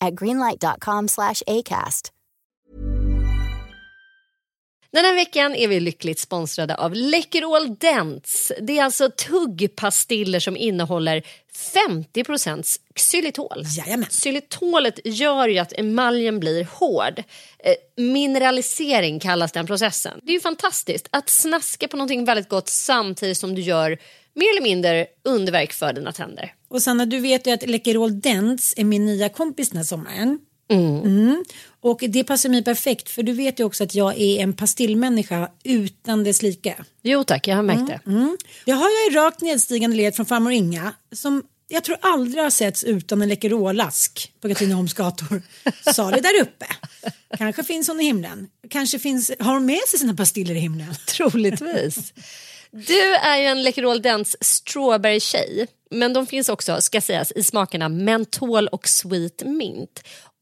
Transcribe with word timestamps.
at 0.00 0.14
greenlight.com 0.14 1.08
slash 1.08 1.42
ACAST. 1.46 2.12
Den 4.96 5.04
här 5.04 5.14
veckan 5.14 5.54
är 5.54 5.68
vi 5.68 5.80
lyckligt 5.80 6.18
sponsrade 6.18 6.74
av 6.74 6.94
Läkerol 6.94 7.76
Dents. 7.76 8.52
Det 8.60 8.78
är 8.78 8.84
alltså 8.84 9.10
tuggpastiller 9.10 10.40
som 10.40 10.56
innehåller 10.56 11.22
50 11.54 12.24
xylitol. 12.94 13.62
Jajamän. 13.76 14.06
Xylitolet 14.10 14.98
gör 15.04 15.48
ju 15.48 15.58
att 15.58 15.72
emaljen 15.72 16.40
blir 16.40 16.64
hård. 16.64 17.22
Eh, 17.58 18.02
mineralisering 18.04 19.20
kallas 19.20 19.52
den 19.52 19.66
processen. 19.66 20.20
Det 20.22 20.32
är 20.32 20.34
ju 20.34 20.40
fantastiskt 20.40 21.08
att 21.10 21.28
snaska 21.28 21.88
på 21.88 21.96
någonting 21.96 22.24
väldigt 22.24 22.48
gott 22.48 22.68
samtidigt 22.68 23.38
som 23.38 23.54
du 23.54 23.62
gör 23.62 23.98
mer 24.36 24.50
eller 24.50 24.62
mindre 24.62 25.06
underverk 25.24 25.72
för 25.72 25.92
dina 25.92 26.12
tänder. 26.12 26.54
Och 26.68 26.82
Sanna, 26.82 27.06
du 27.06 27.20
vet 27.20 27.46
ju 27.46 27.50
att 27.50 27.68
Läkerol 27.68 28.20
Dents 28.20 28.74
är 28.76 28.84
min 28.84 29.06
nya 29.06 29.28
kompis 29.28 29.70
den 29.70 29.76
här 29.76 29.84
sommaren. 29.84 30.38
Mm. 30.68 31.44
Och 31.80 31.98
det 32.08 32.24
passar 32.24 32.48
mig 32.48 32.64
perfekt 32.64 33.10
för 33.10 33.22
du 33.22 33.32
vet 33.32 33.60
ju 33.60 33.64
också 33.64 33.84
att 33.84 33.94
jag 33.94 34.20
är 34.20 34.42
en 34.42 34.52
pastillmänniska 34.52 35.50
utan 35.64 36.24
dess 36.24 36.42
like. 36.42 36.74
Jo 37.02 37.24
tack, 37.24 37.48
jag 37.48 37.56
har 37.56 37.62
märkt 37.62 37.86
det. 37.86 38.00
Mm. 38.10 38.36
Jag 38.64 38.76
har 38.76 38.88
ju 38.88 39.16
rakt 39.16 39.40
nedstigande 39.40 39.96
led 39.96 40.14
från 40.14 40.26
farmor 40.26 40.52
Inga 40.52 40.92
som 41.12 41.42
jag 41.68 41.84
tror 41.84 41.96
aldrig 42.00 42.42
har 42.42 42.50
setts 42.50 42.84
utan 42.84 43.22
en 43.22 43.28
Läkerolask 43.28 44.32
på 44.40 44.48
Katrineholms 44.48 44.94
gator. 44.94 45.42
Salig 45.94 46.22
där 46.22 46.42
uppe. 46.42 46.66
Kanske 47.38 47.64
finns 47.64 47.88
hon 47.88 48.00
i 48.00 48.04
himlen. 48.04 48.48
Kanske 48.70 48.98
finns, 48.98 49.32
har 49.40 49.54
hon 49.54 49.66
med 49.66 49.80
sig 49.88 49.98
sina 49.98 50.14
pastiller 50.14 50.54
i 50.54 50.58
himlen. 50.58 50.94
Troligtvis. 51.06 52.12
Du 52.70 53.14
är 53.14 53.38
ju 53.38 53.44
en 53.44 53.62
Läkerol 53.62 54.02
Dents 54.02 54.36
strawberry-tjej. 54.40 55.66
Men 55.90 56.12
de 56.12 56.26
finns 56.26 56.48
också, 56.48 56.80
ska 56.80 57.00
sägas, 57.00 57.32
i 57.32 57.42
smakerna 57.42 57.88
mentol 57.88 58.68
och 58.68 58.88
sweet 58.88 59.42
mint. 59.44 60.02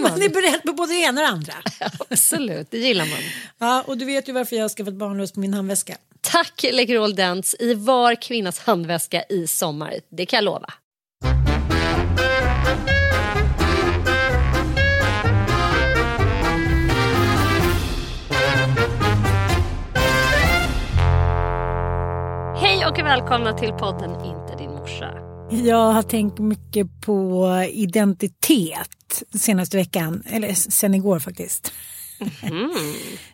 Man 0.00 0.22
är 0.22 0.28
beredd 0.28 0.62
på 0.62 0.72
både 0.72 0.92
det 0.92 0.98
ena 0.98 1.20
och 1.20 1.26
det 1.26 1.32
andra. 1.32 1.54
Absolut, 2.10 2.70
det 2.70 2.78
gillar 2.78 3.04
man. 3.04 3.18
Ja, 3.58 3.82
och 3.86 3.98
du 3.98 4.04
vet 4.04 4.28
ju 4.28 4.32
varför 4.32 4.56
jag 4.56 4.64
har 4.64 4.68
skaffat 4.68 4.94
barnlös 4.94 5.32
på 5.32 5.40
min 5.40 5.54
handväska. 5.54 5.96
Tack 6.20 6.64
Läkerol 6.72 7.14
Dents 7.14 7.56
i 7.58 7.74
var 7.74 8.14
kvinnas 8.14 8.58
handväska 8.58 9.22
i 9.22 9.46
sommar. 9.46 9.94
Det 10.10 10.26
kan 10.26 10.36
jag 10.36 10.44
lova. 10.44 10.72
Hej 22.60 22.86
och 22.86 22.98
välkomna 22.98 23.58
till 23.58 23.72
podden 23.72 24.10
Inte 24.10 24.56
din 24.58 24.70
morsa. 24.70 25.14
Jag 25.50 25.92
har 25.92 26.02
tänkt 26.02 26.38
mycket 26.38 26.86
på 27.00 27.48
identitet 27.72 29.03
senaste 29.38 29.76
veckan, 29.76 30.22
eller 30.30 30.54
sen 30.54 30.94
igår 30.94 31.18
faktiskt. 31.18 31.72
Mm. 32.42 32.70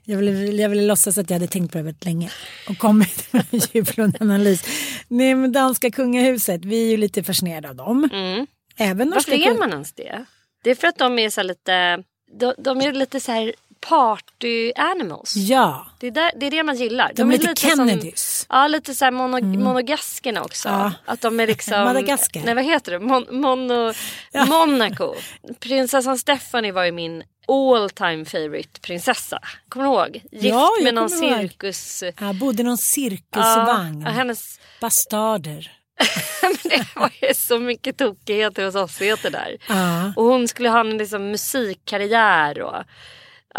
Jag, 0.04 0.18
ville, 0.18 0.62
jag 0.62 0.68
ville 0.68 0.82
låtsas 0.82 1.18
att 1.18 1.30
jag 1.30 1.34
hade 1.34 1.46
tänkt 1.46 1.72
på 1.72 1.78
det 1.78 1.84
väldigt 1.84 2.04
länge 2.04 2.30
och 2.68 2.78
kommit 2.78 3.32
med 3.32 3.44
en 3.50 3.60
djuplund 3.72 4.16
analys. 4.20 4.64
Nej, 5.08 5.34
men 5.34 5.52
danska 5.52 5.90
kungahuset, 5.90 6.64
vi 6.64 6.87
är 6.87 6.90
ju 6.90 6.96
lite 6.96 7.25
fascinerade 7.25 7.69
av 7.69 7.75
dem. 7.75 8.08
Mm. 8.12 8.46
Även 8.76 9.10
Varför 9.10 9.32
är 9.32 9.58
man 9.58 9.70
ens 9.70 9.93
det? 9.93 10.25
Det 10.62 10.70
är 10.70 10.75
för 10.75 10.88
att 10.88 10.99
de 10.99 11.19
är 11.19 11.31
så 11.31 11.43
lite, 11.43 12.05
de, 12.38 12.55
de 12.58 12.81
är 12.81 12.93
lite 12.93 13.20
så 13.20 13.32
här 13.32 13.52
party 13.81 14.73
animals. 14.77 15.37
Ja. 15.37 15.87
Det 15.99 16.06
är, 16.06 16.11
där, 16.11 16.32
det 16.37 16.47
är 16.47 16.50
det 16.50 16.62
man 16.62 16.77
gillar. 16.77 17.09
De, 17.09 17.15
de 17.15 17.29
är 17.29 17.32
lite, 17.32 17.49
lite 17.49 17.61
Kennedys. 17.61 18.47
Som, 18.49 18.56
ja, 18.56 18.67
lite 18.67 18.94
så 18.94 19.05
här 19.05 19.12
mono, 19.12 19.38
mm. 19.38 19.62
monogaskerna 19.62 20.43
också. 20.43 20.69
Ja. 20.69 20.93
Att 21.05 21.21
de 21.21 21.41
är 21.41 21.47
liksom... 21.47 21.81
Madagaskar. 21.85 22.43
Nej, 22.44 22.55
vad 22.55 22.65
heter 22.65 22.93
det? 22.93 22.99
Mon, 22.99 23.27
mono, 23.31 23.93
ja. 24.32 24.44
Monaco. 24.44 25.15
Prinsessan 25.61 26.19
Stephanie 26.19 26.73
var 26.73 26.85
ju 26.85 26.93
min 26.93 27.23
all 27.49 27.91
time 27.91 28.25
favorite 28.25 28.81
prinsessa. 28.81 29.38
Kommer 29.69 29.87
du 29.87 29.93
ihåg? 29.93 30.23
Gift 30.32 30.44
ja, 30.44 30.71
med 30.82 30.94
någon 30.94 31.11
cirkus... 31.11 32.05
Ja, 32.21 32.32
bodde 32.32 32.62
någon 32.62 32.79
cirkusvagn. 32.79 34.03
Ja, 34.05 34.11
hennes... 34.11 34.61
Bastarder. 34.81 35.73
det 36.62 36.87
var 36.94 37.11
ju 37.23 37.35
så 37.35 37.59
mycket 37.59 37.99
tokigheter 37.99 38.65
hos 38.65 38.75
oss 38.75 39.00
heter 39.00 39.31
där. 39.31 39.56
Ja. 39.69 40.12
Och 40.17 40.25
hon 40.25 40.49
skulle 40.49 40.69
ha 40.69 40.81
en 40.81 40.99
liksom 40.99 41.31
musikkarriär 41.31 42.62
och 42.62 42.85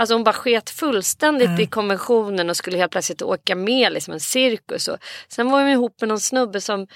Alltså 0.01 0.15
hon 0.15 0.23
bara 0.23 0.33
sket 0.33 0.69
fullständigt 0.69 1.59
i 1.59 1.65
konventionen 1.65 2.49
och 2.49 2.57
skulle 2.57 2.77
helt 2.77 2.91
plötsligt 2.91 3.21
åka 3.21 3.55
med 3.55 3.93
liksom 3.93 4.13
en 4.13 4.19
cirkus. 4.19 4.87
Och, 4.87 4.97
sen 5.27 5.51
var 5.51 5.61
hon 5.61 5.69
ihop 5.69 6.01
med 6.01 6.07
någon 6.07 6.19
snubbe 6.19 6.61
som 6.61 6.87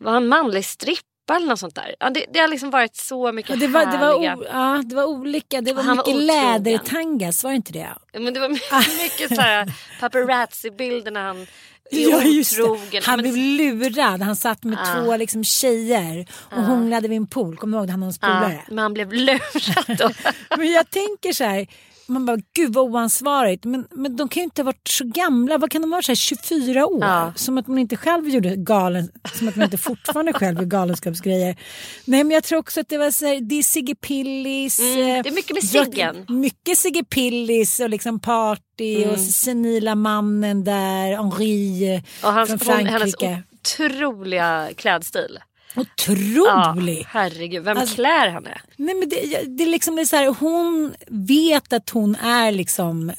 var 0.00 0.16
en 0.16 0.28
manlig 0.28 0.64
strippa 0.64 1.36
eller 1.36 1.46
något 1.46 1.58
sånt 1.58 1.74
där. 1.74 1.94
Ja, 2.00 2.10
det, 2.10 2.26
det 2.32 2.38
har 2.38 2.48
liksom 2.48 2.70
varit 2.70 2.96
så 2.96 3.32
mycket 3.32 3.50
Och 3.50 3.58
det, 3.58 3.66
var, 3.66 3.86
det, 3.86 3.98
var 3.98 4.12
härliga... 4.12 4.36
o, 4.36 4.44
ja, 4.52 4.82
det 4.86 4.94
var 4.94 5.04
olika, 5.04 5.60
det 5.60 5.72
var 5.72 5.82
Han 5.82 5.96
var 5.96 6.04
mycket 6.04 6.14
otrogen. 6.14 6.62
lädertangas, 6.62 7.44
var 7.44 7.50
det 7.50 7.56
inte 7.56 7.72
det? 7.72 7.88
Men 8.12 8.34
det 8.34 8.40
var 8.40 8.48
mycket 8.48 9.34
så 9.36 9.40
här 9.40 9.72
paparazzi-bilder 10.00 11.10
när 11.10 11.22
han 11.22 11.46
Ja, 11.90 12.22
just 12.22 12.56
det. 12.90 13.04
Han 13.04 13.18
blev 13.18 13.36
lurad, 13.36 14.22
han 14.22 14.36
satt 14.36 14.64
med 14.64 14.78
två 14.94 15.16
liksom, 15.16 15.44
tjejer 15.44 16.26
och 16.32 16.62
hånglade 16.62 17.08
vid 17.08 17.16
en 17.16 17.26
pool. 17.26 17.56
Kommer 17.56 17.76
du 17.76 17.80
ihåg 17.80 17.88
det? 17.88 17.92
Han 17.92 18.02
och 18.02 18.06
hans 18.06 18.18
polare? 18.18 18.52
ja, 18.52 18.62
men 18.68 18.78
han 18.78 18.94
blev 18.94 19.12
lurad 19.12 19.98
då. 19.98 20.10
Men 20.56 20.72
jag 20.72 20.90
tänker 20.90 21.32
så 21.32 21.44
här, 21.44 21.66
man 22.06 22.26
bara 22.26 22.36
gud 22.54 22.72
vad 22.72 22.84
oansvarigt. 22.84 23.64
Men, 23.64 23.86
men 23.90 24.16
de 24.16 24.28
kan 24.28 24.40
ju 24.40 24.44
inte 24.44 24.62
ha 24.62 24.64
varit 24.64 24.88
så 24.88 25.04
gamla, 25.04 25.58
vad 25.58 25.70
kan 25.70 25.82
de 25.82 25.90
vara, 25.90 26.02
så 26.02 26.10
här, 26.10 26.16
24 26.16 26.86
år? 26.86 27.04
Ja. 27.04 27.32
Som 27.36 27.58
att 27.58 27.66
man 27.66 27.78
inte 27.78 27.96
själv 27.96 28.28
gjorde 28.28 28.56
galen, 28.56 29.08
som 29.34 29.48
att 29.48 29.56
man 29.56 29.64
inte 29.64 29.78
fortfarande 29.78 30.32
själv 30.32 30.58
gör 30.58 30.64
galenskapsgrejer. 30.66 31.56
Nej 32.04 32.24
men 32.24 32.30
jag 32.30 32.44
tror 32.44 32.58
också 32.58 32.80
att 32.80 32.88
det 32.88 32.98
var 32.98 33.10
så 33.10 33.26
här, 33.26 33.40
det 33.40 33.54
är 33.58 33.62
Sigge 33.62 33.94
Pillis. 33.94 34.80
Mm, 34.80 34.98
eh, 34.98 35.22
det 35.22 35.28
är 35.28 35.34
mycket 35.34 35.54
med 35.54 35.64
Siggen. 35.64 36.26
Mycket 36.28 36.78
Sigge 36.78 37.04
Pillis 37.04 37.80
och 37.80 37.90
liksom 37.90 38.20
party 38.20 39.06
och 39.06 39.18
senila 39.18 39.94
mannen 39.94 40.64
där, 40.64 41.16
Henri 41.16 42.02
Och 42.22 42.32
hans, 42.32 42.48
från 42.48 42.76
hon, 42.76 42.86
hennes 42.86 43.16
Frankrike. 43.16 43.42
otroliga 43.62 44.68
klädstil. 44.76 45.38
Otrolig! 45.76 46.98
Ja, 47.00 47.06
herregud, 47.08 47.64
vem 47.64 47.78
Alltså- 47.78 47.94
klär 47.94 48.28
henne? 48.28 48.60
Nej 48.76 48.94
men 48.94 49.08
det, 49.08 49.42
det 49.56 49.64
är 49.64 49.68
liksom 49.68 49.96
det 49.96 50.02
är 50.02 50.06
så 50.06 50.16
här, 50.16 50.34
hon 50.40 50.94
vet 51.08 51.72
att 51.72 51.90
hon 51.90 52.14
är 52.16 52.52
liksom 52.52 53.12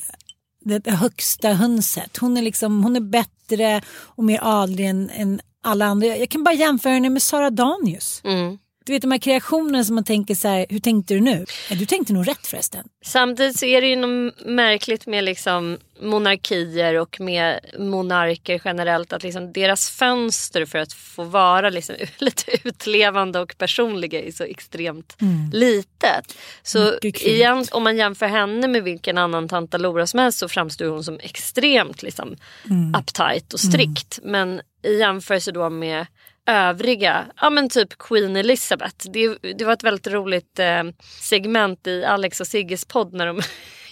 det 0.65 0.91
högsta 0.91 1.49
hönset. 1.49 2.17
Hon 2.17 2.37
är 2.37 2.41
liksom, 2.41 2.83
hon 2.83 2.95
är 2.95 2.99
bättre 2.99 3.81
och 3.89 4.23
mer 4.23 4.39
adlig 4.43 4.85
än, 4.85 5.09
än 5.09 5.41
alla 5.63 5.85
andra. 5.85 6.07
Jag 6.07 6.29
kan 6.29 6.43
bara 6.43 6.55
jämföra 6.55 6.93
henne 6.93 7.09
med 7.09 7.21
Sara 7.21 7.49
Danius. 7.49 8.21
Mm. 8.23 8.57
Du 8.85 8.93
vet 8.93 9.01
de 9.01 9.11
här 9.11 9.17
kreationerna 9.19 9.83
som 9.83 9.95
man 9.95 10.03
tänker 10.03 10.35
så 10.35 10.47
här, 10.47 10.65
hur 10.69 10.79
tänkte 10.79 11.13
du 11.13 11.19
nu? 11.19 11.45
Du 11.69 11.85
tänkte 11.85 12.13
nog 12.13 12.27
rätt 12.27 12.47
förresten. 12.47 12.85
Samtidigt 13.05 13.59
så 13.59 13.65
är 13.65 13.81
det 13.81 13.87
ju 13.87 13.95
något 13.95 14.45
märkligt 14.45 15.07
med 15.07 15.23
liksom 15.23 15.77
monarkier 16.01 16.99
och 16.99 17.19
med 17.19 17.59
monarker 17.79 18.61
generellt. 18.65 19.13
Att 19.13 19.23
liksom 19.23 19.53
deras 19.53 19.89
fönster 19.89 20.65
för 20.65 20.79
att 20.79 20.93
få 20.93 21.23
vara 21.23 21.69
liksom 21.69 21.95
lite 22.17 22.67
utlevande 22.67 23.39
och 23.39 23.55
personliga 23.57 24.21
är 24.23 24.31
så 24.31 24.43
extremt 24.43 25.15
litet. 25.53 26.35
Så 26.63 26.79
Mm. 26.83 26.93
Mycket 27.03 27.21
kul. 27.21 27.31
igen, 27.31 27.65
om 27.71 27.83
man 27.83 27.97
jämför 27.97 28.25
henne 28.25 28.67
med 28.67 28.83
vilken 28.83 29.17
annan 29.17 29.49
tantalora 29.49 30.07
som 30.07 30.19
helst 30.19 30.39
så 30.39 30.47
framstår 30.49 30.85
hon 30.85 31.03
som 31.03 31.19
extremt 31.19 32.03
liksom, 32.03 32.35
Mm. 32.69 32.95
uptight 32.95 33.53
och 33.53 33.59
strikt. 33.59 34.19
Men 34.23 34.61
i 34.83 34.97
jämförelse 34.99 35.51
då 35.51 35.69
med 35.69 36.05
övriga, 36.47 37.25
ja 37.41 37.49
men 37.49 37.69
typ 37.69 37.97
Queen 37.97 38.35
Elizabeth. 38.35 39.09
Det, 39.09 39.37
det 39.57 39.65
var 39.65 39.73
ett 39.73 39.83
väldigt 39.83 40.07
roligt 40.07 40.59
eh, 40.59 40.83
segment 41.19 41.87
i 41.87 42.05
Alex 42.05 42.41
och 42.41 42.47
Sigges 42.47 42.85
podd 42.85 43.13
när 43.13 43.27
de, 43.27 43.37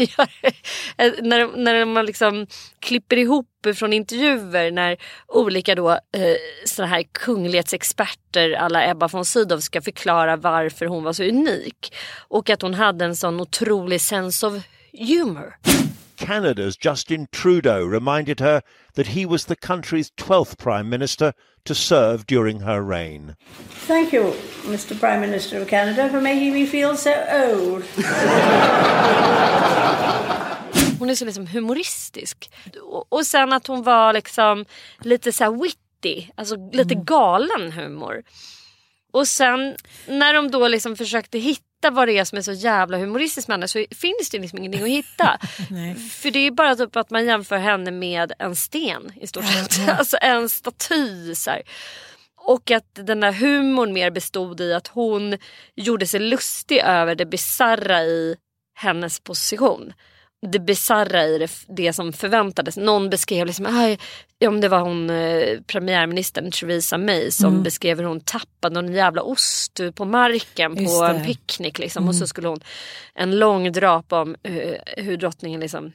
eh, 0.98 1.14
när, 1.22 1.40
de- 1.40 1.64
när 1.64 2.04
liksom 2.04 2.48
klipper 2.80 3.18
ihop 3.18 3.48
från 3.76 3.94
intervjuer 3.94 4.72
när 4.72 4.98
olika 5.28 5.76
då 5.76 5.90
eh, 5.92 5.98
såna 6.66 6.88
här 6.88 7.04
kunglighetsexperter 7.12 8.52
alla 8.52 8.90
Ebba 8.90 9.08
von 9.08 9.26
Sydow 9.26 9.60
ska 9.60 9.82
förklara 9.82 10.36
varför 10.36 10.86
hon 10.86 11.04
var 11.04 11.14
så 11.14 11.24
unik. 11.24 11.96
Och 12.28 12.50
att 12.50 12.62
hon 12.62 12.74
hade 12.74 13.06
en 13.06 13.16
sån 13.16 13.40
otrolig 13.42 14.02
sense 14.02 14.48
of 14.48 14.54
humor. 14.94 15.56
Canada's 16.22 16.78
Justin 16.78 17.28
Trudeau 17.32 17.84
reminded 17.84 18.40
her 18.40 18.62
that 18.94 19.08
he 19.08 19.26
was 19.26 19.46
the 19.46 19.56
country's 19.56 20.12
12th 20.12 20.56
Prime 20.58 20.88
Minister 20.88 21.34
to 21.66 21.74
serve 21.74 22.28
during 22.28 22.60
her 22.60 22.80
reign. 22.80 23.36
Thank 23.88 24.14
you, 24.14 24.34
Mr. 24.66 25.00
Prime 25.00 25.20
Minister 25.20 25.62
of 25.62 25.68
Canada, 25.68 26.10
for 26.10 26.22
making 26.22 26.54
me 26.54 26.68
feel 26.68 26.96
so 26.96 27.12
old. 27.12 27.84
Hon 31.00 31.10
är 31.10 31.16
så 31.16 31.26
liksom 31.26 31.48
humoristisk. 31.48 32.50
Och, 32.84 33.14
och 33.14 33.26
sen 33.26 33.54
att 33.54 33.68
hon 33.68 33.84
var 33.84 34.14
liksom 34.14 34.66
lite 35.00 35.32
så 35.32 35.44
här 35.44 35.52
witty, 35.52 36.28
alltså 36.36 36.56
lite 36.72 36.94
mm. 36.94 37.06
galen 37.06 37.72
humor. 37.72 38.24
Och 39.12 39.28
sen 39.28 39.76
när 40.08 40.34
de 40.34 40.52
då 40.52 40.68
liksom 40.68 40.96
försökte 40.96 41.40
hitta 41.40 41.90
vad 41.92 42.08
det 42.08 42.18
är 42.18 42.26
som 42.26 42.38
är 42.38 42.42
så 42.42 42.52
jävla 42.52 42.98
humoristiskt 42.98 43.48
med 43.48 43.54
henne 43.56 43.68
så 43.68 43.86
finns 43.92 44.30
det 44.32 44.40
liksom 44.40 44.60
ingenting 44.60 44.84
att 44.84 44.90
hitta. 44.90 45.38
För 46.12 46.32
det 46.32 46.40
är 46.40 46.52
bara 46.52 46.76
typ 46.76 46.96
att 46.96 47.10
man 47.10 47.26
jämför 47.26 47.58
henne 47.58 47.92
med 47.92 48.34
en 48.40 48.56
sten 48.56 49.12
i 49.22 49.28
stort 49.28 49.46
sett. 49.46 49.90
Alltså 50.00 50.18
en 50.22 50.50
staty. 50.50 51.36
Så 51.36 51.50
här. 51.50 51.62
Och 52.38 52.72
att 52.72 52.90
den 52.94 53.20
där 53.20 53.32
humorn 53.32 53.94
mer 53.94 54.12
bestod 54.12 54.62
i 54.62 54.74
att 54.74 54.88
hon 54.88 55.38
gjorde 55.76 56.08
sig 56.08 56.20
lustig 56.20 56.78
över 56.78 57.16
det 57.16 57.26
bizarra 57.26 58.02
i 58.04 58.36
hennes 58.76 59.20
position. 59.20 59.94
Det 60.48 60.60
bizarra 60.60 61.24
i 61.26 61.38
det, 61.38 61.52
det 61.68 61.94
som 61.94 62.14
förväntades. 62.14 62.78
Någon 62.78 63.10
beskrev 63.10 63.46
liksom, 63.48 63.66
"Aj, 63.70 64.00
ja, 64.40 64.50
om 64.50 64.62
det 64.62 64.68
var 64.70 64.80
hon 64.80 65.10
eh, 65.10 65.60
premiärministern 65.68 66.52
Theresa 66.52 66.98
May 66.98 67.32
som 67.32 67.50
Mm. 67.52 67.64
beskrev 67.64 67.98
hur 67.98 68.06
hon 68.06 68.20
tappade 68.22 68.82
någon 68.82 68.94
jävla 68.94 69.22
ost 69.22 69.80
på 69.96 70.06
marken 70.06 70.76
Just 70.78 70.98
på 71.00 71.04
det. 71.04 71.10
Mm. 71.10 71.22
en 71.22 71.28
picknick. 71.28 71.80
Liksom. 71.80 72.08
Och 72.08 72.16
så 72.16 72.28
skulle 72.28 72.48
hon 72.48 72.60
en 73.14 73.40
lång 73.40 73.72
drapa 73.72 74.22
om 74.22 74.36
eh, 74.44 74.74
hur 74.98 75.18
drottningen 75.18 75.60
liksom 75.60 75.92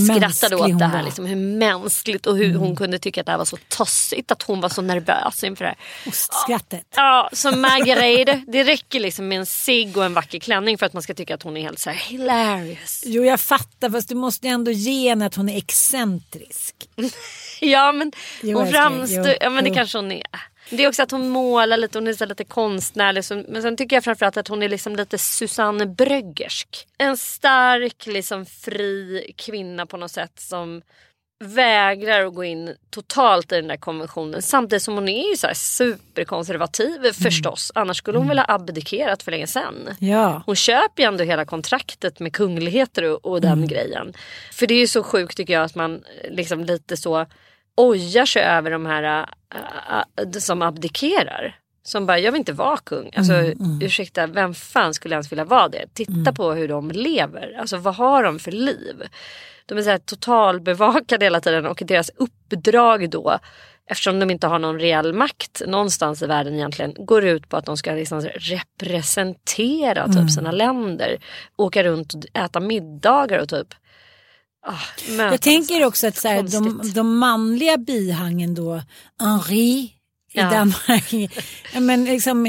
skrattade 0.00 0.56
åt 0.56 0.78
det 0.78 0.84
här. 0.84 1.02
Liksom, 1.02 1.26
hur 1.26 1.36
mänskligt 1.36 2.26
och 2.26 2.36
hur 2.36 2.54
hon 2.54 2.76
kunde 2.76 2.98
tycka 2.98 3.20
att 3.20 3.26
det 3.26 3.32
här 3.32 3.38
var 3.38 3.44
så 3.44 3.58
tossigt. 3.68 4.30
Att 4.30 4.42
hon 4.42 4.60
var 4.60 4.68
så 4.68 4.82
nervös 4.82 5.44
inför 5.44 5.64
det 5.64 5.68
här. 5.68 5.78
Ostskrattet. 6.06 6.86
Ja, 6.96 7.30
som 7.32 7.60
Margarete. 7.60 8.42
det 8.46 8.64
räcker 8.64 9.00
liksom 9.00 9.28
med 9.28 9.38
en 9.38 9.46
cigg 9.46 9.96
och 9.96 10.04
en 10.04 10.14
vacker 10.14 10.38
klänning 10.38 10.78
för 10.78 10.86
att 10.86 10.92
man 10.92 11.02
ska 11.02 11.14
tycka 11.14 11.34
att 11.34 11.42
hon 11.42 11.56
är 11.56 11.60
helt 11.62 11.78
så 11.78 11.90
här 11.90 11.96
hilarious. 11.96 13.02
Jo 13.06 13.24
jag 13.24 13.40
fattar 13.40 13.90
fast 13.90 14.08
du 14.08 14.14
måste 14.14 14.48
ändå 14.48 14.70
ge 14.70 15.08
henne 15.08 15.26
att 15.26 15.34
hon 15.34 15.48
är 15.48 15.56
excentrisk. 15.58 16.74
Ja 17.60 17.92
men 17.92 18.12
Jo, 18.40 18.58
hon 18.58 18.72
framstår, 18.72 19.34
ja 19.40 19.50
men 19.50 19.64
det 19.64 19.70
kanske 19.70 19.98
hon 19.98 20.12
är. 20.12 20.22
Det 20.76 20.84
är 20.84 20.88
också 20.88 21.02
att 21.02 21.10
hon 21.10 21.28
målar 21.28 21.76
lite, 21.76 21.98
hon 21.98 22.06
är 22.08 22.12
så 22.12 22.26
lite 22.26 22.44
konstnärlig. 22.44 23.24
så- 23.24 23.44
Men 23.48 23.62
sen 23.62 23.76
tycker 23.76 23.96
jag 23.96 24.04
framförallt 24.04 24.36
att 24.36 24.48
hon 24.48 24.62
är 24.62 24.68
liksom 24.68 24.96
lite 24.96 25.18
Susanne 25.18 25.86
Bröggersk. 25.86 26.86
En 26.98 27.16
stark, 27.16 28.06
liksom 28.06 28.46
fri 28.46 29.32
kvinna 29.36 29.86
på 29.86 29.96
något 29.96 30.10
sätt 30.10 30.32
som 30.40 30.82
vägrar 31.44 32.26
att 32.26 32.34
gå 32.34 32.44
in 32.44 32.74
totalt 32.90 33.52
i 33.52 33.54
den 33.54 33.68
där 33.68 33.76
konventionen. 33.76 34.42
Samtidigt 34.42 34.82
som 34.82 34.94
hon 34.94 35.08
är 35.08 35.30
ju 35.30 35.36
så 35.36 35.48
superkonservativ 35.54 36.96
Mm. 37.00 37.14
förstås. 37.14 37.72
Annars 37.74 37.96
skulle 37.96 38.18
hon 38.18 38.28
väl 38.28 38.38
ha 38.38 38.46
abdikerat 38.48 39.22
för 39.22 39.30
länge 39.30 39.46
sedan. 39.46 39.74
Ja. 39.98 40.42
Hon 40.46 40.56
köper 40.56 41.02
ju 41.02 41.06
ändå 41.06 41.24
hela 41.24 41.44
kontraktet 41.44 42.20
med 42.20 42.32
kungligheter 42.32 43.04
och, 43.04 43.24
och 43.24 43.40
den 43.40 43.66
grejen. 43.66 44.12
För 44.52 44.66
det 44.66 44.74
är 44.74 44.78
ju 44.78 44.86
så 44.86 45.02
sjukt 45.02 45.36
tycker 45.36 45.52
jag 45.54 45.64
att 45.64 45.74
man 45.74 46.04
liksom 46.30 46.64
lite 46.64 46.96
så 46.96 47.26
ojar 47.76 48.26
sig 48.26 48.42
över 48.42 48.70
de 48.70 48.86
här 48.86 49.26
äh, 49.54 50.24
äh, 50.24 50.30
som 50.30 50.62
abdikerar. 50.62 51.58
Som 51.84 52.06
bara, 52.06 52.18
jag 52.18 52.32
vill 52.32 52.38
inte 52.38 52.52
vara 52.52 52.76
kung. 52.76 53.10
Alltså 53.16 53.32
ursäkta, 53.80 54.26
vem 54.26 54.54
fan 54.54 54.94
skulle 54.94 55.14
ens 55.14 55.32
vilja 55.32 55.44
vara 55.44 55.68
det? 55.68 55.94
Titta 55.94 56.32
på 56.32 56.52
hur 56.52 56.68
de 56.68 56.90
lever. 56.90 57.56
Alltså 57.58 57.76
vad 57.76 57.94
har 57.94 58.22
de 58.22 58.38
för 58.38 58.52
liv? 58.52 59.02
De 59.66 59.78
är 59.78 59.82
så 59.82 59.90
här 59.90 59.98
totalbevakade 59.98 61.26
hela 61.26 61.40
tiden 61.40 61.66
och 61.66 61.82
deras 61.86 62.10
uppdrag 62.16 63.10
då 63.10 63.38
eftersom 63.86 64.20
de 64.20 64.30
inte 64.30 64.46
har 64.46 64.58
någon 64.58 64.80
reell 64.80 65.12
makt 65.12 65.62
någonstans 65.66 66.22
i 66.22 66.26
världen 66.26 66.54
egentligen 66.54 66.94
går 66.98 67.24
ut 67.24 67.48
på 67.48 67.56
att 67.56 67.66
de 67.66 67.76
ska 67.76 67.92
liksom 67.92 68.20
representera 68.76 70.08
typ 70.08 70.30
sina 70.30 70.52
länder. 70.52 71.18
Åka 71.56 71.84
runt 71.84 72.14
och 72.14 72.40
äta 72.40 72.60
middagar 72.60 73.38
och 73.38 73.48
typ 73.48 73.74
mötas. 75.08 75.32
Jag 75.32 75.40
tänker 75.40 75.84
också 75.84 76.06
att 76.06 76.16
så 76.16 76.28
här, 76.28 76.42
de, 76.42 76.92
de 76.94 77.18
manliga 77.18 77.76
bihangen 77.76 78.54
då, 78.54 78.82
Henri 79.20 79.92
i 80.34 80.38
Ja. 80.38 80.50
Danmark. 80.50 81.12
men 81.80 82.04
liksom, 82.04 82.46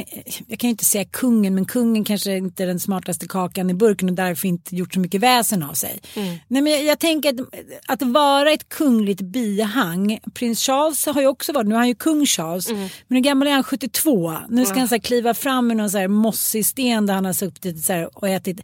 jag 0.48 0.60
kan 0.60 0.68
ju 0.68 0.70
inte 0.70 0.86
säga 0.86 1.06
kungen, 1.06 1.56
men 1.56 1.66
kungen 1.66 2.04
kanske 2.04 2.38
inte 2.38 2.64
är 2.64 2.68
den 2.68 2.80
smartaste 2.80 3.28
kakan 3.28 3.70
i 3.70 3.74
burken 3.74 4.10
och 4.10 4.16
därför 4.16 4.48
inte 4.48 4.76
gjort 4.76 4.94
så 4.94 5.00
mycket 5.00 5.22
väsen 5.22 5.64
av 5.64 5.74
sig. 5.74 6.00
Mm. 6.16 6.38
Nej, 6.48 6.62
men 6.62 6.72
jag, 6.72 6.84
jag 6.84 7.00
tänker 7.00 7.30
att, 7.30 7.40
att 7.88 8.02
vara 8.02 8.52
ett 8.52 8.70
kungligt 8.70 9.22
bihang, 9.22 10.20
prins 10.34 10.60
Charles 10.60 11.06
har 11.06 11.22
ju 11.22 11.28
också 11.28 11.54
varit, 11.54 11.68
nu 11.68 11.76
är 11.76 11.80
han 11.80 11.88
ju 11.88 11.96
kung 11.96 12.26
Charles, 12.26 12.70
Mm. 12.70 12.80
men 13.08 13.16
hur 13.16 13.20
gammal 13.24 13.48
är 13.48 13.52
han? 13.52 13.64
72? 13.64 14.38
Nu 14.50 14.66
ska 14.66 14.80
han 14.80 14.88
så 14.88 14.96
här, 14.96 15.02
kliva 15.02 15.34
fram 15.34 15.68
med 15.68 15.78
någon 15.78 15.90
så 15.92 15.98
här 15.98 16.08
mossig 16.08 16.66
sten 16.66 17.06
där 17.06 17.14
han 17.14 17.26
har 17.26 17.34
suttit 17.34 17.84
så 17.84 17.94
här, 17.94 18.18
och 18.18 18.30
ätit 18.30 18.60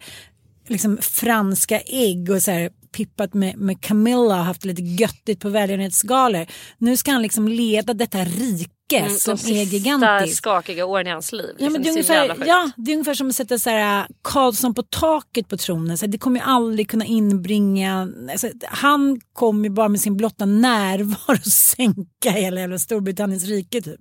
liksom 0.68 0.98
franska 1.02 1.80
ägg 1.80 2.30
och 2.30 2.42
så 2.42 2.52
här 2.52 2.70
pippat 2.92 3.34
med, 3.34 3.58
med 3.58 3.82
Camilla 3.82 4.40
och 4.40 4.46
haft 4.46 4.66
lite 4.66 4.82
göttigt 4.82 5.40
på 5.40 5.50
välgörenhetsgalor. 5.50 6.46
Nu 6.78 6.98
ska 6.98 7.12
han 7.12 7.22
liksom 7.22 7.48
leda 7.48 7.94
detta 7.94 8.18
rika 8.18 8.72
som 8.90 9.32
Mm, 9.32 9.38
de 9.54 9.62
är 9.62 9.66
sista 9.66 9.76
gigantiskt. 9.76 10.38
skakiga 10.38 10.86
åren 10.86 11.08
i 11.08 11.10
hans 11.10 11.32
liv. 11.32 11.56
Ja, 11.58 11.70
men 11.70 11.82
det, 11.82 11.90
är 11.90 11.94
Liksom, 11.94 12.04
så 12.04 12.14
jävla 12.14 12.34
ungefär, 12.34 12.52
ja, 12.52 12.72
det 12.78 12.92
är 12.92 12.96
ungefär 12.96 13.14
som 13.14 13.30
att 13.30 13.36
sätta 13.36 13.60
så 13.60 13.70
här, 13.70 14.08
Karlsson 14.22 14.74
på 14.74 14.84
taket 14.84 15.48
på 15.48 15.58
tronen. 15.58 15.98
Så 15.98 16.06
det 16.08 16.18
kommer 16.18 16.40
ju 16.40 16.46
aldrig 16.46 16.90
kunna 16.90 17.06
inbringa... 17.06 18.08
Alltså, 18.32 18.50
han 18.68 19.22
kommer 19.34 19.64
ju 19.64 19.70
bara 19.70 19.90
med 19.90 20.02
sin 20.02 20.18
blotta 20.18 20.46
närvaro 20.46 21.42
sänka 21.50 22.32
hela 22.32 22.62
jävla 22.62 22.80
Storbritanniens 22.80 23.44
rike. 23.46 23.82
Typ. 23.82 24.00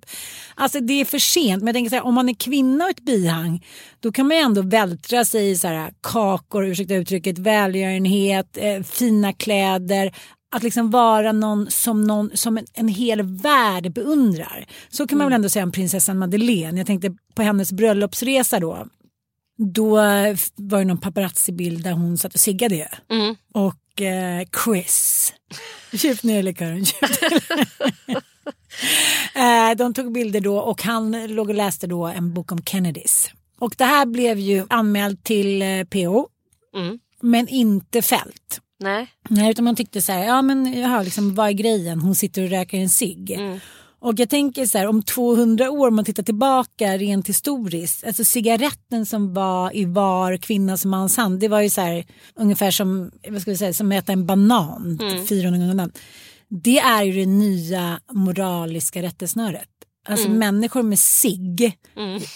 Alltså 0.55 0.79
det 0.79 0.93
är 1.01 1.05
för 1.05 1.19
sent. 1.19 1.63
Men 1.63 1.67
jag 1.67 1.75
tänker 1.75 1.89
så 1.89 1.95
här, 1.95 2.05
om 2.05 2.13
man 2.13 2.29
är 2.29 2.33
kvinna 2.33 2.83
och 2.85 2.89
ett 2.91 3.01
bihang 3.05 3.65
då 3.99 4.11
kan 4.11 4.27
man 4.27 4.37
ju 4.37 4.43
ändå 4.43 4.61
vältra 4.61 5.25
sig 5.25 5.49
i 5.49 5.55
så 5.55 5.67
här, 5.67 5.91
kakor, 6.01 6.65
ursäkta 6.65 6.95
uttrycket, 6.95 7.37
välgörenhet, 7.37 8.57
eh, 8.57 8.83
fina 8.83 9.33
kläder 9.33 10.11
att 10.51 10.63
liksom 10.63 10.89
vara 10.89 11.31
någon 11.31 11.71
som, 11.71 12.03
någon, 12.03 12.37
som 12.37 12.57
en, 12.57 12.65
en 12.73 12.87
hel 12.87 13.21
värld 13.21 13.93
beundrar. 13.93 14.65
Så 14.89 15.07
kan 15.07 15.17
man 15.17 15.27
väl 15.27 15.33
ändå 15.33 15.49
säga 15.49 15.63
om 15.63 15.71
prinsessan 15.71 16.17
Madeleine. 16.17 16.77
Jag 16.77 16.87
tänkte 16.87 17.15
på 17.33 17.41
hennes 17.41 17.71
bröllopsresa 17.71 18.59
då. 18.59 18.87
Då 19.57 19.99
eh, 19.99 20.37
var 20.55 20.79
det 20.79 20.85
någon 20.85 20.97
paparazzi-bild 20.97 21.83
där 21.83 21.91
hon 21.91 22.17
satt 22.17 22.33
och 22.33 22.39
ciggade. 22.39 22.89
Mm. 23.09 23.35
Och 23.53 24.01
eh, 24.01 24.47
Chris, 24.63 25.33
djupt 25.91 26.23
ner 26.23 26.39
i 26.39 26.43
likören. 26.43 26.85
de 29.77 29.93
tog 29.93 30.11
bilder 30.11 30.41
då 30.41 30.57
och 30.59 30.81
han 30.83 31.25
låg 31.27 31.49
och 31.49 31.55
läste 31.55 31.87
då 31.87 32.05
en 32.05 32.33
bok 32.33 32.51
om 32.51 32.63
Kennedys. 32.63 33.31
Och 33.59 33.75
det 33.77 33.85
här 33.85 34.05
blev 34.05 34.39
ju 34.39 34.65
anmält 34.69 35.23
till 35.23 35.61
eh, 35.61 35.83
PO. 35.83 36.27
Mm. 36.75 36.99
Men 37.21 37.47
inte 37.47 38.01
fällt. 38.01 38.61
Nej. 38.79 39.07
Nej, 39.29 39.51
utan 39.51 39.65
man 39.65 39.75
tyckte 39.75 40.01
så 40.01 40.11
här, 40.11 40.23
ja 40.25 40.41
men 40.41 40.79
jaha, 40.81 41.03
liksom, 41.03 41.35
vad 41.35 41.47
är 41.47 41.51
grejen? 41.53 41.99
Hon 41.99 42.15
sitter 42.15 42.43
och 42.43 42.49
röker 42.49 42.77
en 42.77 42.89
cigg. 42.89 43.31
Mm. 43.31 43.59
Och 44.01 44.13
jag 44.19 44.29
tänker 44.29 44.65
så 44.65 44.77
här, 44.77 44.87
om 44.87 45.03
200 45.03 45.69
år, 45.71 45.87
om 45.87 45.95
man 45.95 46.05
tittar 46.05 46.23
tillbaka 46.23 46.97
rent 46.97 47.29
historiskt, 47.29 48.03
alltså 48.03 48.25
cigaretten 48.25 49.05
som 49.05 49.33
var 49.33 49.75
i 49.75 49.85
var 49.85 50.37
kvinnas 50.37 50.85
mans 50.85 51.17
hand, 51.17 51.39
det 51.39 51.47
var 51.47 51.61
ju 51.61 51.69
så 51.69 51.81
här 51.81 52.05
ungefär 52.35 52.71
som, 52.71 53.11
vad 53.29 53.41
ska 53.41 53.51
vi 53.51 53.57
säga, 53.57 53.73
som 53.73 53.91
att 53.91 53.97
äta 54.03 54.11
en 54.13 54.25
banan, 54.25 54.99
Mm. 55.01 55.27
400 55.27 55.59
gånger 55.59 55.73
dagen. 55.75 55.91
Det 56.49 56.79
är 56.79 57.03
ju 57.03 57.11
det 57.13 57.25
nya 57.25 57.99
moraliska 58.11 59.01
rättesnöret. 59.01 59.67
Alltså 60.09 60.25
Mm. 60.27 60.39
människor 60.39 60.83
med 60.83 60.99
cigg 60.99 61.77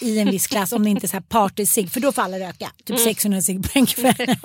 i 0.00 0.18
en 0.18 0.30
viss 0.30 0.46
klass, 0.46 0.72
om 0.72 0.84
det 0.84 0.90
inte 0.90 1.06
är 1.06 1.08
så 1.08 1.16
här 1.16 1.20
party-cigg, 1.28 1.88
för 1.90 2.00
då 2.00 2.12
får 2.12 2.22
alla 2.22 2.38
röka. 2.38 2.70
Typ 2.84 2.90
Mm. 2.90 3.04
600 3.04 3.40
cigg 3.42 3.62
på 3.72 3.78
en 3.78 3.86
kväll. 3.86 4.14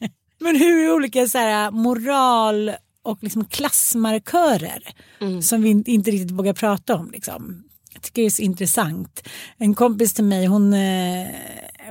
Men 0.40 0.56
hur 0.56 0.92
olika 0.92 1.26
så 1.26 1.38
här, 1.38 1.70
moral 1.70 2.72
och 3.02 3.18
liksom 3.22 3.44
klassmarkörer 3.44 4.82
som 5.42 5.62
vi 5.62 5.68
inte- 5.68 6.10
riktigt 6.10 6.30
vågar 6.30 6.52
prata 6.52 6.94
om. 6.96 7.10
Liksom. 7.10 7.62
Jag 7.92 8.02
tycker 8.02 8.22
det 8.22 8.26
är 8.26 8.30
så 8.30 8.42
intressant. 8.42 9.28
En 9.58 9.74
kompis 9.74 10.12
till 10.14 10.24
mig 10.24 10.46
hon, 10.46 10.74
eh, 10.74 11.26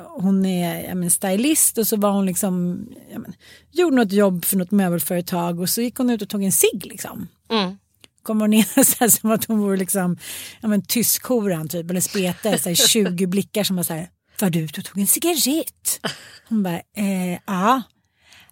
hon 0.07 0.45
är 0.45 0.95
men, 0.95 1.11
stylist 1.11 1.77
och 1.77 1.87
så 1.87 1.97
var 1.97 2.11
hon 2.11 2.25
liksom, 2.25 2.71
men, 3.13 3.33
gjorde 3.71 3.95
något 3.95 4.11
jobb 4.11 4.45
för 4.45 4.57
något 4.57 4.71
möbelföretag 4.71 5.59
och 5.59 5.69
så 5.69 5.81
gick 5.81 5.97
hon 5.97 6.09
ut 6.09 6.21
och 6.21 6.29
tog 6.29 6.43
en 6.43 6.51
cigg 6.51 6.85
liksom. 6.85 7.27
Mm. 7.51 7.77
Kommer 8.23 8.41
hon 8.41 8.53
in 8.53 8.63
så 8.63 8.95
här, 8.99 9.07
som 9.09 9.31
att 9.31 9.45
hon 9.45 9.59
vore 9.59 9.77
liksom, 9.77 10.17
ja, 10.61 10.67
men, 10.67 10.81
tyskhoran 10.85 11.67
typ 11.69 11.89
eller 11.89 12.01
spete, 12.01 12.59
så 12.59 12.69
här, 12.69 12.75
20 12.75 13.27
blickar 13.27 13.63
som 13.63 13.75
var 13.75 13.83
så 13.83 13.93
här, 13.93 14.09
var 14.41 14.49
du 14.49 14.59
ute 14.59 14.79
och 14.81 14.85
tog 14.85 14.99
en 14.99 15.07
cigarett? 15.07 15.99
Hon 16.49 16.63
bara, 16.63 16.81
eh, 16.97 17.39
ja. 17.47 17.81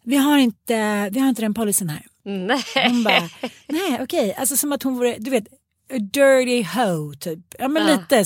Vi 0.07 0.15
har, 0.15 0.37
inte, 0.37 1.09
vi 1.11 1.19
har 1.19 1.29
inte 1.29 1.41
den 1.41 1.53
policyn 1.53 1.89
här. 1.89 2.05
Nej. 2.23 2.63
Hon 2.87 3.03
bara, 3.03 3.29
nej 3.67 3.99
okej, 4.01 4.33
alltså 4.33 4.57
som 4.57 4.71
att 4.71 4.83
hon 4.83 4.95
vore, 4.97 5.15
du 5.19 5.31
vet, 5.31 5.43
a 5.93 5.97
dirty 5.99 6.63
hoe 6.63 7.15
typ. 7.19 7.39
Ja 7.59 7.67
men 7.67 7.87
Ja. 7.87 7.93
lite, 7.95 8.23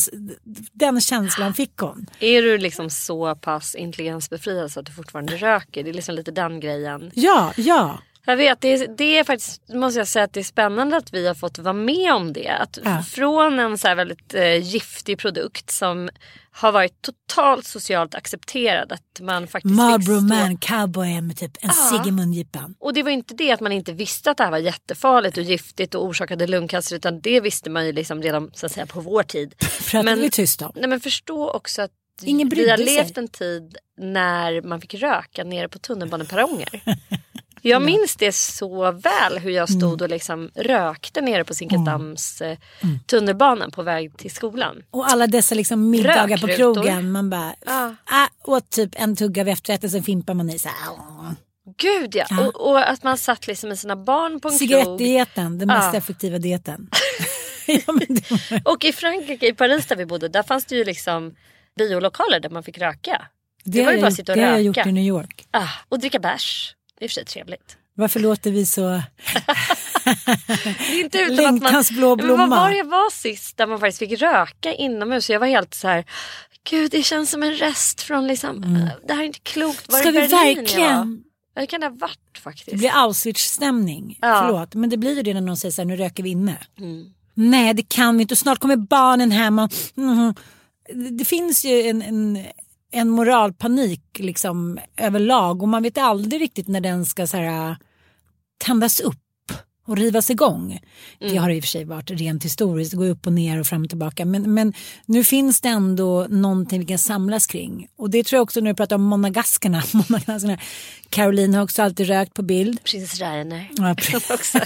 den 0.74 1.02
känslan 1.02 1.54
fick 1.54 1.78
hon. 1.78 2.06
Är 2.20 2.42
du 2.42 2.58
liksom 2.58 2.90
så 2.90 3.36
pass 3.36 3.76
intelligensbefriad 3.76 4.72
så 4.72 4.80
att 4.80 4.86
du 4.86 4.92
fortfarande 4.92 5.36
röker? 5.38 5.84
Det 5.84 5.90
är 5.90 5.94
liksom 5.94 6.16
lite 6.16 6.32
den 6.32 6.60
grejen. 6.60 7.12
Ja, 7.14 7.54
ja. 7.58 8.00
Jag 8.26 8.38
vet, 8.38 8.62
det 8.62 8.68
är, 8.68 8.88
det 8.98 9.18
är 9.18 9.24
faktiskt, 9.24 9.70
måste 9.70 10.00
jag 10.00 10.08
säga 10.08 10.26
att 10.26 10.34
det 10.34 10.40
är 10.40 10.44
spännande 10.44 10.98
att 10.98 11.14
vi 11.14 11.28
har 11.28 11.36
fått 11.36 11.60
vara 11.60 11.74
med 11.74 12.14
om 12.14 12.34
det. 12.34 12.48
Att 12.50 12.80
Ja. 12.84 13.04
Från 13.04 13.60
en 13.60 13.78
så 13.78 13.88
här 13.88 13.96
väldigt 13.96 14.34
eh, 14.34 14.56
giftig 14.56 15.18
produkt 15.20 15.72
som 15.72 16.10
har 16.52 16.72
varit 16.72 17.02
totalt 17.02 17.66
socialt 17.66 18.16
accepterad. 18.16 18.92
Att 18.92 19.20
man 19.22 19.48
faktiskt 19.48 19.76
Marlboro 19.76 20.16
stå- 20.18 20.22
man, 20.22 20.58
cowboy 20.58 21.22
med 21.22 21.38
typ 21.38 21.52
en 21.62 21.70
Ja. 21.70 21.90
cigg 21.98 22.08
i 22.08 22.12
mungipan. 22.12 22.76
Och 22.80 22.94
det 22.94 23.04
var 23.04 23.12
inte 23.12 23.34
det 23.34 23.52
att 23.52 23.60
man 23.60 23.72
inte 23.72 23.92
visste 23.94 24.32
att 24.32 24.38
det 24.38 24.44
här 24.44 24.52
var 24.52 24.58
jättefarligt 24.58 25.38
och 25.38 25.44
giftigt 25.44 25.96
och 25.96 26.06
orsakade 26.06 26.48
lungcancer 26.48 26.96
utan 26.96 27.22
det 27.22 27.40
visste 27.42 27.70
man 27.70 27.86
ju 27.86 27.92
liksom 27.92 28.22
redan 28.22 28.52
så 28.54 28.66
att 28.66 28.72
säga 28.72 28.86
på 28.86 29.02
vår 29.02 29.24
tid. 29.24 29.54
Pratade 29.60 30.04
Men- 30.04 30.20
vi 30.22 30.30
tyst 30.30 30.62
om. 30.62 30.72
Nej 30.76 30.88
men 30.90 31.00
förstå 31.00 31.50
också 31.52 31.82
att 31.82 31.92
Ingen 32.24 32.50
vi 32.50 32.70
har 32.70 32.78
sig. 32.78 32.86
levt 32.86 33.18
en 33.18 33.28
tid 33.28 33.78
när 33.98 34.62
man 34.62 34.82
fick 34.82 34.94
röka 34.94 35.44
nere 35.44 35.70
på 35.70 35.80
tunnelbaneperronger. 35.80 36.82
Jag 37.62 37.82
minns 37.82 38.16
det 38.16 38.32
så 38.32 38.92
väl 38.92 39.38
hur 39.40 39.52
jag 39.52 39.70
Mm. 39.70 39.80
stod 39.82 40.02
och 40.02 40.10
liksom 40.10 40.52
rökte 40.56 41.22
nere 41.22 41.44
på 41.44 41.54
Zinkensdamms 41.54 42.42
eh, 42.42 42.58
tunnelbana 43.06 43.70
på 43.70 43.84
väg 43.84 44.18
till 44.18 44.32
skolan. 44.32 44.84
Och 44.92 45.08
alla 45.12 45.28
dessa 45.28 45.56
liksom 45.56 45.90
middagar 45.90 46.38
på 46.38 46.48
krogen. 46.48 47.12
Man 47.12 47.30
bara, 47.30 47.54
Ja. 47.66 47.96
ah, 48.06 48.28
åt 48.44 48.70
typ 48.70 48.90
en 48.96 49.16
tugga 49.16 49.44
vid 49.44 49.54
efterrätten 49.54 49.90
sen 49.90 50.04
fimpar 50.04 50.34
man 50.34 50.50
i 50.50 50.60
så 50.60 50.70
här. 50.70 50.76
Gud 51.78 52.16
ja! 52.16 52.26
Ja. 52.30 52.48
Och, 52.48 52.70
och 52.70 52.90
att 52.90 53.04
man 53.04 53.18
satt 53.18 53.48
liksom 53.48 53.70
med 53.70 53.80
sina 53.80 53.96
barn 53.96 54.40
på 54.40 54.48
en 54.48 54.58
krog. 54.58 54.60
Cigarettdieten, 54.60 55.58
den 55.58 55.68
mest 55.68 55.90
Ja. 55.94 55.98
effektiva 55.98 56.38
dieten. 56.38 56.90
ja, 57.68 57.94
det 58.08 58.32
var... 58.32 58.62
Och 58.74 58.86
i 58.86 58.94
Frankrike, 58.94 59.48
i 59.48 59.54
Paris 59.54 59.86
där 59.88 59.96
vi 59.96 60.06
bodde, 60.06 60.28
där 60.28 60.44
fanns 60.44 60.66
det 60.66 60.76
ju 60.76 60.84
liksom 60.84 61.36
biolokaler 61.78 62.40
där 62.40 62.50
man 62.50 62.64
fick 62.64 62.78
röka. 62.78 63.26
Det, 63.64 63.80
var 63.80 63.86
har 63.86 63.94
ju 63.94 64.00
bara 64.02 64.08
att 64.08 64.14
sitta 64.14 64.32
och 64.32 64.38
det 64.38 64.44
har 64.44 64.52
jag 64.52 64.58
röka. 64.60 64.80
gjort 64.82 64.88
i 64.88 64.92
New 64.92 65.04
York. 65.04 65.46
Ah, 65.52 65.68
och 65.90 66.00
dricka 66.00 66.20
bärs. 66.20 66.76
I 67.02 67.06
och 67.06 67.10
för 67.10 67.14
sig 67.14 67.26
trevligt. 67.26 67.78
Varför 67.94 68.20
låter 68.20 68.52
vi 68.52 68.66
så... 68.66 68.82
Det 70.04 71.00
är 71.00 71.04
inte 71.04 71.18
utan 71.20 71.56
att 71.56 71.62
man... 71.62 71.84
Blå 71.92 72.16
Men 72.16 72.28
vad 72.28 72.38
blomma. 72.38 72.56
var 72.56 72.70
det 72.70 72.78
jag 72.78 72.86
var 72.86 73.12
sist 73.12 73.58
där 73.58 73.68
man 73.68 73.80
faktiskt 73.80 74.00
fick 74.00 74.22
röka 74.22 74.74
inomhus? 74.74 75.30
Jag 75.30 75.40
var 75.40 75.48
helt 75.48 75.74
så 75.74 75.88
här. 75.88 76.06
Gud 76.70 76.92
det 76.92 77.04
känns 77.04 77.30
som 77.32 77.44
en 77.44 77.54
rest 77.54 78.02
från 78.02 78.28
liksom. 78.28 78.64
äh, 78.64 79.08
Det 79.08 79.14
här 79.14 79.22
är 79.22 79.26
inte 79.26 79.40
klokt. 79.40 79.92
Var 79.92 80.00
Mm. 80.00 80.14
Ska 80.14 80.22
vi 80.22 80.28
jag 80.28 80.56
verkligen... 80.56 81.24
Ja, 81.56 81.62
Det 81.62 81.68
kan 81.68 81.80
det 81.82 81.88
ha 81.88 81.96
varit 81.96 82.38
faktiskt. 82.44 82.70
Det 82.70 82.78
blir 82.78 82.92
Auschwitz-stämning. 82.94 84.18
Ja. 84.22 84.44
Förlåt, 84.48 84.74
men 84.76 84.90
det 84.90 84.98
blir 84.98 85.16
ju 85.16 85.22
det 85.24 85.34
när 85.34 85.42
någon 85.42 85.58
säger 85.58 85.72
så 85.72 85.82
här, 85.82 85.88
nu 85.88 85.96
röker 85.96 86.24
vi 86.24 86.30
inne. 86.30 86.58
Mm. 86.80 87.06
Nej, 87.34 87.74
det 87.74 87.90
kan 87.90 88.18
vi 88.18 88.22
inte 88.22 88.34
och 88.34 88.38
snart 88.38 88.60
kommer 88.60 88.76
barnen 88.76 89.32
hem. 89.32 89.60
Och, 89.60 89.72
det, 90.94 91.10
det 91.10 91.26
finns 91.26 91.66
ju 91.66 91.82
en, 91.82 92.02
en, 92.02 92.46
en 92.92 93.10
moralpanik 93.10 94.02
liksom 94.20 94.80
överlag 94.98 95.62
och 95.62 95.68
man 95.70 95.84
vet 95.84 95.98
aldrig 95.98 96.42
riktigt 96.42 96.68
när 96.68 96.82
den 96.82 97.06
ska 97.06 97.28
så 97.28 97.38
här, 97.38 97.76
tändas 98.58 99.00
upp 99.00 99.18
och 99.88 99.98
rivas 99.98 100.30
igång. 100.30 100.80
Det 101.20 101.38
har 101.38 101.50
i 101.50 101.60
och 101.60 101.64
för 101.64 101.68
sig 101.68 101.86
varit 101.86 102.12
rent 102.12 102.46
historiskt, 102.46 102.92
det 102.92 102.98
går 102.98 103.10
upp 103.10 103.28
och 103.28 103.34
ner 103.34 103.60
och 103.60 103.68
fram 103.68 103.84
och 103.84 103.90
tillbaka. 103.90 104.26
Men, 104.26 104.54
men 104.54 104.74
nu 105.06 105.24
finns 105.24 105.62
det 105.62 105.70
ändå 105.70 106.28
någonting 106.30 106.80
vi 106.80 106.86
kan 106.86 106.98
samlas 106.98 107.48
kring. 107.48 107.88
Och 107.98 108.10
det 108.10 108.24
tror 108.24 108.38
jag 108.38 108.44
också 108.44 108.60
när 108.60 108.72
du 108.72 108.76
pratar 108.76 108.96
om 108.96 109.04
monegaskerna. 109.04 109.84
monegaskerna. 109.94 110.58
Caroline 111.10 111.54
har 111.54 111.64
också 111.64 111.82
alltid 111.84 112.08
rökt 112.08 112.34
på 112.34 112.42
bild. 112.42 112.84
Prins 112.84 113.20
Rainer. 113.20 113.70
Ja, 113.78 113.92
också. 114.34 114.60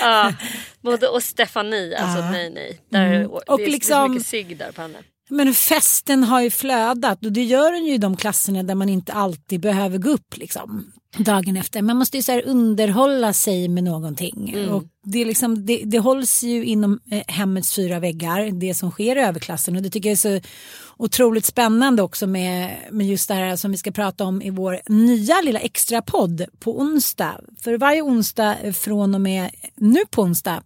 ja, 0.00 0.32
både 0.80 1.08
och 1.08 1.22
Stefanie, 1.22 1.98
alltså 1.98 2.18
Ja. 2.18 2.30
nej 2.30 2.50
nej. 2.50 2.78
Där, 2.90 3.12
Mm. 3.14 3.30
och 3.30 3.58
det, 3.58 3.64
är, 3.64 3.70
liksom- 3.70 4.10
mycket 4.12 4.26
cigg 4.28 4.56
där 4.58 4.72
på 4.72 4.82
henne. 4.82 4.98
Men 5.32 5.54
festen 5.54 6.24
har 6.24 6.40
ju 6.40 6.50
flödat 6.50 7.24
och 7.24 7.32
det 7.32 7.44
gör 7.44 7.72
den 7.72 7.84
ju 7.84 7.94
i 7.94 7.98
de 7.98 8.16
klasserna 8.16 8.62
där 8.62 8.74
man 8.74 8.88
inte 8.88 9.12
alltid 9.12 9.60
behöver 9.60 9.98
gå 9.98 10.10
upp 10.10 10.36
liksom, 10.36 10.92
dagen 11.18 11.56
efter. 11.56 11.82
Man 11.82 11.96
måste 11.96 12.16
ju 12.16 12.22
så 12.22 12.32
här 12.32 12.42
underhålla 12.46 13.32
sig 13.32 13.68
med 13.68 13.84
någonting. 13.84 14.68
Och 14.70 14.84
det, 15.04 15.20
är 15.20 15.24
liksom, 15.24 15.66
det, 15.66 15.82
det 15.84 15.98
hålls 15.98 16.42
ju 16.42 16.64
inom 16.64 17.00
eh, 17.10 17.22
hemmets 17.28 17.74
fyra 17.74 18.00
väggar, 18.00 18.60
det 18.60 18.74
som 18.74 18.90
sker 18.90 19.16
i 19.16 19.20
överklassen. 19.20 19.76
Och 19.76 19.82
det 19.82 19.90
tycker 19.90 20.08
jag 20.08 20.12
är 20.12 20.40
så 20.40 20.48
otroligt 20.96 21.44
spännande 21.44 22.02
också 22.02 22.26
med, 22.26 22.76
med 22.90 23.06
just 23.06 23.28
det 23.28 23.34
här 23.34 23.56
som 23.56 23.70
vi 23.70 23.76
ska 23.76 23.90
prata 23.90 24.24
om 24.24 24.42
i 24.42 24.50
vår 24.50 24.80
nya 24.86 25.40
lilla 25.40 25.60
extra 25.60 26.02
podd 26.02 26.44
på 26.58 26.80
onsdag. 26.80 27.40
För 27.60 27.78
varje 27.78 28.02
onsdag 28.02 28.56
eh, 28.62 28.72
från 28.72 29.14
och 29.14 29.20
med 29.20 29.50
nu 29.76 30.00
på 30.10 30.22
onsdag 30.22 30.62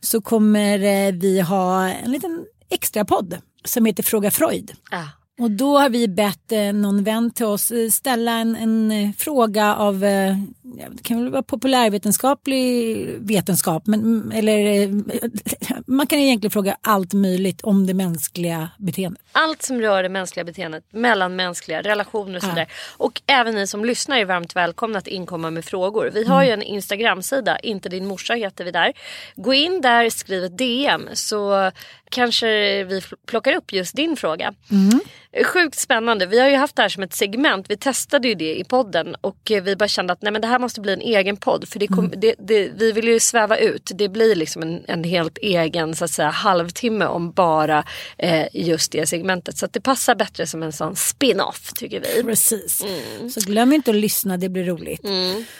så 0.00 0.20
kommer 0.20 0.78
eh, 0.78 1.12
vi 1.12 1.40
ha 1.40 1.88
en 1.88 2.10
liten 2.10 2.44
extra 2.70 3.04
podd 3.04 3.38
som 3.64 3.84
heter 3.86 4.02
Fråga 4.02 4.30
Freud. 4.30 4.72
Ah. 4.90 5.23
Och 5.38 5.50
då 5.50 5.78
har 5.78 5.90
vi 5.90 6.08
bett 6.08 6.52
eh, 6.52 6.72
någon 6.72 7.04
vän 7.04 7.30
till 7.30 7.46
oss 7.46 7.70
eh, 7.70 7.88
ställa 7.88 8.32
en, 8.32 8.56
en 8.56 8.90
eh, 8.90 9.10
fråga 9.18 9.74
av, 9.74 10.04
ja, 10.78 10.88
det 10.90 11.02
kan 11.02 11.22
väl 11.22 11.32
vara 11.32 11.42
populärvetenskaplig 11.42 13.06
vetenskap, 13.18 13.86
men, 13.86 14.00
mm, 14.00 14.32
eller 14.32 14.88
man 15.90 16.06
kan 16.06 16.18
egentligen 16.18 16.50
fråga 16.50 16.76
allt 16.80 17.12
möjligt 17.12 17.60
om 17.60 17.86
det 17.86 17.94
mänskliga 17.94 18.70
beteendet. 18.78 19.22
Allt 19.32 19.62
som 19.62 19.80
rör 19.80 20.02
det 20.02 20.08
mänskliga 20.08 20.44
beteendet, 20.44 20.84
mellanmänskliga 20.92 21.82
relationer 21.82 22.36
och 22.36 22.42
sådär. 22.42 22.66
Och 22.96 23.22
även 23.26 23.54
ni 23.54 23.66
som 23.66 23.84
lyssnar 23.84 24.16
är 24.16 24.24
varmt 24.24 24.56
välkomna 24.56 24.98
att 24.98 25.06
inkomma 25.06 25.50
med 25.50 25.64
frågor. 25.64 26.10
Vi 26.14 26.24
har 26.24 26.44
ju 26.44 26.50
en 26.50 26.62
Instagram-sida, 26.62 27.58
inte 27.58 27.88
din 27.88 28.06
morsa 28.06 28.34
heter 28.34 28.64
vi 28.64 28.70
där. 28.70 28.92
Gå 29.36 29.54
in 29.54 29.80
där, 29.80 30.10
skriv 30.10 30.44
ett 30.44 30.58
DM 30.58 31.08
så 31.12 31.70
kanske 32.10 32.46
vi 32.84 33.02
plockar 33.26 33.56
upp 33.56 33.72
just 33.72 33.96
din 33.96 34.16
fråga. 34.16 34.54
Sjukt 35.42 35.78
spännande. 35.78 36.26
Vi 36.26 36.40
har 36.40 36.48
ju 36.48 36.56
haft 36.56 36.76
det 36.76 36.82
här 36.82 36.88
som 36.88 37.02
ett 37.02 37.14
segment. 37.14 37.66
Vi 37.70 37.76
testade 37.76 38.28
ju 38.28 38.34
det 38.34 38.58
i 38.58 38.64
podden 38.64 39.16
och 39.20 39.36
vi 39.64 39.76
bara 39.76 39.88
kände 39.88 40.12
att 40.12 40.22
nej, 40.22 40.32
men 40.32 40.42
det 40.42 40.48
här 40.48 40.58
måste 40.58 40.80
bli 40.80 40.92
en 40.92 41.00
egen 41.00 41.36
podd. 41.36 41.68
För 41.68 41.78
det 41.78 41.86
kom, 41.86 42.12
det, 42.16 42.34
det, 42.38 42.70
vi 42.76 42.92
vill 42.92 43.08
ju 43.08 43.20
sväva 43.20 43.56
ut. 43.56 43.90
Det 43.94 44.08
blir 44.08 44.34
liksom 44.34 44.62
en, 44.62 44.84
en 44.88 45.04
helt 45.04 45.38
egen 45.38 45.96
så 45.96 46.04
att 46.04 46.10
säga, 46.10 46.30
halvtimme 46.30 47.06
om 47.06 47.32
bara 47.32 47.84
eh, 48.18 48.46
just 48.52 48.92
det 48.92 49.06
segmentet. 49.06 49.58
Så 49.58 49.66
det 49.66 49.80
passar 49.80 50.14
bättre 50.14 50.46
som 50.46 50.62
en 50.62 50.72
sån 50.72 50.96
spin-off 50.96 51.72
tycker 51.72 52.00
vi. 52.00 52.22
Precis. 52.22 52.84
Så 53.34 53.40
glöm 53.40 53.72
inte 53.72 53.90
att 53.90 53.96
lyssna, 53.96 54.36
det 54.36 54.48
blir 54.48 54.64
roligt. 54.64 55.00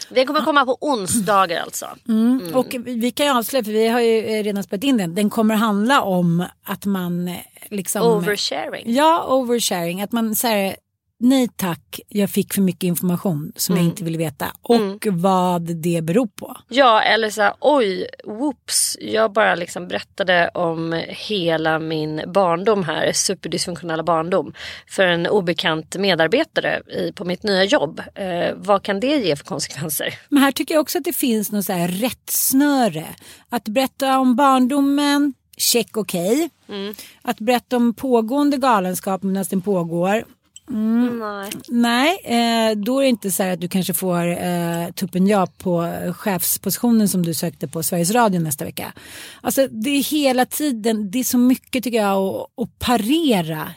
Det 0.08 0.24
kommer 0.24 0.40
komma 0.40 0.64
på 0.64 0.78
onsdagar 0.80 1.62
alltså. 1.62 1.86
Mm. 2.08 2.54
Och 2.54 2.74
vi 2.84 3.10
kan 3.10 3.26
ju 3.26 3.32
avslöja, 3.32 3.64
för 3.64 3.72
vi 3.72 3.88
har 3.88 4.00
ju 4.00 4.26
eh, 4.26 4.42
redan 4.42 4.62
spelat 4.62 4.84
in 4.84 4.96
den. 4.96 5.14
Den 5.14 5.30
kommer 5.30 5.54
handla 5.54 6.02
om 6.02 6.44
att 6.64 6.84
man 6.84 7.36
liksom... 7.70 8.02
Oversharing. 8.02 8.84
Ja, 8.94 9.24
oversharing. 9.28 10.02
Att 10.02 10.12
man 10.12 10.34
säger 10.34 10.76
nej 11.20 11.48
tack, 11.56 12.00
jag 12.08 12.30
fick 12.30 12.54
för 12.54 12.60
mycket 12.62 12.84
information 12.84 13.52
som 13.56 13.74
Mm. 13.74 13.84
jag 13.84 13.92
inte 13.92 14.04
ville 14.04 14.18
veta. 14.18 14.46
Och 14.62 15.06
vad 15.10 15.62
det 15.62 16.04
beror 16.04 16.26
på. 16.26 16.56
Ja 16.68 17.02
eller 17.02 17.30
så 17.30 17.42
här, 17.42 17.54
oj, 17.60 18.06
whoops, 18.24 18.96
jag 19.00 19.32
bara 19.32 19.54
liksom 19.54 19.88
berättade 19.88 20.48
om 20.54 21.02
hela 21.08 21.78
min 21.78 22.22
barndom 22.26 22.84
här, 22.84 23.12
superdysfunktionella 23.12 24.02
barndom 24.02 24.52
för 24.90 25.06
en 25.06 25.26
obekant 25.26 25.96
medarbetare 25.96 26.82
i, 26.88 27.12
på 27.12 27.24
mitt 27.24 27.42
nya 27.42 27.64
jobb. 27.64 28.02
Eh, 28.14 28.54
vad 28.56 28.82
kan 28.82 29.00
det 29.00 29.16
ge 29.16 29.36
för 29.36 29.44
konsekvenser? 29.44 30.18
Men 30.28 30.42
här 30.42 30.52
tycker 30.52 30.74
jag 30.74 30.82
också 30.82 30.98
att 30.98 31.04
det 31.04 31.16
finns 31.16 31.52
något 31.52 31.64
så 31.64 31.72
här 31.72 31.88
rättsnöre. 31.88 33.06
Att 33.48 33.64
berätta 33.68 34.18
om 34.18 34.36
barndomen, 34.36 35.34
check 35.56 35.96
okej. 35.96 36.50
Mm. 36.68 36.94
Att 37.22 37.40
berätta 37.40 37.76
om 37.76 37.94
pågående 37.94 38.56
galenskap 38.56 39.22
medan 39.22 39.44
den 39.50 39.60
pågår. 39.60 40.24
Nej. 40.66 41.50
Nej, 41.68 42.18
eh, 42.24 42.76
då 42.76 42.98
är 42.98 43.02
det 43.02 43.08
inte 43.08 43.30
så 43.30 43.42
här 43.42 43.52
att 43.52 43.60
du 43.60 43.68
kanske 43.68 43.94
får 43.94 44.26
eh, 44.26 44.90
tuppen 44.94 45.26
ja 45.26 45.46
på 45.58 45.92
chefspositionen 46.16 47.08
som 47.08 47.22
du 47.22 47.34
sökte 47.34 47.68
på 47.68 47.82
Sveriges 47.82 48.10
Radio 48.10 48.40
nästa 48.40 48.64
vecka. 48.64 48.92
Alltså 49.40 49.68
det 49.70 49.90
är 49.90 50.02
hela 50.02 50.46
tiden, 50.46 51.10
det 51.10 51.18
är 51.18 51.24
så 51.24 51.38
mycket 51.38 51.84
tycker 51.84 51.98
jag 51.98 52.18
att, 52.18 52.46
att 52.62 52.78
parera 52.78 53.68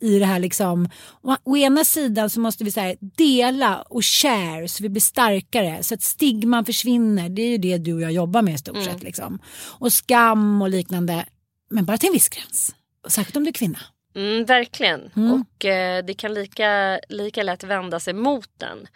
i 0.00 0.18
det 0.18 0.26
här 0.26 0.38
liksom. 0.38 0.88
Å, 1.22 1.36
å 1.44 1.56
ena 1.56 1.84
sidan 1.84 2.30
så 2.30 2.40
måste 2.40 2.64
vi 2.64 2.72
så 2.72 2.80
här, 2.80 2.96
dela 3.00 3.82
och 3.82 4.04
share 4.04 4.68
så 4.68 4.82
vi 4.82 4.88
blir 4.88 5.00
starkare 5.00 5.82
så 5.82 5.94
att 5.94 6.02
stigman 6.02 6.64
försvinner. 6.64 7.28
Det 7.28 7.42
är 7.42 7.48
ju 7.48 7.58
det 7.58 7.78
du 7.78 7.94
och 7.94 8.02
jag 8.02 8.12
jobbar 8.12 8.42
med 8.42 8.54
i 8.54 8.58
stort 8.58 8.84
sett 8.84 9.02
liksom. 9.02 9.38
Och 9.78 9.92
skam 9.92 10.62
och 10.62 10.70
liknande. 10.70 11.24
Men 11.68 11.84
bara 11.84 11.98
till 11.98 12.06
en 12.06 12.12
viss 12.12 12.28
gräns. 12.28 12.74
Särskilt 13.08 13.36
om 13.36 13.44
du 13.44 13.48
är 13.48 13.52
kvinna. 13.52 13.78
Mm, 14.14 14.44
verkligen. 14.44 15.10
Och 15.32 15.64
eh, 15.64 16.04
det 16.04 16.14
kan 16.14 16.34
lika, 16.34 17.00
lika 17.08 17.42
lätt 17.42 17.64
vända 17.64 18.00
sig 18.00 18.14
mot 18.14 18.48
den. 18.58 18.88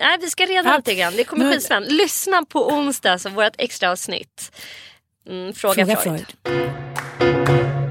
Nej, 0.00 0.18
vi 0.20 0.30
ska 0.30 0.44
reda 0.46 0.76
lite 0.76 0.94
grann. 0.94 1.12
Det 1.16 1.24
kommer 1.24 1.52
skitspännande. 1.52 1.94
Lyssna 1.94 2.44
på 2.44 2.68
onsdag, 2.68 3.18
så 3.18 3.28
vårt 3.28 3.54
extra 3.58 3.90
avsnitt. 3.90 4.52
Mm, 5.28 5.52
fråga, 5.52 5.86
Fråga 5.86 5.96
Freud. 5.96 6.26
Freud. 6.44 7.81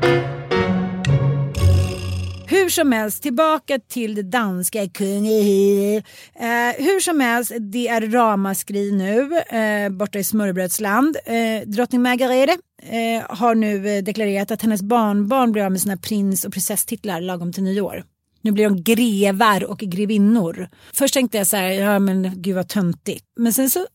Hur 2.61 2.69
som 2.69 2.91
helst, 2.91 3.23
tillbaka 3.23 3.79
till 3.79 4.15
det 4.15 4.23
danska 4.23 4.89
kungahuset. 4.89 6.05
Eh, 6.35 6.85
hur 6.85 6.99
som 6.99 7.19
helst, 7.19 7.51
det 7.59 7.87
är 7.87 8.01
ramaskri 8.01 8.91
nu 8.91 9.37
eh, 9.57 9.89
borta 9.89 10.19
i 10.19 10.23
smörrebrödsland. 10.23 11.17
Eh, 11.25 11.67
drottning 11.67 12.01
Margarete 12.01 12.57
eh, 12.83 13.37
har 13.37 13.55
nu 13.55 13.97
eh, 13.97 14.03
deklarerat 14.03 14.51
att 14.51 14.61
hennes 14.61 14.81
barnbarn 14.81 15.51
blir 15.51 15.63
av 15.63 15.71
med 15.71 15.81
sina 15.81 15.97
prins 15.97 16.45
och 16.45 16.53
prinsesstitlar 16.53 17.21
lagom 17.21 17.53
till 17.53 17.63
nyår. 17.63 18.03
Nu 18.41 18.51
blir 18.51 18.63
de 18.69 18.83
grevar 18.83 19.63
och 19.63 19.79
grevinnor. 19.79 20.69
Först 20.93 21.13
tänkte 21.13 21.37
jag 21.37 21.47
så 21.47 21.57
här, 21.57 21.69
ja 21.69 21.99
men 21.99 22.41
gud 22.41 22.55
vad 22.55 22.67
töntigt. 22.67 23.25
Men 23.37 23.53
sen 23.53 23.69
så 23.69 23.85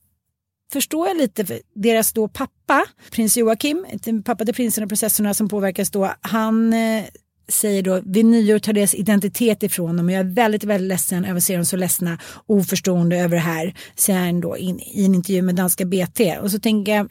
förstår 0.72 1.08
jag 1.08 1.16
lite 1.16 1.46
för 1.46 1.60
deras 1.74 2.12
då 2.12 2.28
pappa, 2.28 2.84
prins 3.10 3.36
Joakim, 3.36 3.86
pappa 4.24 4.44
till 4.44 4.54
prinsen 4.54 4.84
och 4.84 4.90
prinsessorna 4.90 5.34
som 5.34 5.48
påverkas 5.48 5.90
då, 5.90 6.14
han 6.20 6.72
eh, 6.72 7.04
säger 7.48 7.82
då 7.82 8.00
vid 8.04 8.24
nyår 8.24 8.58
tar 8.58 8.72
deras 8.72 8.94
identitet 8.94 9.62
ifrån 9.62 9.96
dem 9.96 10.06
och 10.06 10.12
jag 10.12 10.20
är 10.20 10.34
väldigt, 10.34 10.64
väldigt 10.64 10.88
ledsen 10.88 11.24
över 11.24 11.36
att 11.36 11.44
se 11.44 11.56
dem 11.56 11.64
så 11.64 11.76
ledsna 11.76 12.18
oförstående 12.46 13.16
över 13.16 13.34
det 13.36 13.42
här, 13.42 13.74
säger 13.94 14.18
han 14.18 14.40
då 14.40 14.56
in, 14.56 14.80
i 14.80 15.04
en 15.04 15.14
intervju 15.14 15.42
med 15.42 15.54
danska 15.54 15.84
BT. 15.84 16.38
Och 16.42 16.50
så 16.50 16.58
tänker 16.58 16.96
jag, 16.96 17.08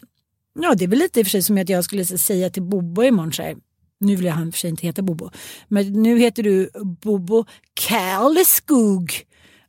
ja 0.59 0.75
det 0.75 0.83
är 0.83 0.87
väl 0.87 0.99
lite 0.99 1.19
i 1.19 1.23
och 1.23 1.27
för 1.27 1.31
sig 1.31 1.43
som 1.43 1.57
att 1.57 1.69
jag 1.69 1.83
skulle 1.83 2.05
säga 2.05 2.49
till 2.49 2.63
Bobo 2.63 3.03
imorgon 3.03 3.33
så 3.33 3.43
här, 3.43 3.55
nu 3.99 4.15
vill 4.15 4.25
jag 4.25 4.33
han 4.33 4.47
i 4.47 4.49
och 4.49 4.53
för 4.53 4.59
sig 4.59 4.69
inte 4.69 4.87
heta 4.87 5.01
Bobo, 5.01 5.29
men 5.67 6.03
nu 6.03 6.19
heter 6.19 6.43
du 6.43 6.69
Bobo 7.01 7.45
Karleskog. 7.73 9.11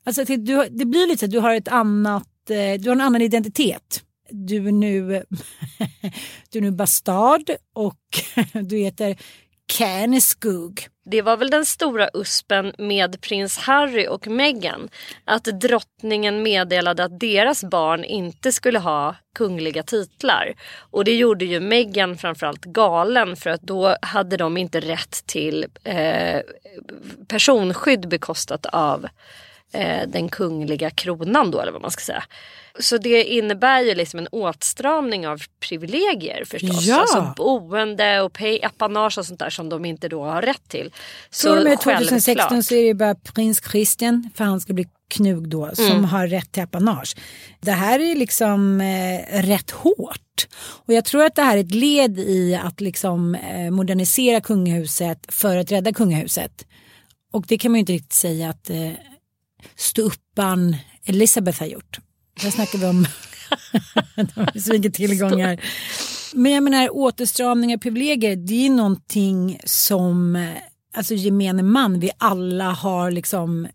Alltså 0.04 0.24
du, 0.24 0.68
det 0.70 0.84
blir 0.84 1.06
lite 1.06 1.18
så 1.18 1.24
att 1.24 1.32
du 1.32 1.38
har 1.38 1.54
ett 1.54 1.68
annat, 1.68 2.50
eh, 2.50 2.80
du 2.80 2.88
har 2.88 2.94
en 2.94 3.00
annan 3.00 3.22
identitet. 3.22 4.02
Du 4.30 4.68
är 4.68 4.72
nu, 4.72 5.02
du 6.50 6.58
är 6.58 6.62
nu 6.62 6.70
bastard 6.70 7.50
och 7.72 8.00
du 8.52 8.76
heter 8.76 9.16
Kärneskog. 9.68 10.88
Det 11.10 11.22
var 11.22 11.36
väl 11.36 11.50
den 11.50 11.66
stora 11.66 12.08
uspen 12.14 12.72
med 12.78 13.20
prins 13.20 13.58
Harry 13.58 14.06
och 14.06 14.26
Meghan. 14.26 14.88
Att 15.24 15.44
drottningen 15.44 16.42
meddelade 16.42 17.04
att 17.04 17.20
deras 17.20 17.64
barn 17.64 18.04
inte 18.04 18.52
skulle 18.52 18.78
ha 18.78 19.16
kungliga 19.34 19.82
titlar. 19.82 20.54
Och 20.90 21.04
det 21.04 21.14
gjorde 21.14 21.44
ju 21.44 21.60
Meghan 21.60 22.16
framförallt 22.18 22.64
galen 22.64 23.36
för 23.36 23.50
att 23.50 23.62
då 23.62 23.96
hade 24.02 24.36
de 24.36 24.56
inte 24.56 24.80
rätt 24.80 25.26
till 25.26 25.66
eh, 25.84 26.40
personskydd 27.28 28.08
bekostat 28.08 28.66
av 28.66 29.06
eh, 29.76 30.08
den 30.08 30.28
kungliga 30.28 30.90
kronan 30.90 31.50
då 31.50 31.60
eller 31.60 31.72
vad 31.72 31.82
man 31.82 31.90
ska 31.90 32.00
säga. 32.04 32.24
Så 32.80 32.98
det 32.98 33.24
innebär 33.24 33.80
ju 33.80 33.94
liksom 33.94 34.18
en 34.18 34.26
åtstramning 34.26 35.26
av 35.28 35.42
privilegier 35.60 36.44
förstås. 36.46 36.86
Ja. 36.86 37.00
Alltså 37.00 37.32
boende 37.36 38.20
och 38.20 38.32
pay, 38.32 38.60
apanage 38.62 39.18
och 39.18 39.26
sånt 39.26 39.38
där 39.40 39.50
som 39.50 39.68
de 39.68 39.84
inte 39.84 40.08
då 40.08 40.24
har 40.24 40.42
rätt 40.42 40.68
till. 40.68 40.92
Så 41.30 41.50
och 41.50 41.64
med 41.64 41.64
självklart. 41.64 41.98
2016 41.98 42.62
så 42.62 42.74
är 42.74 42.84
det 42.84 42.94
bara 42.94 43.14
prins 43.14 43.62
Christian, 43.70 44.30
för 44.34 44.44
han 44.44 44.60
ska 44.60 44.72
bli 44.72 44.86
knug 45.08 45.48
då, 45.48 45.70
som 45.74 45.84
Mm. 45.86 46.04
har 46.04 46.26
rätt 46.26 46.52
till 46.52 46.62
apanage. 46.62 47.16
Det 47.60 47.70
här 47.72 48.00
är 48.00 48.14
liksom 48.14 48.80
eh, 48.80 49.42
rätt 49.42 49.70
hårt. 49.70 50.46
Och 50.86 50.94
jag 50.94 51.04
tror 51.04 51.24
att 51.24 51.34
det 51.34 51.42
här 51.42 51.56
är 51.56 51.60
ett 51.60 51.74
led 51.74 52.18
i 52.18 52.54
att 52.64 52.80
liksom 52.80 53.34
eh, 53.34 53.70
modernisera 53.70 54.40
kungahuset 54.40 55.18
för 55.28 55.56
att 55.56 55.72
rädda 55.72 55.92
kungahuset. 55.92 56.66
Och 57.32 57.44
det 57.48 57.58
kan 57.58 57.70
man 57.72 57.76
ju 57.78 57.80
inte 57.80 57.92
riktigt 57.92 58.12
säga 58.12 58.50
att 58.50 58.70
eh, 58.70 58.90
ståuppan 59.74 60.76
Elisabeth 61.04 61.58
har 61.60 61.66
gjort. 61.66 61.98
Där 62.42 62.50
snackar 62.50 62.78
vi 62.78 62.86
om 62.86 63.06
så 64.60 64.72
mycket 64.72 64.94
tillgångar. 64.94 65.60
Men 66.34 66.52
jag 66.52 66.62
menar 66.62 66.96
återstramningar, 66.96 67.78
privilegier, 67.78 68.36
det 68.36 68.66
är 68.66 68.70
någonting 68.70 69.60
som 69.64 70.46
alltså 70.94 71.14
gemene 71.14 71.62
man, 71.62 72.00
vi 72.00 72.10
alla 72.18 72.70
har 72.70 73.10
liksom 73.10 73.68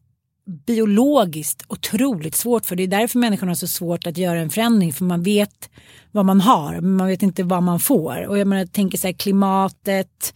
biologiskt 0.65 1.63
otroligt 1.67 2.35
svårt 2.35 2.65
för. 2.65 2.75
Det 2.75 2.83
är 2.83 2.87
därför 2.87 3.19
människan 3.19 3.47
har 3.47 3.55
så 3.55 3.67
svårt 3.67 4.07
att 4.07 4.17
göra 4.17 4.39
en 4.39 4.49
förändring 4.49 4.93
för 4.93 5.05
man 5.05 5.23
vet 5.23 5.69
vad 6.11 6.25
man 6.25 6.41
har 6.41 6.81
men 6.81 6.91
man 6.91 7.07
vet 7.07 7.23
inte 7.23 7.43
vad 7.43 7.63
man 7.63 7.79
får. 7.79 8.27
Och 8.27 8.37
jag 8.37 8.47
menar, 8.47 8.61
jag 8.61 8.71
tänker 8.71 8.97
så 8.97 9.07
här 9.07 9.13
klimatet, 9.13 10.33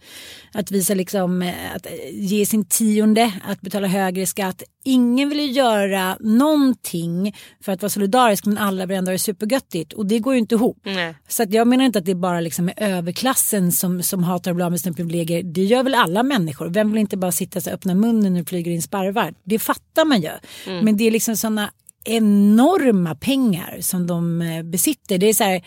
att 0.52 0.70
visa 0.70 0.94
liksom 0.94 1.42
eh, 1.42 1.74
att 1.74 1.86
ge 2.12 2.46
sin 2.46 2.64
tionde, 2.64 3.32
att 3.44 3.60
betala 3.60 3.86
högre 3.86 4.26
skatt. 4.26 4.62
Ingen 4.84 5.28
vill 5.28 5.40
ju 5.40 5.46
göra 5.46 6.16
någonting 6.20 7.36
för 7.60 7.72
att 7.72 7.82
vara 7.82 7.90
solidarisk 7.90 8.46
men 8.46 8.58
alla 8.58 8.86
vill 8.86 8.96
ändå 8.96 9.08
ha 9.08 9.12
det 9.12 9.18
supergöttigt 9.18 9.92
och 9.92 10.06
det 10.06 10.18
går 10.18 10.34
ju 10.34 10.40
inte 10.40 10.54
ihop. 10.54 10.78
Nej. 10.84 11.14
Så 11.28 11.42
att 11.42 11.52
jag 11.52 11.66
menar 11.66 11.84
inte 11.84 11.98
att 11.98 12.04
det 12.04 12.10
är 12.10 12.14
bara 12.14 12.40
liksom 12.40 12.68
är 12.68 12.74
överklassen 12.78 13.72
som, 13.72 14.02
som 14.02 14.24
hatar 14.24 14.50
att 14.50 14.56
bli 14.56 14.64
av 14.64 14.70
med 14.70 14.80
sina 14.80 14.94
privilegier. 14.94 15.42
Det 15.42 15.64
gör 15.64 15.82
väl 15.82 15.94
alla 15.94 16.22
människor. 16.22 16.68
Vem 16.68 16.92
vill 16.92 17.00
inte 17.00 17.16
bara 17.16 17.32
sitta 17.32 17.58
och 17.58 17.74
öppna 17.74 17.94
munnen 17.94 18.32
när 18.32 18.40
det 18.40 18.48
flyger 18.48 18.70
in 18.70 18.82
sparvar? 18.82 19.34
Det 19.44 19.58
fattar 19.58 20.04
man 20.04 20.20
ju. 20.20 20.30
Men 20.66 20.96
det 20.96 21.04
är 21.04 21.10
liksom 21.10 21.36
sådana 21.36 21.70
enorma 22.06 23.14
pengar 23.14 23.78
som 23.80 24.06
de 24.06 24.42
eh, 24.42 24.62
besitter. 24.62 25.18
Det 25.18 25.26
är 25.26 25.34
så 25.34 25.44
här, 25.44 25.64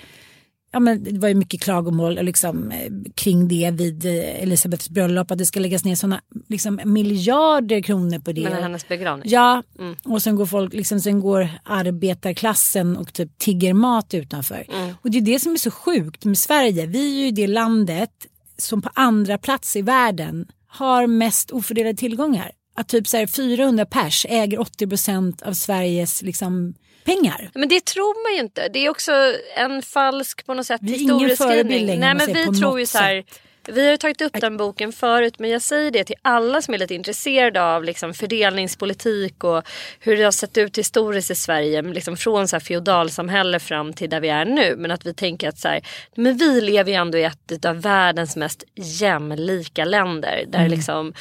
ja, 0.71 0.79
men 0.79 1.03
det 1.03 1.19
var 1.19 1.27
ju 1.27 1.35
mycket 1.35 1.61
klagomål 1.61 2.15
liksom, 2.21 2.71
eh, 2.71 2.91
kring 3.15 3.47
det 3.47 3.71
vid 3.71 4.05
eh, 4.05 4.43
Elisabeths 4.43 4.89
bröllop. 4.89 5.31
Att 5.31 5.37
det 5.37 5.45
ska 5.45 5.59
läggas 5.59 5.85
ner 5.85 5.95
sådana 5.95 6.21
liksom, 6.47 6.79
miljarder 6.85 7.81
kronor 7.81 8.19
på 8.19 8.31
det. 8.31 8.43
Men 8.43 8.63
hennes 8.63 8.87
begravning. 8.87 9.29
Ja, 9.29 9.63
och 10.03 10.21
sen 10.21 10.35
går 10.35 10.45
folk, 10.45 10.73
liksom, 10.73 10.99
sen 10.99 11.19
går 11.19 11.49
arbetarklassen 11.63 12.97
och 12.97 13.13
typ 13.13 13.37
tigger 13.37 13.73
mat 13.73 14.13
utanför. 14.13 14.65
Och 15.01 15.11
det 15.11 15.17
är 15.17 15.21
det 15.21 15.39
som 15.39 15.53
är 15.53 15.57
så 15.57 15.71
sjukt 15.71 16.25
med 16.25 16.37
Sverige. 16.37 16.85
Vi 16.85 17.21
är 17.21 17.25
ju 17.25 17.31
det 17.31 17.47
landet 17.47 18.11
som 18.57 18.81
på 18.81 18.89
andra 18.93 19.37
plats 19.37 19.75
i 19.75 19.81
världen 19.81 20.47
har 20.67 21.07
mest 21.07 21.51
ofördelade 21.51 21.97
tillgångar. 21.97 22.51
Att 22.79 22.87
typ 22.87 23.07
så 23.07 23.17
här 23.17 23.27
400 23.27 23.85
pers 23.85 24.25
äger 24.29 24.59
80 24.59 24.87
procent 24.87 25.41
av 25.41 25.53
Sveriges 25.53 26.21
liksom, 26.21 26.73
pengar. 27.03 27.49
Men 27.53 27.69
det 27.69 27.85
tror 27.85 28.23
man 28.23 28.35
ju 28.35 28.39
inte. 28.39 28.67
Det 28.73 28.85
är 28.85 28.89
också 28.89 29.11
en 29.57 29.81
falsk 29.81 30.45
på 30.45 30.53
något 30.53 30.65
sätt 30.65 30.81
Vi 30.83 30.93
är 30.93 31.01
ingen 31.01 31.19
förebild 31.19 31.31
historieskrivning. 31.31 31.85
längre, 31.85 32.13
Nej 32.13 32.27
men 32.35 32.53
vi 32.53 32.59
tror 32.59 32.79
ju 32.79 32.85
så 32.85 32.97
här. 32.97 33.23
Vi 33.67 33.85
har 33.85 33.91
ju 33.91 33.97
tagit 33.97 34.21
upp 34.21 34.41
den 34.41 34.57
boken 34.57 34.91
förut 34.91 35.39
men 35.39 35.49
jag 35.49 35.61
säger 35.61 35.91
det 35.91 36.03
till 36.03 36.15
alla 36.21 36.61
som 36.61 36.73
är 36.73 36.77
lite 36.77 36.95
intresserade 36.95 37.63
av 37.63 37.83
liksom 37.83 38.13
fördelningspolitik 38.13 39.43
och 39.43 39.63
hur 39.99 40.17
det 40.17 40.23
har 40.23 40.31
sett 40.31 40.57
ut 40.57 40.77
historiskt 40.77 41.31
i 41.31 41.35
Sverige. 41.35 41.81
Liksom 41.81 42.17
från 42.17 42.47
så 42.47 42.55
här 42.55 42.61
feodalsamhälle 42.61 43.59
fram 43.59 43.93
till 43.93 44.09
där 44.09 44.19
vi 44.19 44.29
är 44.29 44.45
nu. 44.45 44.75
Men 44.77 44.91
att 44.91 45.05
vi 45.05 45.13
tänker 45.13 45.49
att 45.49 45.59
så 45.59 45.67
här, 45.67 45.81
men 46.15 46.37
vi 46.37 46.61
lever 46.61 46.91
ju 46.91 46.97
ändå 46.97 47.17
i 47.17 47.23
ett 47.23 47.65
av 47.65 47.81
världens 47.81 48.35
mest 48.35 48.63
jämlika 48.75 49.85
länder. 49.85 50.43
Där 50.47 50.69
liksom 50.69 51.13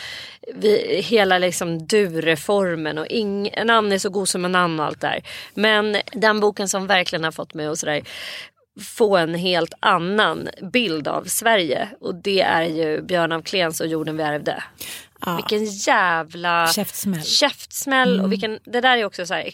vi, 0.54 1.00
hela 1.04 1.38
liksom 1.38 1.86
du-reformen 1.86 2.98
och 2.98 3.06
ing, 3.06 3.48
en 3.52 3.70
annan 3.70 3.92
är 3.92 3.98
så 3.98 4.10
god 4.10 4.28
som 4.28 4.44
en 4.44 4.54
annan 4.54 4.80
och 4.80 4.86
allt 4.86 5.00
där. 5.00 5.22
Men 5.54 5.96
den 6.12 6.40
boken 6.40 6.68
som 6.68 6.86
verkligen 6.86 7.24
har 7.24 7.32
fått 7.32 7.54
mig 7.54 7.66
att 7.66 7.78
sådär 7.78 8.02
få 8.80 9.16
en 9.16 9.34
helt 9.34 9.74
annan 9.80 10.48
bild 10.72 11.08
av 11.08 11.24
Sverige 11.24 11.88
och 12.00 12.14
det 12.14 12.40
är 12.40 12.62
ju 12.62 13.02
Björn 13.02 13.32
af 13.32 13.44
Kleens 13.44 13.80
och 13.80 13.86
Jorden 13.86 14.16
vi 14.16 14.22
ärvde. 14.22 14.62
Ja. 15.26 15.36
Vilken 15.36 15.64
jävla 15.64 16.66
Käftsmäll. 16.66 17.22
käftsmäll 17.22 18.20
och 18.20 18.32
vilken, 18.32 18.58
det 18.64 18.80
där 18.80 18.96
är 18.96 19.04
också 19.04 19.26
så 19.26 19.34
här, 19.34 19.50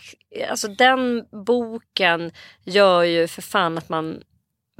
alltså 0.50 0.68
den 0.68 1.24
boken 1.46 2.30
gör 2.64 3.02
ju 3.02 3.28
för 3.28 3.42
fan 3.42 3.78
att 3.78 3.88
man 3.88 4.20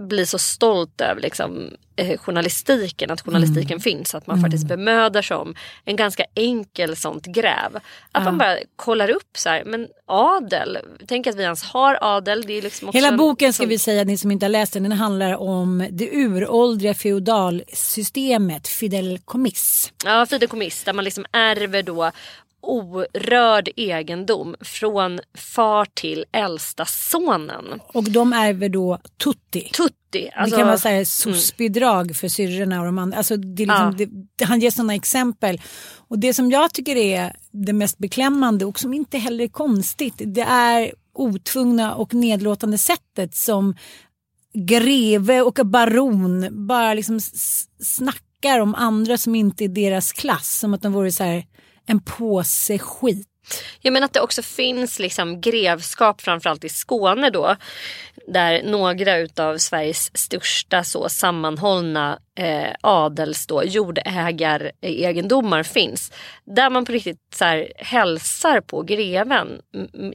blir 0.03 0.25
så 0.25 0.39
stolt 0.39 1.01
över 1.01 1.21
liksom, 1.21 1.71
eh, 1.97 2.19
journalistiken, 2.19 3.11
att 3.11 3.21
journalistiken 3.21 3.81
finns. 3.81 4.15
Att 4.15 4.27
man 4.27 4.41
faktiskt 4.41 4.67
bemödar 4.69 5.23
sig 5.23 5.37
om 5.37 5.55
en 5.85 5.97
ganska 5.97 6.25
enkel 6.35 6.97
sånt 6.97 7.27
gräv. 7.27 7.79
Att 8.13 8.25
man 8.25 8.39
bara 8.39 8.57
kollar 8.77 9.11
upp 9.11 9.37
så 9.37 9.49
här, 9.49 9.65
men 9.65 9.89
adel, 10.07 10.79
tänk 11.07 11.27
att 11.27 11.35
vi 11.37 11.43
ens 11.43 11.65
har 11.65 11.99
adel. 12.01 12.43
Det 12.47 12.53
är 12.59 12.63
liksom 12.63 12.91
Hela 12.93 13.09
en- 13.09 13.17
boken 13.17 13.53
ska 13.53 13.63
som- 13.63 13.69
vi 13.69 13.79
säga, 13.79 14.05
ni 14.05 14.19
som 14.19 14.31
inte 14.31 14.45
har 14.47 14.51
läst 14.51 14.73
den, 14.73 14.83
den 14.83 14.93
handlar 14.93 15.37
om 15.37 15.89
det 15.91 16.09
uråldriga 16.13 16.95
feodalsystemet, 16.95 18.69
fideikommiss. 18.69 19.93
Ja, 20.05 20.27
fideikommiss 20.27 20.85
där 20.85 20.93
man 20.93 21.05
liksom 21.05 21.27
ärver 21.33 21.83
då 21.83 22.11
orörd 22.69 23.69
egendom 23.77 24.57
från 24.61 25.21
far 25.35 25.87
till 25.95 26.25
äldsta 26.33 26.85
sonen. 26.85 27.65
Och 27.87 28.05
de 28.11 28.33
ärver 28.33 28.69
då 28.69 28.99
tutti. 29.25 29.71
Tutti. 29.73 30.31
Alltså, 30.35 30.57
det 30.57 30.61
kan 30.61 30.67
vara 30.67 30.79
så 30.79 30.89
här 30.89 31.05
soc-bidrag 31.05 32.17
för 32.17 32.29
syrrorna 32.29 32.81
och 32.81 32.87
de 32.87 32.99
andra. 32.99 33.19
Alltså 33.19 33.37
liksom, 33.37 33.95
Ja. 33.99 34.07
det, 34.37 34.45
han 34.45 34.61
ger 34.61 34.71
sådana 34.71 34.95
exempel. 34.95 35.61
Och 36.09 36.19
det 36.19 36.35
som 36.35 36.51
jag 36.51 36.75
tycker 36.75 36.97
är 36.97 37.37
det 37.51 37.73
mest 37.73 37.99
beklämmande 37.99 38.65
och 38.65 38.79
som 38.79 38.95
inte 38.95 39.19
heller 39.19 39.45
är 39.45 39.49
konstigt. 39.49 40.15
Det 40.17 40.43
är 40.43 40.93
otvungna 41.15 41.95
och 41.95 42.15
nedlåtande 42.15 42.79
sättet 42.79 43.35
som 43.35 43.75
greve 44.55 45.41
och 45.43 45.59
baron 45.65 46.67
bara 46.67 46.95
liksom 46.95 47.21
snackar 47.81 48.61
om 48.61 48.75
andra 48.75 49.19
som 49.19 49.35
inte 49.35 49.65
är 49.65 49.69
deras 49.69 50.13
klass. 50.13 50.59
Som 50.59 50.75
att 50.75 50.83
de 50.83 50.93
vore 50.93 51.13
så 51.13 51.25
här 51.25 51.45
en 51.87 52.01
påse 52.01 52.79
skit. 52.79 53.29
Jag 53.81 53.93
menar 53.93 54.05
att 54.05 54.13
det 54.13 54.21
också 54.21 54.43
finns 54.43 54.99
liksom 54.99 55.41
grevskap 55.41 56.21
framförallt 56.21 56.65
i 56.65 56.69
Skåne 56.69 57.31
då. 57.31 57.57
Där 58.29 58.63
några 58.63 59.17
utav 59.17 59.59
Sveriges 59.59 60.11
största 60.17 60.85
så 60.85 61.09
sammanhållna 61.09 62.19
eh, 62.39 62.71
adels 62.81 63.47
då, 63.47 63.65
jordägaregendomar 63.65 65.63
finns. 65.63 66.13
Där 66.45 66.71
man 66.71 66.85
på 66.85 66.93
riktigt 66.93 67.19
så 67.35 67.45
här, 67.45 67.73
hälsar 67.77 68.61
på 68.61 68.83
greven 68.83 69.49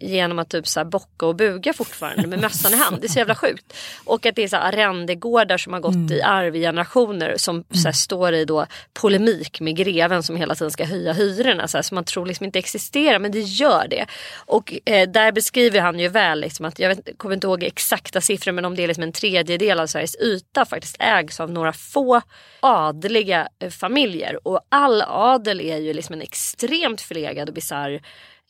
genom 0.01 0.39
att 0.39 0.49
typ 0.49 0.67
så 0.67 0.79
här, 0.79 0.85
bocka 0.85 1.25
och 1.25 1.35
buga 1.35 1.73
fortfarande 1.73 2.27
med 2.27 2.39
mössan 2.39 2.73
i 2.73 2.75
hand. 2.75 2.97
Det 3.01 3.07
är 3.07 3.09
så 3.09 3.19
jävla 3.19 3.35
sjukt. 3.35 3.73
Och 4.05 4.25
att 4.25 4.35
det 4.35 4.43
är 4.43 4.47
så 4.47 4.55
här, 4.55 4.73
arrendegårdar 4.73 5.57
som 5.57 5.73
har 5.73 5.79
gått 5.79 6.11
i 6.11 6.21
arv 6.21 6.55
i 6.55 6.61
generationer 6.61 7.33
som 7.37 7.63
så 7.73 7.87
här, 7.87 7.91
står 7.93 8.33
i 8.33 8.45
då 8.45 8.65
polemik 8.93 9.59
med 9.59 9.75
greven 9.75 10.23
som 10.23 10.35
hela 10.35 10.55
tiden 10.55 10.71
ska 10.71 10.85
höja 10.85 11.13
hyrorna. 11.13 11.67
Så 11.67 11.77
här, 11.77 11.81
som 11.81 11.95
man 11.95 12.03
tror 12.03 12.25
liksom 12.25 12.45
inte 12.45 12.59
existerar 12.59 13.19
men 13.19 13.31
det 13.31 13.39
gör 13.39 13.87
det. 13.89 14.05
Och 14.35 14.73
eh, 14.85 15.09
där 15.09 15.31
beskriver 15.31 15.81
han 15.81 15.99
ju 15.99 16.07
väl 16.07 16.39
liksom 16.39 16.65
att, 16.65 16.79
jag 16.79 16.89
vet, 16.89 17.17
kommer 17.17 17.35
inte 17.35 17.47
ihåg 17.47 17.63
exakta 17.99 18.21
siffror 18.21 18.51
men 18.51 18.65
om 18.65 18.75
det 18.75 18.83
är 18.83 18.87
liksom 18.87 19.03
en 19.03 19.11
tredjedel 19.11 19.79
av 19.79 19.87
Sveriges 19.87 20.15
yta 20.15 20.65
faktiskt 20.65 20.95
ägs 20.99 21.39
av 21.39 21.51
några 21.51 21.73
få 21.73 22.21
adliga 22.59 23.47
eh, 23.59 23.69
familjer. 23.69 24.47
Och 24.47 24.61
all 24.69 25.01
adel 25.01 25.61
är 25.61 25.77
ju 25.77 25.93
liksom 25.93 26.13
en 26.13 26.21
extremt 26.21 27.01
förlegad 27.01 27.49
och 27.49 27.55
bisarr 27.55 28.01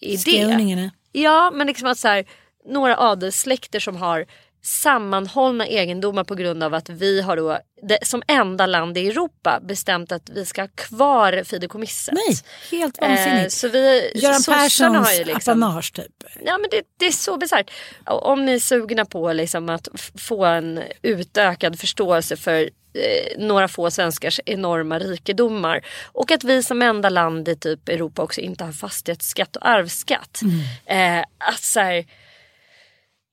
idé. 0.01 0.45
Skåningarna. 0.45 0.91
Ja 1.11 1.51
men 1.51 1.67
liksom 1.67 1.87
att 1.87 1.97
så 1.97 2.07
här, 2.07 2.25
några 2.65 2.97
adelssläkter 2.97 3.79
som 3.79 3.95
har 3.95 4.25
sammanhållna 4.61 5.67
egendomar 5.67 6.23
på 6.23 6.35
grund 6.35 6.63
av 6.63 6.73
att 6.73 6.89
vi 6.89 7.21
har 7.21 7.37
då 7.37 7.59
det, 7.81 7.99
som 8.01 8.23
enda 8.27 8.65
land 8.65 8.97
i 8.97 9.07
Europa 9.07 9.59
bestämt 9.63 10.11
att 10.11 10.29
vi 10.29 10.45
ska 10.45 10.61
ha 10.61 10.67
kvar 10.75 11.43
fideikommisset. 11.43 12.13
Nej, 12.13 12.37
helt 12.71 13.01
vansinnigt. 13.01 13.43
Eh, 13.43 13.47
så 13.47 13.67
vi, 13.67 14.11
Göran 14.15 14.43
Perssons 14.47 15.07
har 15.07 15.13
ju 15.13 15.23
liksom, 15.23 15.63
apanage 15.63 15.93
typ. 15.93 16.23
Ja 16.45 16.57
men 16.57 16.69
det, 16.71 16.81
det 16.97 17.05
är 17.05 17.11
så 17.11 17.37
bisarrt. 17.37 17.71
Om 18.05 18.45
ni 18.45 18.53
är 18.53 18.59
sugna 18.59 19.05
på 19.05 19.33
liksom 19.33 19.69
att 19.69 19.87
få 20.17 20.45
en 20.45 20.83
utökad 21.01 21.79
förståelse 21.79 22.37
för 22.37 22.61
eh, 22.93 23.37
några 23.37 23.67
få 23.67 23.91
svenskars 23.91 24.39
enorma 24.45 24.99
rikedomar. 24.99 25.85
Och 26.05 26.31
att 26.31 26.43
vi 26.43 26.63
som 26.63 26.81
enda 26.81 27.09
land 27.09 27.47
i 27.47 27.55
typ 27.55 27.89
Europa 27.89 28.21
också 28.21 28.41
inte 28.41 28.63
har 28.63 28.71
fastighetsskatt 28.71 29.55
och 29.55 29.67
arvsskatt. 29.67 30.41
Eh, 30.85 31.19
att 31.19 31.63
så 31.63 31.79
här, 31.79 32.05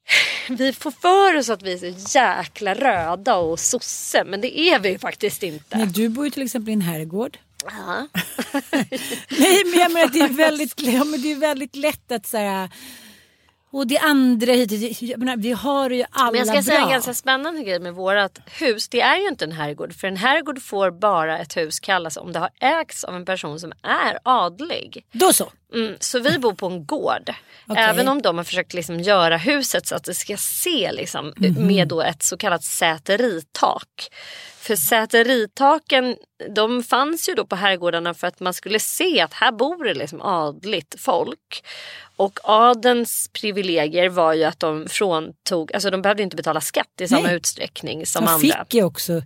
vi 0.49 0.73
får 0.73 0.91
för 0.91 1.37
oss 1.37 1.51
att 1.51 1.63
vi 1.63 1.73
är 1.73 1.79
så 1.79 2.19
jäkla 2.19 2.75
röda 2.75 3.37
och 3.37 3.61
sosse 3.61 4.25
men 4.25 4.41
det 4.41 4.59
är 4.59 4.79
vi 4.79 4.89
ju 4.89 4.99
faktiskt 4.99 5.43
inte. 5.43 5.79
Nej, 5.79 5.87
du 5.87 6.09
bor 6.09 6.25
ju 6.25 6.31
till 6.31 6.43
exempel 6.43 6.71
i 6.71 6.73
en 6.73 6.81
herrgård. 6.81 7.39
Ja. 7.65 8.09
Nej 9.29 9.65
men 9.65 9.81
jag 9.81 9.93
menar 9.93 10.13
det 10.13 10.21
är 10.21 10.29
väldigt, 10.37 10.83
ja, 10.83 11.05
men 11.05 11.23
det 11.23 11.33
är 11.33 11.37
väldigt 11.37 11.77
lätt 11.77 12.13
att 12.13 12.27
säga 12.27 12.71
och 13.77 13.87
det 13.87 13.99
andra 13.99 14.53
hit, 14.53 15.03
jag 15.03 15.19
menar, 15.19 15.37
vi 15.37 15.53
har 15.53 15.91
ju 15.91 16.05
alla 16.11 16.31
Men 16.31 16.39
jag 16.39 16.47
ska 16.47 16.53
bra. 16.55 16.63
säga 16.63 16.81
en 16.81 16.91
ganska 16.91 17.15
spännande 17.15 17.63
grej 17.63 17.81
med 17.81 17.95
vårat 17.95 18.39
hus. 18.47 18.89
Det 18.89 19.01
är 19.01 19.17
ju 19.17 19.29
inte 19.29 19.45
en 19.45 19.53
herrgård. 19.53 19.93
För 19.95 20.09
en 20.09 20.17
herrgård 20.17 20.63
får 20.63 20.91
bara 20.91 21.39
ett 21.39 21.57
hus 21.57 21.81
kallas 21.81 22.17
om 22.17 22.33
det 22.33 22.39
har 22.39 22.51
ägts 22.61 23.05
av 23.05 23.17
en 23.17 23.25
person 23.25 23.61
som 23.61 23.73
är 23.83 24.19
adlig. 24.23 25.05
Då 25.13 25.33
så. 25.33 25.53
Mm, 25.75 25.95
så 26.01 26.19
vi 26.19 26.39
bor 26.39 26.53
på 26.55 26.67
en 26.67 26.87
gård. 26.87 27.35
Okej. 27.69 27.85
Även 27.85 28.09
om 28.09 28.23
de 28.23 28.37
har 28.37 28.45
försökt 28.45 28.75
liksom 28.75 29.01
göra 29.01 29.37
huset 29.37 29.87
så 29.87 29.95
att 29.95 30.05
det 30.05 30.15
ska 30.15 30.37
se 30.37 30.91
liksom, 30.93 31.33
Mhm. 31.37 31.67
med 31.67 31.89
då 31.89 32.03
ett 32.03 32.23
så 32.23 32.37
kallat 32.37 32.65
säteritak. 32.65 34.09
För 34.67 34.77
säteritaken 34.77 36.17
de 36.55 36.83
fanns 36.83 37.29
ju 37.29 37.35
då 37.35 37.47
på 37.47 37.57
herrgårdarna 37.57 38.15
för 38.15 38.27
att 38.27 38.41
man 38.41 38.55
skulle 38.55 38.79
se 38.79 39.21
att 39.21 39.35
här 39.35 39.53
bor 39.53 39.85
det 39.85 39.95
liksom 39.95 40.23
adligt 40.23 40.95
folk. 40.99 41.65
Och 42.17 42.39
adens 42.45 43.31
privilegier 43.33 44.09
var 44.09 44.33
ju 44.33 44.45
att 44.45 44.61
de 44.61 44.89
fråntog, 44.89 45.73
alltså 45.73 45.91
de 45.91 46.03
behövde 46.03 46.23
inte 46.23 46.37
betala 46.37 46.61
skatt 46.61 47.01
i 47.01 47.09
samma 47.09 47.23
Nej. 47.23 47.37
utsträckning 47.37 48.07
som 48.07 48.25
De 48.25 48.31
andra. 48.31 48.65
fick 48.65 48.75
ju 48.75 48.85
också 48.85 49.23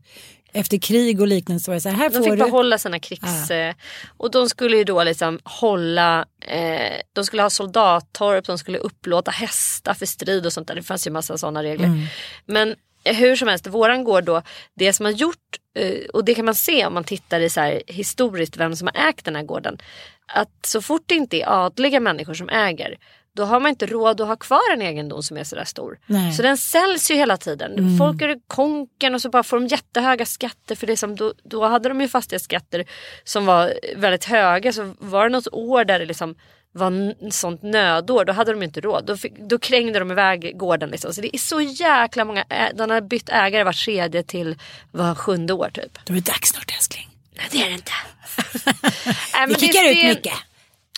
efter 0.53 0.79
krig 0.79 1.21
och 1.21 1.27
liknande 1.27 1.61
så 1.61 1.71
var 1.71 1.75
det 1.75 1.81
så 1.81 1.89
här, 1.89 1.97
här 1.97 2.11
De 2.11 2.23
fick 2.23 2.31
du. 2.31 2.37
behålla 2.37 2.79
sina 2.79 2.99
krigs... 2.99 3.51
Eh, 3.51 3.75
och 4.17 4.31
de 4.31 4.49
skulle 4.49 4.77
ju 4.77 4.85
då 4.85 5.05
liksom 5.05 5.39
hålla... 5.45 6.25
Eh, 6.41 7.01
de 7.13 7.25
skulle 7.25 7.43
ha 7.43 7.51
soldattorp, 7.51 8.47
de 8.47 8.59
skulle 8.59 8.79
upplåta 8.79 9.31
hästar 9.31 9.95
för 9.95 10.07
strid 10.07 10.47
och 10.47 10.53
sånt 10.53 10.69
där. 10.69 10.75
Det 10.75 10.83
fanns 10.83 11.07
ju 11.07 11.11
massa 11.11 11.39
sådana 11.39 11.63
regler. 11.63 11.87
Mm. 11.87 12.07
Men 12.47 12.75
hur 13.05 13.37
som 13.37 13.49
helst, 13.49 13.67
våran 13.67 14.05
gård 14.05 14.25
då, 14.25 14.43
det 14.75 14.93
som 14.93 15.07
har 15.07 15.13
gjort, 15.13 15.59
eh, 15.79 16.09
och 16.13 16.25
det 16.25 16.35
kan 16.35 16.45
man 16.45 16.55
se 16.55 16.87
om 16.87 16.95
man 16.95 17.05
tittar 17.05 17.41
i 17.41 17.51
så 17.51 17.61
här 17.61 17.83
historiskt 17.87 18.57
vem 18.57 18.77
som 18.77 18.89
har 18.95 19.09
ägt 19.09 19.25
den 19.25 19.37
här 19.37 19.43
gården. 19.43 19.79
Att 20.27 20.67
så 20.67 20.83
fort 20.83 21.03
det 21.07 21.15
inte 21.15 21.41
är 21.41 21.65
adliga 21.65 22.01
människor 22.01 22.35
som 22.35 22.49
äger 22.49 22.99
då 23.33 23.45
har 23.45 23.61
man 23.61 23.69
inte 23.69 23.87
råd 23.87 24.21
att 24.21 24.29
ha 24.29 24.37
kvar 24.37 24.73
en 24.73 24.83
egendom 24.83 25.23
som 25.23 25.37
är 25.37 25.45
sådär 25.45 25.65
stor. 25.65 25.99
Nej. 26.07 26.21
Mm. 26.21 26.33
Så 26.33 26.43
den 26.43 26.57
säljs 26.57 27.11
ju 27.11 27.15
hela 27.15 27.37
tiden. 27.37 27.99
Folk 27.99 28.23
är 28.23 28.37
konken 28.47 29.15
och 29.15 29.23
så 29.23 29.31
bara 29.31 29.43
får 29.43 29.61
de 29.61 29.67
jättehöga 29.67 30.27
skatter. 30.27 30.75
För 30.75 30.87
det 30.87 30.97
som 30.97 31.17
då, 31.17 31.35
då 31.45 31.67
hade 31.67 31.89
de 31.89 32.01
ju 32.01 32.09
fastighetsskatter 32.09 32.85
som 33.25 33.47
var 33.47 33.75
väldigt 33.97 34.25
höga. 34.25 34.73
Så 34.73 34.95
var 34.99 35.25
det 35.25 35.33
något 35.33 35.49
år 35.53 35.85
där 35.85 35.99
det 35.99 36.05
liksom 36.05 36.35
var 36.73 37.31
sånt 37.31 37.63
nödår, 37.63 38.25
då 38.25 38.33
hade 38.33 38.53
de 38.53 38.63
inte 38.63 38.81
råd. 38.81 39.05
Då, 39.05 39.17
fick, 39.17 39.39
då 39.39 39.59
krängde 39.59 39.99
de 39.99 40.11
iväg 40.11 40.59
gården. 40.59 40.91
Liksom. 40.91 41.15
Så 41.15 41.21
det 41.21 41.37
är 41.37 41.39
så 41.39 41.61
jäkla 41.61 42.25
många, 42.25 42.45
den 42.75 42.91
har 42.91 43.01
bytt 43.01 43.29
ägare 43.29 43.65
var 43.65 43.73
tredje 43.73 44.23
till 44.23 44.57
var 44.91 45.15
sjunde 45.15 45.53
år 45.53 45.71
typ. 45.75 45.99
Då 46.05 46.13
är 46.13 46.15
det 46.15 46.33
dags 46.33 46.49
snart 46.49 46.75
älskling. 46.77 47.09
Nej 47.37 47.47
det 47.51 47.63
är 47.63 47.69
det 47.69 47.75
inte. 47.75 47.93
Vi 49.49 49.55
kickar 49.67 49.91
ut 49.91 50.05
mycket. 50.05 50.33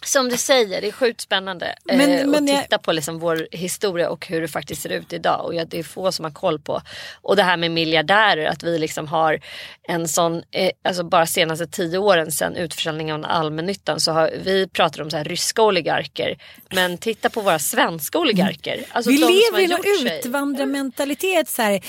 Som 0.05 0.29
du 0.29 0.37
säger, 0.37 0.81
det 0.81 0.89
är 0.89 0.93
sjukt 0.93 1.21
spännande 1.21 1.75
Men- 1.85 2.01
eh, 2.01 2.27
men 2.27 2.45
att 2.45 2.51
jag- 2.51 2.63
titta 2.63 2.79
på 2.79 2.93
liksom 2.93 3.19
vår 3.19 3.49
historia 3.51 4.11
och 4.11 4.27
hur 4.27 4.41
det 4.41 4.49
faktiskt 4.49 4.83
ser 4.83 4.91
ut 4.93 5.13
idag. 5.13 5.45
Och 5.45 5.55
det 5.67 5.79
är 5.79 5.83
få 5.83 6.13
som 6.13 6.25
har 6.25 6.33
koll 6.33 6.59
på. 6.59 6.83
Och 7.23 7.37
det 7.37 7.43
här 7.43 7.57
med 7.57 7.71
miljardärer, 7.71 8.47
att 8.47 8.63
vi 8.63 8.79
liksom 8.79 9.09
har 9.09 9.41
en 9.89 10.09
sån, 10.09 10.43
eh, 10.51 10.71
alltså 10.85 11.05
bara 11.05 11.27
senaste 11.27 11.67
tio 11.67 11.99
åren 11.99 12.33
sedan 12.33 12.57
utförsäljningen 12.57 13.25
av 13.25 13.31
allmännyttan 13.31 14.01
så 14.01 14.13
har 14.13 14.31
vi 14.45 14.69
pratat 14.69 15.01
om 15.01 15.11
så 15.11 15.17
här 15.17 15.25
ryska 15.25 15.63
oligarker. 15.63 16.37
Men 16.75 16.99
titta 16.99 17.31
på 17.31 17.41
våra 17.41 17.59
svenska 17.59 18.19
oligarker. 18.19 18.85
Alltså 18.93 19.11
vi 19.11 19.19
lever 19.19 19.61
i 19.95 19.99
sig. 20.09 20.19
utvandrarmentalitet. 20.19 21.49
Så 21.49 21.63
här. 21.63 21.81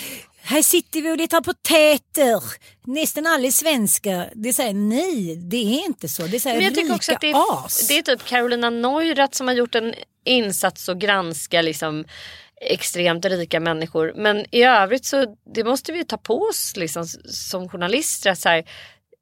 Här 0.43 0.61
sitter 0.61 1.01
vi 1.01 1.11
och 1.11 1.17
letar 1.17 1.41
potäter. 1.41 2.43
Nästan 2.85 3.27
alla 3.27 3.51
svenskar. 3.51 4.31
Det 4.35 4.57
här, 4.57 4.73
nej, 4.73 5.35
det 5.35 5.57
är 5.57 5.85
inte 5.85 6.09
så. 6.09 6.23
Det 6.23 6.45
här, 6.45 6.53
Men 6.53 6.63
jag 6.63 6.75
tycker 6.75 6.95
också 6.95 7.13
att 7.13 7.21
det 7.21 7.31
är, 7.31 7.65
as. 7.65 7.87
det 7.87 7.97
är 7.97 8.01
typ 8.01 8.25
Carolina 8.25 8.69
Neurath 8.69 9.37
som 9.37 9.47
har 9.47 9.53
gjort 9.55 9.75
en 9.75 9.93
insats 10.25 10.89
och 10.89 10.99
granska 10.99 11.61
liksom 11.61 12.05
extremt 12.61 13.25
rika 13.25 13.59
människor. 13.59 14.13
Men 14.15 14.45
i 14.51 14.63
övrigt 14.63 15.05
så 15.05 15.35
det 15.55 15.63
måste 15.63 15.91
vi 15.91 16.05
ta 16.05 16.17
på 16.17 16.41
oss 16.41 16.73
liksom, 16.75 17.05
som 17.25 17.69
journalister. 17.69 18.33
Så 18.33 18.49
här, 18.49 18.63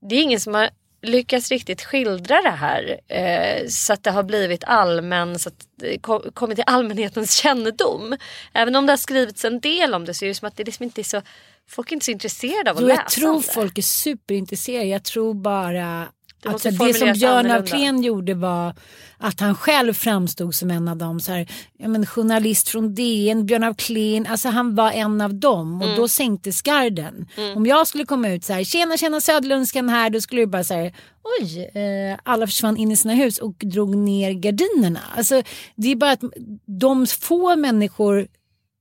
det 0.10 0.15
är 0.15 0.21
ingen 0.21 0.39
som 0.39 0.53
har 0.53 0.69
lyckats 1.01 1.51
riktigt 1.51 1.81
skildra 1.83 2.41
det 2.41 2.49
här 2.49 2.99
eh, 3.07 3.67
så 3.67 3.93
att 3.93 4.03
det 4.03 4.11
har 4.11 4.23
blivit 4.23 4.63
allmän, 4.63 5.39
så 5.39 5.49
att 5.49 5.67
det 5.77 5.97
ko- 5.97 6.31
kommit 6.33 6.55
till 6.55 6.63
allmänhetens 6.67 7.33
kännedom. 7.41 8.17
Även 8.53 8.75
om 8.75 8.85
det 8.85 8.91
har 8.91 8.97
skrivits 8.97 9.45
en 9.45 9.59
del 9.59 9.93
om 9.93 10.05
det 10.05 10.13
så 10.13 10.25
är 10.25 10.29
det 10.29 10.35
som 10.35 10.47
att 10.47 10.57
det 10.57 10.63
liksom 10.63 10.83
inte 10.83 11.01
är 11.01 11.03
så, 11.03 11.21
folk 11.69 11.89
är 11.91 11.93
inte 11.93 12.05
så 12.05 12.11
intresserade 12.11 12.71
av 12.71 12.77
att 12.77 12.81
Jo, 12.81 12.87
läsa 12.87 13.01
jag 13.01 13.11
tror 13.11 13.41
folk 13.41 13.77
är 13.77 13.81
superintresserade. 13.81 14.85
Jag 14.85 15.03
tror 15.03 15.33
bara 15.33 16.07
Det 16.41 16.49
att 16.49 16.54
måste 16.54 16.69
det, 16.69 16.93
som 16.93 17.13
Björn. 17.13 17.51
Afrén 17.51 18.04
gjorde 18.04 18.34
var 18.34 18.73
att 19.17 19.39
han 19.39 19.56
själv 19.56 19.93
framstod 19.93 20.56
som 20.56 20.71
en 20.71 20.88
av 20.88 20.97
dem. 20.97 21.19
Så 21.19 21.32
här, 21.32 21.47
ja, 21.77 21.88
men 21.88 22.06
journalist 22.06 22.69
från 22.69 22.95
DN, 22.95 23.45
Björn 23.45 23.63
Afrén, 23.63 24.27
alltså 24.27 24.49
han 24.49 24.75
var 24.75 24.91
en 24.91 25.21
av 25.21 25.34
dem 25.34 25.82
och 25.82 25.88
Mm. 25.88 25.97
då 26.01 26.08
sänktes 26.08 26.62
garden. 26.62 27.27
Om 27.56 27.65
jag 27.65 27.88
skulle 27.88 28.06
komma 28.06 28.30
ut 28.30 28.43
så 28.43 28.54
här, 28.54 28.63
tjena 28.63 28.97
tjena 28.97 29.21
Söderlundskan 29.21 29.89
här, 29.89 30.10
då 30.10 30.21
skulle 30.21 30.41
det 30.41 30.47
bara 30.47 30.63
säga 30.63 30.91
oj, 31.41 31.71
eh, 31.82 32.19
alla 32.23 32.47
försvann 32.47 32.77
in 32.77 32.91
i 32.91 32.95
sina 32.95 33.13
hus 33.13 33.38
och 33.38 33.56
drog 33.60 33.95
ner 33.97 34.32
gardinerna. 34.32 34.99
Alltså, 35.17 35.43
det 35.75 35.91
är 35.91 35.95
bara 35.95 36.12
att 36.12 36.23
de 36.65 37.08
få 37.08 37.56
människor 37.56 38.27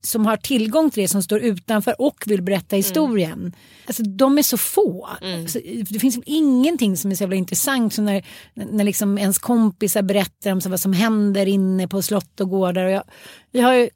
som 0.02 0.26
har 0.26 0.36
tillgång 0.36 0.90
till 0.90 1.02
det 1.02 1.08
som 1.08 1.22
står 1.22 1.40
utanför 1.40 2.00
och 2.00 2.22
vill 2.26 2.42
berätta 2.42 2.76
historien. 2.76 3.56
Alltså 3.86 4.02
de 4.02 4.38
är 4.38 4.42
så 4.42 4.56
få. 4.56 5.08
Alltså, 5.22 5.58
det 5.90 5.98
finns 5.98 6.18
ingenting 6.26 6.96
som 6.96 7.10
är 7.10 7.14
så 7.14 7.22
jävla 7.22 7.36
intressant 7.36 7.94
som 7.94 8.04
när, 8.04 8.26
när 8.54 8.84
liksom 8.84 9.18
ens 9.18 9.38
kompisar 9.38 10.02
berättar 10.02 10.52
om 10.52 10.60
så 10.60 10.68
vad 10.68 10.80
som 10.80 10.92
händer 10.92 11.46
inne 11.46 11.88
på 11.88 12.02
slott 12.02 12.40
och 12.40 12.48
gårdar. 12.48 12.84
Och 12.84 12.90
jag, 12.90 13.04
jag 13.50 13.62
har 13.62 13.74
ju 13.74 13.90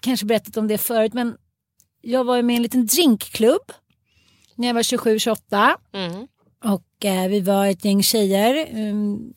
kanske 0.00 0.26
berättat 0.26 0.56
om 0.56 0.68
det 0.68 0.78
förut 0.78 1.14
men 1.14 1.36
jag 2.00 2.24
var 2.24 2.36
ju 2.36 2.42
med 2.42 2.54
i 2.54 2.56
en 2.56 2.62
liten 2.62 2.86
drinkklubb 2.86 3.72
när 4.54 4.66
jag 4.66 4.74
var 4.74 4.82
27-28. 4.82 5.74
Mm. 5.92 6.26
Och 6.64 7.04
eh, 7.04 7.28
vi 7.28 7.40
var 7.40 7.66
ett 7.66 7.84
gäng 7.84 8.02
tjejer. 8.02 8.68
Um, 8.90 9.34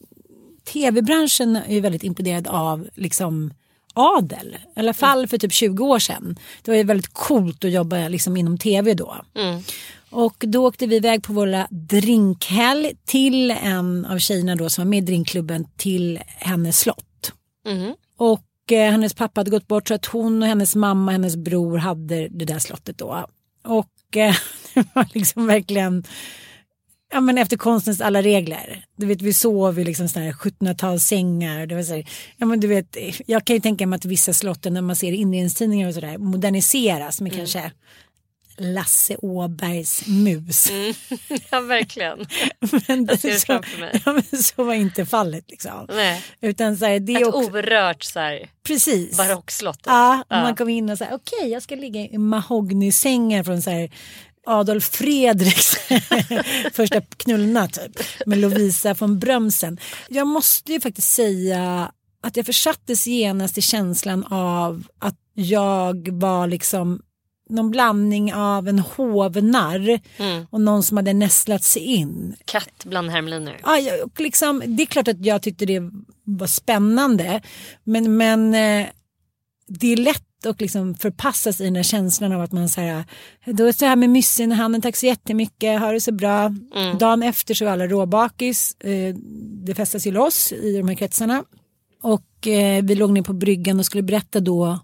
Tv-branschen 0.74 1.56
är 1.56 1.74
ju 1.74 1.80
väldigt 1.80 2.04
imponerad 2.04 2.48
av 2.48 2.88
liksom 2.96 3.54
adel. 4.00 4.58
I 4.76 4.80
alla 4.80 4.94
fall 4.94 5.28
för 5.28 5.38
typ 5.38 5.54
20 5.54 5.86
år 5.86 6.00
sedan. 6.00 6.40
Det 6.62 6.72
var 6.72 6.78
ju 6.78 6.84
väldigt 6.84 7.14
coolt 7.14 7.66
att 7.66 7.72
jobba 7.72 8.08
liksom 8.08 8.38
inom 8.38 8.58
tv 8.58 8.94
då. 8.94 9.16
Mm. 9.36 9.62
Och 10.10 10.44
då 10.48 10.68
åkte 10.68 10.88
vi 10.88 10.96
iväg 10.96 11.24
på 11.24 11.34
våra 11.34 11.68
drinkhelg 11.70 12.92
till 13.06 13.52
en 13.52 14.06
av 14.06 14.18
tjejerna 14.18 14.56
då 14.56 14.70
som 14.70 14.84
var 14.84 14.90
med 14.90 14.98
i 14.98 15.06
drinkklubben 15.06 15.68
till 15.78 16.20
hennes 16.26 16.80
slott. 16.80 17.32
Mm. 17.66 17.94
Och 18.18 18.72
eh, 18.72 18.92
hennes 18.92 19.14
pappa 19.14 19.40
hade 19.40 19.52
gått 19.52 19.68
bort 19.68 19.88
så 19.88 19.94
att 19.94 20.06
hon 20.06 20.42
och 20.42 20.48
hennes 20.48 20.76
mamma 20.76 21.06
och 21.06 21.12
hennes 21.12 21.36
bror 21.36 21.78
hade 21.78 22.28
det 22.28 22.46
där 22.46 22.60
slottet 22.60 22.98
då. 22.98 23.26
Och 23.64 24.18
eh, 24.18 24.36
det 24.74 24.86
var 24.94 25.08
liksom 25.14 25.48
verkligen 25.48 26.04
ja, 27.12 27.19
men 27.22 27.38
efter 27.38 27.58
konstens 27.58 28.02
alla 28.02 28.22
regler. 28.22 28.86
Du 28.98 29.06
vet, 29.06 29.22
vi 29.22 29.34
sov 29.34 29.80
i 29.80 29.84
liksom 29.84 30.08
såna 30.10 30.26
här 30.26 30.32
1700-talssängar. 30.32 31.65
Det 31.65 31.76
var 31.76 31.84
så 31.84 31.93
här, 31.95 32.08
ja, 32.38 32.45
men 32.45 32.60
du 32.60 32.67
vet, 32.67 32.98
jag 33.26 33.45
kan 33.45 33.56
ju 33.56 33.60
tänka 33.62 33.88
mig 33.88 33.98
att 33.98 34.06
vissa 34.06 34.34
slotten 34.34 34.74
när 34.74 34.82
man 34.82 34.95
ser 34.95 35.12
inredningstidningar 35.12 35.88
och 35.88 35.93
sådär 35.93 36.17
moderniseras 36.17 37.22
med 37.22 37.34
kanske 37.36 37.72
Lasse 38.62 39.15
Åbergs 39.22 40.08
mus. 40.08 40.72
Ja 41.52 41.60
verkligen. 41.60 42.17
Men 42.88 43.06
Jag 43.06 43.19
ser 43.19 43.30
det 43.30 43.39
så, 43.39 43.45
framför 43.45 43.80
mig. 43.80 44.02
Ja, 44.06 44.13
men 44.13 44.43
så 44.43 44.63
var 44.63 44.74
inte 44.74 45.06
fallet 45.06 45.45
liksom. 45.52 45.86
Nej. 45.89 46.24
Utan 46.41 46.78
så 46.78 46.86
här, 46.86 47.00
det 47.00 47.13
är 47.13 47.22
Ett 47.22 47.28
också, 47.28 47.50
orört 47.52 48.04
så 48.04 48.19
här, 48.19 48.50
precis. 48.67 49.17
barockslott. 49.17 49.80
Ja, 49.86 50.24
Ja. 50.30 50.41
man 50.41 50.56
kom 50.56 50.69
in 50.69 50.89
och 50.89 50.98
sa 50.98 51.06
okej 51.12 51.50
jag 51.50 51.63
ska 51.63 51.76
ligga 51.76 52.02
i 52.02 52.17
mahognysängar 52.17 53.43
från 53.43 53.62
så 53.62 53.69
här 53.69 53.91
Adolf 54.50 54.84
Fredriks 54.96 55.76
första 56.74 57.02
knullna 57.02 57.68
typ 57.68 58.00
med 58.26 58.38
Lovisa 58.38 58.96
från 58.96 59.20
Brömsen. 59.20 59.78
Jag 60.10 60.28
måste 60.28 60.72
ju 60.74 60.82
faktiskt 60.82 61.14
säga 61.14 61.92
att 62.24 62.38
jag 62.38 62.46
försattes 62.46 63.08
genast 63.08 63.58
i 63.58 63.62
känslan 63.62 64.24
av 64.30 64.84
att 65.00 65.16
jag 65.34 66.10
var 66.12 66.48
liksom 66.48 67.02
någon 67.50 67.72
blandning 67.72 68.34
av 68.34 68.68
en 68.68 68.80
hovnarr 68.80 70.00
Mm. 70.18 70.46
och 70.50 70.62
någon 70.62 70.84
som 70.84 70.98
hade 70.98 71.14
nästlat 71.14 71.64
sig 71.64 71.82
in. 71.82 72.36
Katt 72.46 72.86
bland 72.86 73.10
hermeliner. 73.10 73.58
Ja, 73.64 73.80
och 74.04 74.20
liksom, 74.20 74.64
det 74.66 74.84
är 74.84 74.86
klart 74.86 75.08
att 75.08 75.26
jag 75.26 75.42
tyckte 75.42 75.66
det 75.66 75.82
var 76.24 76.48
spännande. 76.48 77.42
Men, 77.84 78.18
men 78.18 78.54
eh, 78.54 78.88
det 79.68 79.94
är 79.94 79.98
lätt 79.98 80.24
att 80.45 80.62
liksom 80.62 80.95
förpassas 80.95 81.62
i 81.62 81.63
den 81.63 81.75
här 81.75 81.84
känslan 81.84 82.32
av 82.32 82.41
att 82.41 82.52
man 82.52 82.69
säger 82.69 83.06
då 83.45 83.63
är 83.63 83.67
det 83.67 83.73
så 83.73 83.86
här 83.86 83.95
med 83.95 84.10
myssen 84.10 84.52
i 84.52 84.56
handen, 84.56 84.82
tack 84.82 84.95
så 84.95 85.06
jättemycket, 85.06 85.80
ha 85.80 85.91
det 85.91 86.02
så 86.02 86.12
bra. 86.12 86.52
Dagen 86.99 87.23
efter 87.23 87.54
så 87.54 87.65
var 87.65 87.71
alla 87.71 87.88
råbakis, 87.88 88.75
eh, 88.80 89.15
det 89.65 89.75
festas 89.75 90.08
ju 90.08 90.12
loss 90.12 90.52
i 90.52 90.78
de 90.78 90.88
här 90.88 90.95
kretsarna. 90.95 91.43
Och 92.02 92.47
eh, 92.47 92.84
vi 92.84 92.95
låg 92.95 93.12
ner 93.12 93.21
på 93.21 93.34
bryggan 93.34 93.80
och 93.80 93.86
skulle 93.86 94.04
berätta 94.04 94.39
då 94.39 94.80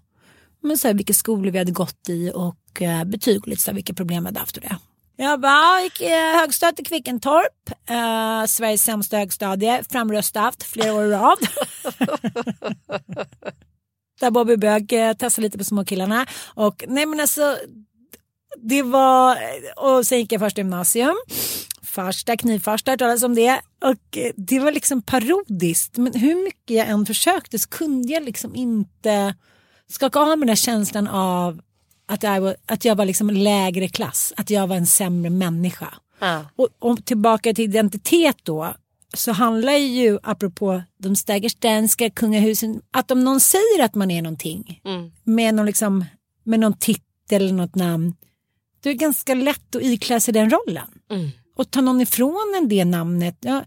men 0.66 0.78
så 0.78 0.88
här, 0.88 0.94
vilka 0.94 1.14
skolor 1.14 1.50
vi 1.50 1.58
hade 1.58 1.72
gått 1.72 2.08
i 2.08 2.32
och 2.34 2.82
eh, 2.82 3.04
betyg 3.04 3.42
och 3.42 3.48
lite 3.48 3.62
så 3.62 3.70
här, 3.70 3.74
vilka 3.74 3.94
problem 3.94 4.22
vi 4.22 4.28
hade 4.28 4.40
haft 4.40 4.56
och 4.56 4.62
det. 4.62 4.78
Jag 5.16 5.40
bara, 5.40 5.82
gick 5.82 6.00
eh, 6.00 6.38
högstadiet 6.40 6.80
i 6.80 6.84
Kvickentorp, 6.84 7.70
eh, 7.90 8.46
Sveriges 8.46 8.84
sämsta 8.84 9.16
högstadie, 9.16 9.82
framröstat 9.90 10.62
flera 10.62 10.94
år 10.94 11.04
i 11.04 11.10
rad. 11.10 11.38
Där 14.20 14.30
Bobby 14.30 14.56
Bög 14.56 14.92
eh, 14.92 15.12
testade 15.12 15.46
lite 15.46 15.58
på 15.58 15.64
småkillarna. 15.64 16.26
Och 16.54 16.84
nej 16.88 17.06
men 17.06 17.20
alltså, 17.20 17.56
det 18.56 18.82
var, 18.82 19.38
och 19.76 20.06
sen 20.06 20.18
gick 20.18 20.32
jag 20.32 20.40
första 20.40 20.60
gymnasium. 20.60 21.16
Farsta, 21.82 22.36
knivfarsta, 22.36 22.96
talas 22.96 23.22
om 23.22 23.34
det. 23.34 23.60
Och 23.84 24.16
eh, 24.18 24.32
det 24.36 24.58
var 24.58 24.72
liksom 24.72 25.02
parodiskt. 25.02 25.96
Men 25.96 26.14
hur 26.14 26.44
mycket 26.44 26.76
jag 26.76 26.88
än 26.88 27.06
försökte 27.06 27.58
så 27.58 27.68
kunde 27.68 28.12
jag 28.12 28.24
liksom 28.24 28.54
inte 28.54 29.34
skaka 29.88 30.20
av 30.20 30.28
mig 30.28 30.38
den 30.38 30.48
här 30.48 30.56
känslan 30.56 31.08
av 31.08 31.60
att 32.08 32.22
jag 32.22 32.40
var, 32.40 32.56
att 32.66 32.84
jag 32.84 32.94
var 32.94 33.04
liksom 33.04 33.30
lägre 33.30 33.88
klass. 33.88 34.32
Att 34.36 34.50
jag 34.50 34.66
var 34.66 34.76
en 34.76 34.86
sämre 34.86 35.30
människa. 35.30 35.94
Ja. 36.18 36.44
Och, 36.56 36.68
och 36.78 37.04
tillbaka 37.04 37.54
till 37.54 37.64
identitet 37.64 38.36
då. 38.42 38.74
Så 39.16 39.32
handlar 39.32 39.72
ju, 39.72 40.18
apropå 40.22 40.82
de 40.98 41.16
stagerstanska 41.16 42.10
kungahusen, 42.10 42.80
att 42.90 43.10
om 43.10 43.24
någon 43.24 43.40
säger 43.40 43.84
att 43.84 43.94
man 43.94 44.10
är 44.10 44.22
någonting 44.22 44.80
Mm. 44.84 45.12
med 45.24 45.54
någon, 45.54 45.66
liksom, 45.66 46.04
med 46.44 46.60
någon 46.60 46.78
titel 46.78 47.42
eller 47.42 47.52
något 47.52 47.74
namn. 47.74 48.14
Då 48.82 48.90
är 48.90 48.94
det 48.94 48.98
ganska 48.98 49.34
lätt 49.34 49.76
att 49.76 49.82
iklä 49.82 50.20
sig 50.20 50.34
den 50.34 50.50
rollen. 50.50 50.88
Mm. 51.10 51.28
Och 51.56 51.70
ta 51.70 51.80
någon 51.80 52.00
ifrån 52.00 52.54
en 52.62 52.68
det 52.68 52.84
namnet. 52.84 53.36
Ja, 53.40 53.64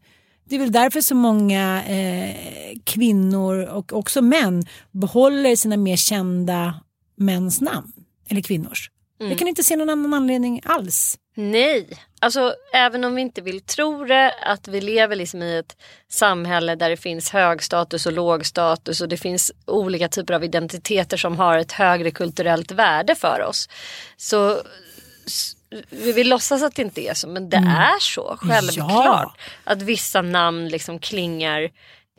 det 0.50 0.56
är 0.56 0.60
väl 0.60 0.72
därför 0.72 1.02
så 1.02 1.16
många 1.16 1.84
eh, 1.84 2.36
kvinnor 2.84 3.66
och 3.66 3.94
också 3.94 4.22
män 4.22 4.64
behåller 4.92 5.56
sina 5.56 5.78
mer 5.78 5.96
kända 5.96 6.80
mäns 7.18 7.62
namn. 7.62 7.92
Eller 8.30 8.42
kvinnors. 8.42 8.92
Jag 9.20 9.38
kan 9.38 9.48
inte 9.48 9.64
se 9.64 9.76
någon 9.76 9.90
annan 9.90 10.14
anledning 10.14 10.62
alls. 10.66 11.18
Nej, 11.36 11.88
alltså 12.20 12.54
även 12.74 13.04
om 13.04 13.16
vi 13.16 13.22
inte 13.22 13.42
vill 13.42 13.62
tro 13.62 14.06
det 14.06 14.34
att 14.42 14.68
vi 14.68 14.82
lever 14.82 15.16
liksom 15.16 15.42
i 15.42 15.58
ett 15.58 15.78
samhälle 16.10 16.76
där 16.76 16.90
det 16.90 16.98
finns 16.98 17.30
hög 17.30 17.64
status 17.64 18.06
och 18.06 18.14
låg 18.14 18.46
status 18.46 19.02
och 19.02 19.10
det 19.10 19.18
finns 19.18 19.52
olika 19.66 20.08
typer 20.08 20.34
av 20.34 20.44
identiteter 20.44 21.18
som 21.18 21.38
har 21.38 21.58
ett 21.58 21.72
högre 21.72 22.12
kulturellt 22.12 22.72
värde 22.72 23.16
för 23.16 23.44
oss. 23.44 23.70
Så 24.18 24.62
vi 25.90 26.12
vill 26.12 26.30
låtsas 26.30 26.64
att 26.64 26.76
det 26.76 26.82
inte 26.82 27.02
är 27.02 27.14
så 27.14 27.28
men 27.28 27.50
det 27.50 27.58
är 27.58 28.00
så 28.00 28.38
självklart. 28.42 28.86
Ja. 28.86 29.34
Att 29.64 29.82
vissa 29.82 30.22
namn 30.22 30.68
liksom 30.68 31.00
klingar 31.00 31.70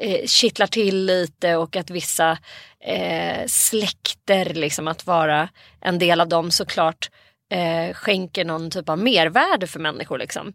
eh, 0.00 0.26
kittlar 0.26 0.66
till 0.66 1.04
lite 1.04 1.56
och 1.56 1.76
att 1.76 1.90
vissa 1.90 2.38
eh, 2.80 3.46
släkter, 3.46 4.54
liksom 4.54 4.88
att 4.88 5.06
vara 5.06 5.48
en 5.80 5.98
del 5.98 6.20
av 6.20 6.28
dem 6.28 6.50
såklart 6.50 7.10
eh, 7.50 7.94
skänker 7.94 8.44
någon 8.44 8.70
typ 8.70 8.88
av 8.88 8.98
mervärde 8.98 9.66
för 9.66 9.80
människor. 9.80 10.18
Liksom. 10.18 10.52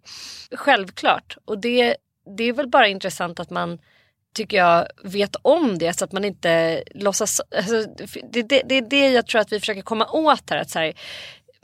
Självklart. 0.52 1.38
Och 1.46 1.58
det, 1.58 1.96
det 2.38 2.44
är 2.44 2.54
väl 2.54 2.68
bara 2.68 2.88
intressant 2.88 3.40
att 3.40 3.50
man 3.50 3.80
tycker 4.36 4.58
jag 4.58 4.88
vet 5.04 5.36
om 5.42 5.78
det 5.78 5.94
så 5.94 6.06
att 6.06 6.12
man 6.12 6.26
inte 6.26 6.84
låtsas... 6.96 7.42
Alltså, 7.58 7.86
det, 8.32 8.42
det, 8.42 8.62
det 8.66 8.76
är 8.76 8.90
det 8.90 9.10
jag 9.10 9.28
tror 9.28 9.42
att 9.42 9.52
vi 9.52 9.60
försöker 9.60 9.82
komma 9.82 10.08
åt 10.12 10.50
här. 10.50 10.58
Att 10.58 10.70
så 10.70 10.80
här 10.80 10.94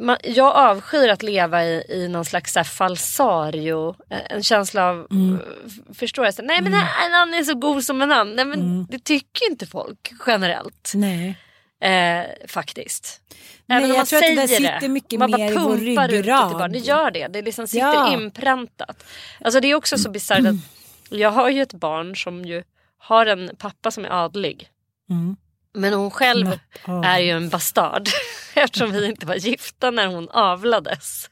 man, 0.01 0.17
jag 0.23 0.55
avskyr 0.55 1.09
att 1.09 1.23
leva 1.23 1.65
i, 1.65 1.83
i 1.89 2.07
någon 2.07 2.25
slags 2.25 2.53
så 2.53 2.63
falsario. 2.63 3.95
En 4.09 4.43
känsla 4.43 4.89
av, 4.89 5.07
mm. 5.11 5.39
förstår 5.93 6.25
jag? 6.25 6.33
Så, 6.33 6.41
nej 6.41 6.61
men 6.61 6.73
mm. 6.73 6.85
han 7.11 7.33
är 7.33 7.43
så 7.43 7.53
god 7.53 7.83
som 7.83 8.01
en 8.01 8.11
annan. 8.11 8.35
Nej 8.35 8.45
men 8.45 8.59
mm. 8.59 8.87
det 8.89 8.99
tycker 8.99 9.49
inte 9.51 9.67
folk 9.67 10.11
generellt. 10.27 10.91
Nej. 10.95 11.37
Eh, 11.81 12.25
faktiskt. 12.47 13.21
Nej, 13.65 13.77
Även 13.77 13.91
om 13.91 13.97
man 13.97 14.05
säger 14.05 14.35
det, 14.35 14.47
sitter 14.47 14.89
mycket 14.89 15.19
man 15.19 15.31
mer 15.31 15.55
bara 15.55 15.63
pumpar 15.63 16.09
ut 16.09 16.25
det 16.25 16.47
till 16.47 16.57
barn. 16.57 16.71
Det 16.71 16.79
gör 16.79 17.11
det. 17.11 17.27
Det 17.27 17.41
liksom 17.41 17.67
sitter 17.67 17.93
ja. 17.93 18.13
inpräntat. 18.13 19.03
Alltså 19.41 19.59
det 19.59 19.67
är 19.67 19.75
också 19.75 19.97
så 19.97 20.09
bisarrt 20.09 20.45
att 20.45 20.55
jag 21.09 21.31
har 21.31 21.49
ju 21.49 21.61
ett 21.61 21.73
barn 21.73 22.15
som 22.15 22.45
ju 22.45 22.63
har 22.97 23.25
en 23.25 23.51
pappa 23.57 23.91
som 23.91 24.05
är 24.05 24.09
adlig. 24.09 24.69
Mm. 25.09 25.35
Men 25.73 25.93
hon 25.93 26.11
själv 26.11 26.59
är 27.03 27.19
ju 27.19 27.29
en 27.29 27.49
bastard 27.49 28.09
eftersom 28.63 28.91
vi 28.91 29.05
inte 29.05 29.25
var 29.25 29.35
gifta 29.35 29.91
när 29.91 30.07
hon 30.07 30.29
avlades. 30.29 31.29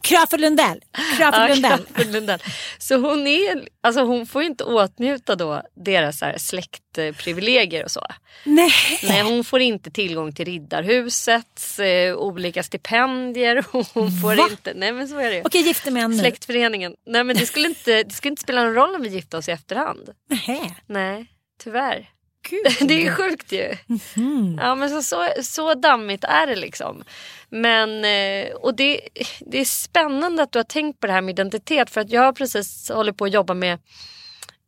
Crawford 0.00 0.40
Lundell. 0.40 0.80
Crawford 1.16 1.48
Lundell. 1.50 1.86
Ja, 1.96 2.04
Lundell. 2.04 2.42
Så 2.78 2.96
hon, 2.96 3.26
är, 3.26 3.68
alltså 3.80 4.02
hon 4.02 4.26
får 4.26 4.42
inte 4.42 4.64
åtnjuta 4.64 5.36
då 5.36 5.62
deras 5.74 6.20
här 6.20 6.38
släktprivilegier 6.38 7.84
och 7.84 7.90
så. 7.90 8.06
Nej. 8.44 8.70
Nej, 9.02 9.22
hon 9.22 9.44
får 9.44 9.60
inte 9.60 9.90
tillgång 9.90 10.32
till 10.32 10.44
Riddarhusets 10.44 11.78
eh, 11.78 12.14
olika 12.16 12.62
stipendier. 12.62 13.64
Hon 13.92 14.10
får 14.10 14.36
Va? 14.36 14.48
inte, 14.50 14.72
nej 14.74 14.92
men 14.92 15.08
så 15.08 15.18
är 15.18 15.30
det 15.30 15.42
Okej, 15.44 15.62
gifte 15.62 15.90
nu. 15.90 16.18
Släktföreningen. 16.18 16.94
Nej 17.06 17.24
men 17.24 17.36
det 17.36 17.46
skulle, 17.46 17.68
inte, 17.68 18.02
det 18.02 18.10
skulle 18.10 18.30
inte 18.30 18.42
spela 18.42 18.64
någon 18.64 18.74
roll 18.74 18.94
om 18.94 19.02
vi 19.02 19.08
gifte 19.08 19.36
oss 19.36 19.48
i 19.48 19.52
efterhand. 19.52 20.10
Nej. 20.46 20.74
Nej, 20.86 21.26
tyvärr. 21.62 22.08
Gud. 22.50 22.88
Det 22.88 23.06
är 23.06 23.14
sjukt 23.14 23.52
ju. 23.52 23.76
Mm. 24.16 24.58
Ja, 24.60 24.74
men 24.74 24.90
så, 24.90 25.02
så, 25.02 25.42
så 25.42 25.74
dammigt 25.74 26.24
är 26.24 26.46
det 26.46 26.56
liksom. 26.56 27.04
Men, 27.48 28.04
eh, 28.04 28.54
och 28.54 28.74
det, 28.74 29.00
det 29.40 29.60
är 29.60 29.64
spännande 29.64 30.42
att 30.42 30.52
du 30.52 30.58
har 30.58 30.64
tänkt 30.64 31.00
på 31.00 31.06
det 31.06 31.12
här 31.12 31.20
med 31.20 31.32
identitet. 31.32 31.90
För 31.90 32.00
att 32.00 32.10
jag 32.10 32.22
har 32.22 32.32
precis 32.32 32.90
hållit 32.90 33.16
på 33.16 33.24
att 33.24 33.32
jobba 33.32 33.54
med 33.54 33.78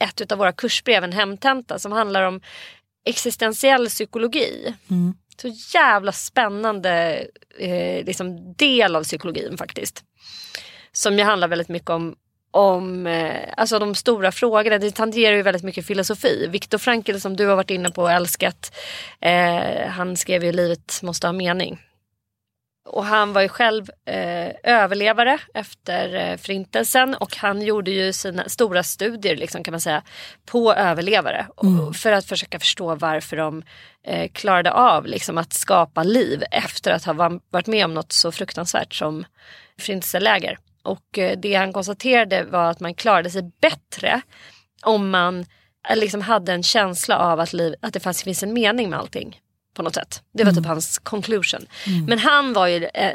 ett 0.04 0.32
av 0.32 0.38
våra 0.38 0.52
kursbrev, 0.52 1.04
en 1.04 1.12
hemtenta, 1.12 1.78
som 1.78 1.92
handlar 1.92 2.22
om 2.22 2.40
existentiell 3.04 3.86
psykologi. 3.86 4.74
Mm. 4.90 5.14
Så 5.42 5.48
jävla 5.78 6.12
spännande 6.12 7.24
eh, 7.58 8.04
liksom 8.04 8.54
del 8.54 8.96
av 8.96 9.04
psykologin 9.04 9.56
faktiskt. 9.56 10.04
Som 10.92 11.18
ju 11.18 11.24
handlar 11.24 11.48
väldigt 11.48 11.68
mycket 11.68 11.90
om 11.90 12.16
om 12.50 13.06
eh, 13.06 13.40
alltså 13.56 13.78
de 13.78 13.94
stora 13.94 14.32
frågorna. 14.32 14.78
Det 14.78 14.90
tangerar 14.90 15.36
ju 15.36 15.42
väldigt 15.42 15.62
mycket 15.62 15.86
filosofi. 15.86 16.46
Viktor 16.50 16.78
Frankl 16.78 17.18
som 17.18 17.36
du 17.36 17.46
har 17.46 17.56
varit 17.56 17.70
inne 17.70 17.90
på 17.90 18.02
och 18.02 18.10
älskat. 18.10 18.76
Eh, 19.20 19.86
han 19.88 20.16
skrev 20.16 20.44
ju 20.44 20.52
Livet 20.52 21.00
måste 21.02 21.26
ha 21.26 21.32
mening. 21.32 21.78
Och 22.92 23.04
han 23.04 23.32
var 23.32 23.42
ju 23.42 23.48
själv 23.48 23.90
eh, 24.06 24.50
överlevare 24.62 25.38
efter 25.54 26.14
eh, 26.14 26.36
förintelsen 26.36 27.14
och 27.14 27.36
han 27.36 27.62
gjorde 27.62 27.90
ju 27.90 28.12
sina 28.12 28.48
stora 28.48 28.82
studier 28.82 29.36
liksom, 29.36 29.64
kan 29.64 29.72
man 29.72 29.80
säga 29.80 30.02
på 30.46 30.74
överlevare. 30.74 31.46
Mm. 31.62 31.94
För 31.94 32.12
att 32.12 32.24
försöka 32.24 32.58
förstå 32.58 32.94
varför 32.94 33.36
de 33.36 33.62
eh, 34.06 34.30
klarade 34.32 34.72
av 34.72 35.06
liksom, 35.06 35.38
att 35.38 35.52
skapa 35.52 36.02
liv 36.02 36.44
efter 36.50 36.90
att 36.90 37.04
ha 37.04 37.38
varit 37.50 37.66
med 37.66 37.84
om 37.84 37.94
något 37.94 38.12
så 38.12 38.32
fruktansvärt 38.32 38.94
som 38.94 39.24
förintelseläger. 39.78 40.58
Och 40.82 41.18
eh, 41.18 41.38
det 41.38 41.54
han 41.54 41.72
konstaterade 41.72 42.44
var 42.44 42.70
att 42.70 42.80
man 42.80 42.94
klarade 42.94 43.30
sig 43.30 43.42
bättre 43.60 44.20
om 44.82 45.10
man 45.10 45.44
eh, 45.88 45.96
liksom 45.96 46.20
hade 46.20 46.52
en 46.52 46.62
känsla 46.62 47.18
av 47.18 47.40
att, 47.40 47.52
liv, 47.52 47.74
att 47.80 47.92
det 47.92 48.00
fanns, 48.00 48.22
finns 48.22 48.42
en 48.42 48.52
mening 48.52 48.90
med 48.90 48.98
allting 48.98 49.40
på 49.74 49.82
något 49.82 49.94
sätt. 49.94 50.22
Det 50.32 50.44
var 50.44 50.50
typ 50.50 50.58
mm. 50.58 50.70
hans 50.70 50.98
conclusion. 50.98 51.66
Mm. 51.86 52.04
Men 52.04 52.18
han 52.18 52.52
var 52.52 52.66
ju 52.66 52.84
eh, 52.84 53.06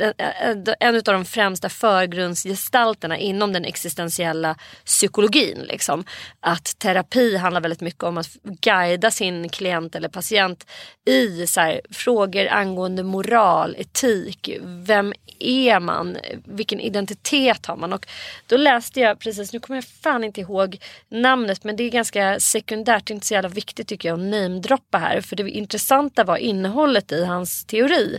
eh, 0.00 0.74
en 0.80 0.96
av 0.96 1.02
de 1.02 1.24
främsta 1.24 1.68
förgrundsgestalterna 1.68 3.18
inom 3.18 3.52
den 3.52 3.64
existentiella 3.64 4.56
psykologin. 4.84 5.58
Liksom. 5.58 6.04
Att 6.40 6.78
terapi 6.78 7.36
handlar 7.36 7.60
väldigt 7.60 7.80
mycket 7.80 8.02
om 8.02 8.18
att 8.18 8.28
guida 8.42 9.10
sin 9.10 9.48
klient 9.48 9.94
eller 9.94 10.08
patient 10.08 10.66
i 11.04 11.46
så 11.46 11.60
här, 11.60 11.80
frågor 11.90 12.48
angående 12.48 13.02
moral, 13.02 13.76
etik, 13.78 14.50
vem 14.62 15.12
är 15.38 15.80
man, 15.80 16.16
vilken 16.44 16.80
identitet 16.80 17.66
har 17.66 17.76
man? 17.76 17.92
Och 17.92 18.06
då 18.46 18.56
läste 18.56 19.00
jag 19.00 19.18
precis, 19.18 19.52
nu 19.52 19.60
kommer 19.60 19.76
jag 19.76 19.84
fan 19.84 20.24
inte 20.24 20.40
ihåg 20.40 20.78
namnet 21.08 21.64
men 21.64 21.76
det 21.76 21.84
är 21.84 21.90
ganska 21.90 22.40
sekundärt, 22.40 23.10
inte 23.10 23.26
så 23.26 23.34
jävla 23.34 23.48
viktigt 23.48 23.88
tycker 23.88 24.08
jag 24.08 24.20
att 24.20 24.26
namedroppa 24.26 24.98
här 24.98 25.20
för 25.20 25.36
det 25.36 25.42
är 25.42 25.46
intressant 25.46 26.01
intressanta 26.02 26.24
var 26.24 26.36
innehållet 26.36 27.12
i 27.12 27.24
hans 27.24 27.64
teori 27.64 28.18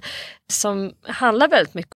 som 0.52 0.94
handlar 1.02 1.48
väldigt 1.48 1.74
mycket 1.74 1.94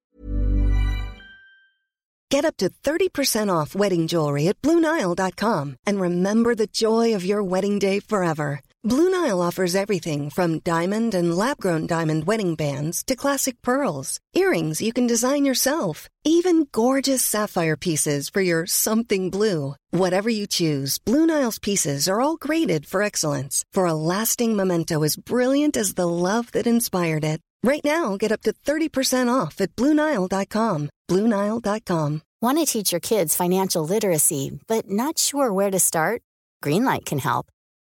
Get 2.33 2.45
up 2.45 2.57
to 2.57 2.65
30% 2.65 3.61
off 3.61 3.73
wedding 3.73 4.07
jewelry 4.07 4.49
at 4.49 4.61
BlueNile.com 4.61 5.75
and 5.85 6.01
remember 6.01 6.55
the 6.55 6.67
joy 6.67 7.15
of 7.15 7.23
your 7.23 7.41
wedding 7.41 7.79
day 7.79 8.01
forever. 8.01 8.59
Blue 8.87 9.09
Nile 9.09 9.41
offers 9.41 9.75
everything 9.75 10.29
from 10.29 10.59
diamond 10.59 11.13
and 11.13 11.35
lab 11.35 11.57
grown 11.59 11.87
diamond 11.87 12.25
wedding 12.25 12.55
bands 12.55 13.03
to 13.07 13.17
classic 13.17 13.61
pearls, 13.61 14.21
earrings 14.33 14.81
you 14.81 14.93
can 14.93 15.05
design 15.05 15.43
yourself, 15.43 16.07
even 16.23 16.67
gorgeous 16.71 17.21
sapphire 17.21 17.75
pieces 17.75 18.29
for 18.29 18.39
your 18.39 18.65
something 18.65 19.29
blue. 19.29 19.75
Whatever 19.91 20.29
you 20.29 20.47
choose, 20.47 20.99
Blue 20.99 21.25
Nile's 21.25 21.59
pieces 21.59 22.07
are 22.07 22.21
all 22.21 22.37
graded 22.37 22.85
for 22.85 23.01
excellence 23.01 23.65
for 23.73 23.87
a 23.87 23.99
lasting 24.15 24.55
memento 24.55 25.03
as 25.03 25.17
brilliant 25.17 25.75
as 25.75 25.95
the 25.95 26.07
love 26.07 26.53
that 26.53 26.65
inspired 26.65 27.25
it. 27.25 27.41
Right 27.63 27.83
now, 27.83 28.15
get 28.15 28.31
up 28.31 28.43
to 28.43 28.53
30% 28.53 29.27
off 29.29 29.59
at 29.59 29.75
BlueNile.com. 29.75 30.89
BlueNile.com. 31.11 32.21
Want 32.41 32.57
to 32.59 32.65
teach 32.65 32.93
your 32.93 33.01
kids 33.01 33.35
financial 33.35 33.83
literacy, 33.83 34.61
but 34.65 34.89
not 34.89 35.17
sure 35.17 35.51
where 35.51 35.71
to 35.71 35.79
start? 35.79 36.21
Greenlight 36.63 37.03
can 37.03 37.19
help. 37.19 37.47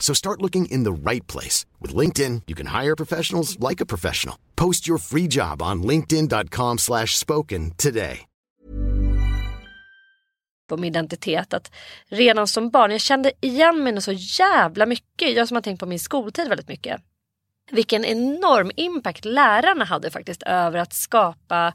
So 0.00 0.14
start 0.14 0.42
looking 0.42 0.66
in 0.66 0.82
the 0.82 1.10
right 1.10 1.26
place. 1.32 1.66
With 1.78 1.94
LinkedIn, 1.94 2.42
you 2.48 2.56
can 2.56 2.66
hire 2.66 2.96
professionals 2.96 3.56
like 3.60 3.80
a 3.80 3.86
professional. 3.86 4.36
Post 4.56 4.88
your 4.88 4.98
free 4.98 5.28
job 5.28 5.62
on 5.62 5.82
linkedin.com 5.82 6.78
slash 6.78 7.16
spoken 7.16 7.70
today. 7.76 8.26
om 10.72 10.84
identitet. 10.84 11.54
Att 11.54 11.72
redan 12.08 12.46
som 12.48 12.70
barn, 12.70 12.90
jag 12.90 13.00
kände 13.00 13.32
igen 13.40 13.84
mig 13.84 14.02
så 14.02 14.12
jävla 14.12 14.86
mycket. 14.86 15.32
Jag 15.32 15.48
som 15.48 15.54
har 15.54 15.62
tänkt 15.62 15.80
på 15.80 15.86
min 15.86 16.00
skoltid 16.00 16.48
väldigt 16.48 16.68
mycket. 16.68 17.00
Vilken 17.70 18.04
enorm 18.04 18.70
impact 18.76 19.24
lärarna 19.24 19.84
hade 19.84 20.10
faktiskt 20.10 20.42
över 20.42 20.78
att 20.78 20.92
skapa 20.92 21.72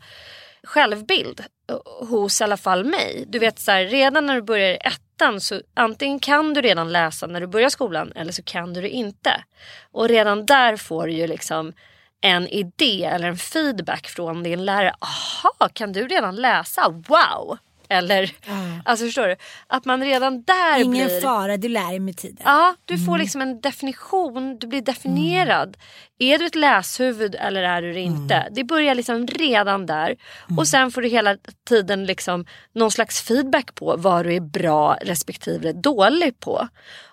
självbild 0.63 1.43
eh, 1.69 2.07
hos 2.07 2.41
i 2.41 2.43
alla 2.43 2.57
fall 2.57 2.85
mig. 2.85 3.25
Du 3.27 3.39
vet 3.39 3.59
så 3.59 3.71
här, 3.71 3.85
redan 3.85 4.25
när 4.25 4.35
du 4.35 4.41
börjar 4.41 4.73
i 4.73 4.79
ettan 5.15 5.41
så 5.41 5.61
antingen 5.73 6.19
kan 6.19 6.53
du 6.53 6.61
redan 6.61 6.91
läsa 6.91 7.27
när 7.27 7.41
du 7.41 7.47
börjar 7.47 7.69
skolan 7.69 8.11
eller 8.15 8.31
så 8.31 8.43
kan 8.43 8.73
du 8.73 8.81
det 8.81 8.89
inte. 8.89 9.43
Och 9.91 10.07
redan 10.07 10.45
där 10.45 10.77
får 10.77 11.07
du 11.07 11.13
ju 11.13 11.27
liksom 11.27 11.73
en 12.21 12.47
idé 12.47 13.03
eller 13.03 13.27
en 13.27 13.37
feedback 13.37 14.07
från 14.07 14.43
din 14.43 14.65
lärare. 14.65 14.93
Aha, 14.99 15.69
kan 15.73 15.91
du 15.91 16.07
redan 16.07 16.35
läsa? 16.35 16.89
Wow! 16.89 17.57
Eller, 17.89 18.31
Ja. 18.47 18.53
alltså 18.85 19.05
förstår 19.05 19.27
du? 19.27 19.35
Att 19.67 19.85
man 19.85 20.03
redan 20.03 20.43
där 20.43 20.79
Ingen 20.79 21.07
blir... 21.07 21.21
fara, 21.21 21.57
du 21.57 21.67
lär 21.69 21.89
dig 21.89 21.99
med 21.99 22.17
tiden. 22.17 22.41
Ja, 22.45 22.75
du 22.85 22.97
får 23.05 23.17
liksom 23.17 23.41
en 23.41 23.61
definition, 23.61 24.57
du 24.59 24.67
blir 24.67 24.81
definierad. 24.81 25.77
Är 26.19 26.37
du 26.37 26.45
ett 26.45 26.55
läshuvud 26.55 27.35
eller 27.35 27.63
är 27.63 27.81
du 27.81 27.93
det 27.93 27.99
inte? 28.01 28.47
Det 28.51 28.63
börjar 28.63 28.95
liksom 28.95 29.27
redan 29.27 29.85
där. 29.85 30.15
Och 30.57 30.67
sen 30.67 30.91
får 30.91 31.01
du 31.01 31.07
hela 31.07 31.37
tiden 31.67 32.05
liksom 32.05 32.45
någon 32.73 32.91
slags 32.91 33.21
feedback 33.21 33.75
på 33.75 33.95
vad 33.97 34.25
du 34.25 34.33
är 34.35 34.39
bra 34.39 34.97
respektive 35.01 35.71
dålig 35.73 36.39
på. 36.39 36.67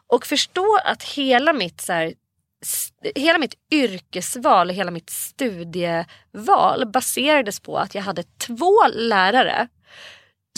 Och 0.06 0.26
förstå 0.26 0.78
att 0.84 1.02
hela 1.02 1.52
mitt 1.52 1.80
så 1.80 1.92
här, 1.92 2.12
Hela 3.14 3.38
mitt 3.38 3.54
yrkesval 3.72 4.68
och 4.68 4.74
hela 4.74 4.90
mitt 4.90 5.10
studieval 5.10 6.86
baserades 6.86 7.60
på 7.60 7.76
att 7.78 7.94
jag 7.94 8.02
hade 8.02 8.22
två 8.38 8.72
lärare 8.94 9.68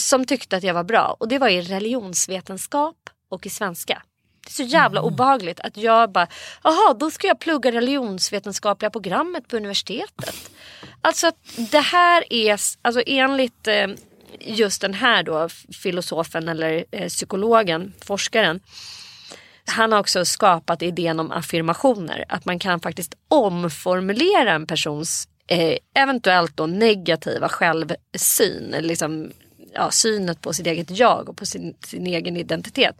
som 0.00 0.24
tyckte 0.24 0.56
att 0.56 0.62
jag 0.62 0.74
var 0.74 0.84
bra 0.84 1.16
och 1.20 1.28
det 1.28 1.38
var 1.38 1.48
i 1.48 1.62
religionsvetenskap 1.62 3.10
och 3.28 3.46
i 3.46 3.50
svenska. 3.50 4.02
Det 4.44 4.50
är 4.50 4.52
så 4.52 4.62
jävla 4.62 5.00
obehagligt 5.02 5.60
att 5.60 5.76
jag 5.76 6.12
bara, 6.12 6.26
jaha 6.62 6.94
då 6.94 7.10
ska 7.10 7.26
jag 7.26 7.38
plugga 7.38 7.72
religionsvetenskapliga 7.72 8.90
programmet 8.90 9.48
på 9.48 9.56
universitetet. 9.56 10.50
Alltså 11.00 11.30
det 11.70 11.80
här 11.80 12.32
är, 12.32 12.60
alltså 12.82 13.02
enligt 13.06 13.68
eh, 13.68 13.86
just 14.40 14.80
den 14.80 14.94
här 14.94 15.22
då 15.22 15.48
filosofen 15.82 16.48
eller 16.48 16.84
eh, 16.90 17.08
psykologen, 17.08 17.92
forskaren. 18.04 18.60
Han 19.66 19.92
har 19.92 20.00
också 20.00 20.24
skapat 20.24 20.82
idén 20.82 21.20
om 21.20 21.30
affirmationer. 21.30 22.24
Att 22.28 22.44
man 22.44 22.58
kan 22.58 22.80
faktiskt 22.80 23.14
omformulera 23.28 24.52
en 24.52 24.66
persons 24.66 25.28
eh, 25.46 25.76
eventuellt 25.94 26.56
då 26.56 26.66
negativa 26.66 27.48
självsyn. 27.48 28.74
Liksom, 28.80 29.32
ja, 29.74 29.90
synet 29.90 30.40
på 30.40 30.52
sitt 30.52 30.66
eget 30.66 30.90
jag 30.90 31.28
och 31.28 31.36
på 31.36 31.46
sin, 31.46 31.74
sin 31.86 32.06
egen 32.06 32.36
identitet. 32.36 32.96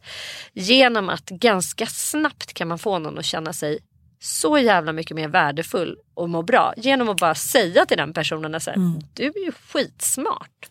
Genom 0.53 1.09
att 1.09 1.25
ganska 1.25 1.87
snabbt 1.87 2.55
kan 2.55 2.69
man 2.69 2.79
få 2.79 2.99
någon 2.99 3.19
att 3.19 3.25
känna 3.25 3.53
sig 3.53 3.79
så 4.21 4.59
jävla 4.59 4.93
mycket 4.93 5.17
mer 5.17 5.29
värdefull 5.29 5.97
och 6.15 6.31
må 6.31 6.43
bra. 6.43 6.75
Genom 6.77 7.09
att 7.09 7.17
bara 7.21 7.35
säga 7.35 7.87
till 7.87 7.97
den 7.97 8.13
personen 8.13 8.55
att 8.55 8.67
Mm. 8.67 9.01
du 9.15 9.25
är 9.25 9.45
ju 9.45 9.53
skitsmart. 9.53 10.69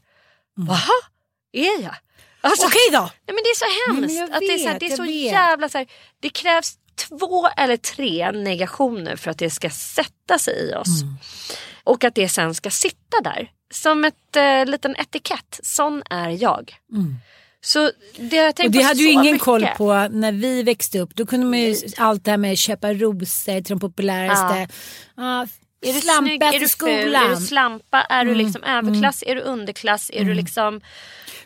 Jaha, 0.68 0.90
är 1.52 1.82
jag? 1.84 1.96
Alltså, 2.42 2.68
Okej 2.68 2.90
då! 2.92 3.00
Nej, 3.02 3.10
men 3.26 3.36
det 3.36 3.50
är 3.50 3.56
så 3.56 3.66
Nej, 3.94 4.02
hemskt. 4.02 4.18
jag 4.20 4.32
att 4.34 4.40
det 4.40 4.54
är 4.54 4.58
så, 4.58 4.68
här, 4.68 4.74
vet, 4.74 4.80
det 4.80 4.86
är 4.94 4.96
så 4.98 5.04
vet. 5.04 5.12
jävla 5.32 5.70
så 5.70 5.78
här, 5.78 5.88
Det 6.20 6.30
krävs 6.30 6.78
två 6.96 7.48
eller 7.58 7.78
tre 7.78 8.32
negationer 8.32 9.16
för 9.16 9.32
att 9.32 9.38
det 9.38 9.50
ska 9.50 9.70
sätta 9.70 10.40
sig 10.40 10.70
i 10.70 10.74
oss. 10.76 11.02
Mm. 11.02 11.14
Och 11.84 12.04
att 12.04 12.16
det 12.16 12.30
sen 12.30 12.56
ska 12.56 12.70
sitta 12.70 13.22
där. 13.24 13.52
Som 13.74 14.06
ett 14.06 14.36
eh, 14.36 14.66
liten 14.66 14.96
etikett. 14.96 15.60
Sån 15.64 16.04
är 16.10 16.30
jag. 16.30 16.76
Så 17.62 17.92
det 18.18 18.38
har 18.38 18.46
jag 18.46 18.56
tänkt 18.56 18.60
Mm. 18.60 18.68
Och 18.68 18.72
det 18.72 18.84
hade 18.88 19.00
ju 19.00 19.10
ingen 19.10 19.26
mycket. 19.34 19.42
koll 19.42 19.68
på 19.78 20.08
när 20.12 20.32
vi 20.32 20.64
växte 20.64 21.00
upp. 21.00 21.16
Då 21.16 21.26
kunde 21.26 21.46
man 21.46 21.60
ju 21.60 21.76
allt 21.98 22.26
det 22.26 22.32
här 22.32 22.38
med 22.38 22.58
köpa 22.58 22.94
rosor 22.94 23.62
till 23.62 23.74
de 23.76 23.80
populäraste. 23.80 24.68
Ja. 25.16 25.48
Är 25.86 25.94
du 25.94 26.02
slampa 26.02 26.26
snygg? 26.28 26.44
Är 26.44 26.60
du 26.60 26.68
ful? 26.68 27.16
Är. 27.16 27.22
Mm. 27.26 27.40
du 27.40 27.46
slampa? 27.46 28.02
Är 28.02 28.26
du 28.26 28.36
liksom 28.36 28.64
överklass? 28.64 29.24
Är 29.28 29.36
du 29.36 29.42
underklass? 29.42 30.10
Är 30.14 30.24
du 30.26 30.34
liksom... 30.34 30.82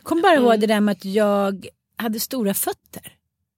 Kom 0.03 0.21
bara 0.21 0.31
Mm. 0.31 0.43
ihåg 0.43 0.59
det 0.59 0.67
där 0.67 0.79
med 0.79 0.91
att 0.91 1.05
jag 1.05 1.65
hade 1.97 2.19
stora 2.19 2.53
fötter. 2.53 3.13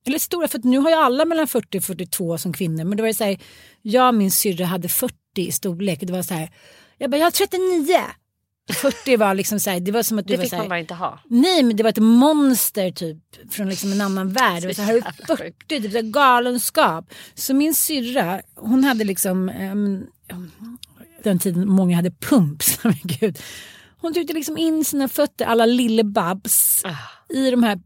Eller 0.08 0.20
stora 0.20 0.48
fötter, 0.48 0.68
nu 0.70 0.78
har 0.78 0.90
ju 0.90 0.96
alla 0.96 1.26
mellan 1.26 1.48
40 1.48 1.78
och 1.78 1.84
42 1.84 2.38
som 2.38 2.54
kvinnor. 2.54 2.84
Men 2.84 2.98
det 2.98 3.04
var 3.04 3.08
ju 3.08 3.14
så 3.14 3.24
här, 3.24 3.38
jag 3.82 4.08
och 4.08 4.14
min 4.16 4.32
syrra 4.32 4.66
hade 4.66 4.90
40 4.90 5.14
i 5.36 5.52
storlek. 5.52 6.00
Det 6.02 6.14
var 6.14 6.24
så 6.24 6.34
här, 6.34 6.50
jag 6.98 7.12
bara, 7.12 7.18
jag 7.18 7.26
har 7.26 7.32
39. 7.32 8.00
40 8.74 9.18
var 9.18 9.34
liksom 9.34 9.60
så 9.60 9.70
här, 9.70 9.80
det 9.80 9.92
var 9.92 10.04
som 10.04 10.20
att 10.20 10.28
du 10.28 10.34
Det 10.34 10.38
var 10.38 10.44
fick 10.44 10.50
så 10.50 10.56
här, 10.56 10.64
man 10.64 10.70
bara 10.70 10.80
inte 10.80 10.94
ha. 10.94 11.20
Nej 11.28 11.64
men 11.64 11.76
det 11.76 11.84
var 11.84 11.90
ett 11.90 11.98
monster 11.98 12.92
typ 12.92 13.18
från 13.52 13.70
liksom 13.70 13.92
en 13.92 14.02
annan 14.02 14.34
värld. 14.34 14.62
Det 14.62 14.68
var 14.68 14.74
så 14.74 14.82
här, 14.82 14.94
jävla 14.94 15.12
40, 15.38 15.54
typ 15.68 15.92
så 15.92 15.98
här 15.98 16.12
galenskap. 16.12 17.14
Så 17.34 17.54
min 17.54 17.76
syrra, 17.76 18.42
hon 18.56 18.84
hade 18.84 19.04
liksom, 19.04 19.50
um, 19.50 20.08
den 21.24 21.40
tiden 21.40 21.70
många 21.70 21.96
hade 21.96 22.12
pumps, 22.12 22.80
men 22.84 22.96
gud. 23.04 23.40
Hon 24.02 24.14
tryckte 24.14 24.34
liksom 24.34 24.58
in 24.58 24.86
sina 24.86 25.08
fötter 25.08 25.46
alla 25.46 25.66
lillebabs 25.66 26.84
i 27.30 27.52
de 27.52 27.64
här 27.64 27.80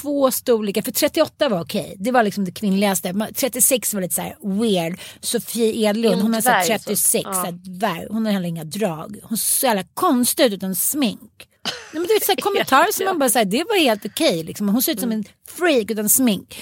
två 0.00 0.30
storlekar. 0.30 0.82
För 0.82 0.92
38 0.92 1.48
var 1.48 1.60
okej, 1.60 1.94
det 1.98 2.10
var 2.10 2.22
liksom 2.22 2.44
det 2.44 2.52
kvinnligaste. 2.52 3.12
Men 3.12 3.34
36 3.34 3.94
var 3.94 4.00
lite 4.00 4.14
så 4.14 4.22
här 4.22 4.36
weird. 4.60 4.98
Sofie 5.20 5.88
Edlund, 5.88 6.22
hon 6.22 6.34
har 6.34 6.40
så 6.40 6.48
här 6.50 6.66
dvärg, 6.66 6.78
så. 6.78 6.84
36, 6.84 7.24
Ja. 7.24 7.44
så 7.44 7.50
dvärg. 7.50 8.06
hon 8.10 8.26
har 8.26 8.32
heller 8.32 8.48
inga 8.48 8.64
drag. 8.64 9.18
Hon 9.22 9.38
ser 9.38 9.58
så 9.60 9.66
jävla 9.66 9.84
konstig 9.94 10.44
ut 10.44 10.52
utan 10.52 10.74
smink. 10.74 11.20
Nej, 11.64 11.72
men 11.92 12.02
du 12.02 12.14
vet, 12.14 12.24
så 12.24 12.32
här, 12.32 12.36
kommentarer 12.40 12.92
som 12.92 13.04
man 13.04 13.18
bara 13.18 13.28
säger 13.30 13.46
det 13.46 13.64
var 13.68 13.80
helt 13.80 14.06
okej. 14.06 14.44
liksom. 14.44 14.68
Hon 14.68 14.82
ser 14.82 14.92
ut 14.92 15.00
som 15.00 15.12
en 15.12 15.24
freak 15.58 15.90
utan 15.90 16.08
smink. 16.08 16.58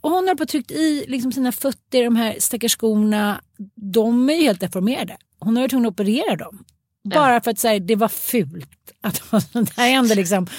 Och 0.00 0.10
hon 0.10 0.28
har 0.28 0.34
på 0.34 0.46
tryckt 0.46 0.70
i 0.70 1.04
liksom, 1.08 1.32
sina 1.32 1.52
fötter, 1.52 2.04
de 2.04 2.16
här 2.16 2.36
stackars 2.38 2.76
skorna. 2.76 3.40
De 3.74 4.30
är 4.30 4.34
ju 4.34 4.42
helt 4.42 4.60
deformerade. 4.60 5.16
Hon 5.38 5.56
har 5.56 5.62
varit 5.62 5.70
tvungen 5.70 5.86
att 5.88 5.92
operera 5.92 6.36
dem. 6.36 6.64
Bara 7.14 7.40
för 7.40 7.50
att 7.50 7.58
så 7.58 7.68
här, 7.68 7.80
det 7.80 7.96
var 7.96 8.08
fult. 8.08 8.68
Att 9.02 9.18
ha 9.18 9.40
sånt 9.40 9.76
här 9.76 9.88
är 9.88 9.92
ändå 9.92 10.14
liksom, 10.14 10.46
ja, 10.46 10.52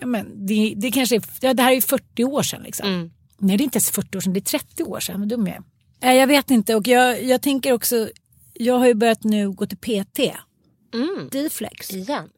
men, 0.00 0.46
det, 0.46 0.74
det 0.76 0.90
kanske 0.90 1.16
är, 1.16 1.54
det 1.54 1.62
här 1.62 1.70
är 1.70 1.74
ju 1.74 1.80
40 1.80 2.24
år 2.24 2.42
sedan. 2.42 2.62
Liksom. 2.62 3.10
Nej 3.38 3.56
det 3.56 3.62
är 3.62 3.64
inte 3.64 3.76
ens 3.76 3.90
40 3.90 4.16
år 4.16 4.20
sedan, 4.20 4.32
det 4.32 4.38
är 4.38 4.58
30 4.58 4.82
år 4.84 5.00
sedan. 5.00 5.20
Vad 5.20 5.28
dum 5.28 5.46
jag 5.46 5.56
är. 5.56 5.62
Nej, 6.02 6.18
Jag 6.18 6.26
vet 6.26 6.50
inte 6.50 6.74
och 6.74 6.88
jag, 6.88 7.24
jag 7.24 7.42
tänker 7.42 7.72
också, 7.72 8.08
jag 8.54 8.78
har 8.78 8.86
ju 8.86 8.94
börjat 8.94 9.24
nu 9.24 9.50
gå 9.50 9.66
till 9.66 9.78
PT. 9.78 10.20
D-flex. 11.30 11.90
Igen. 11.92 12.28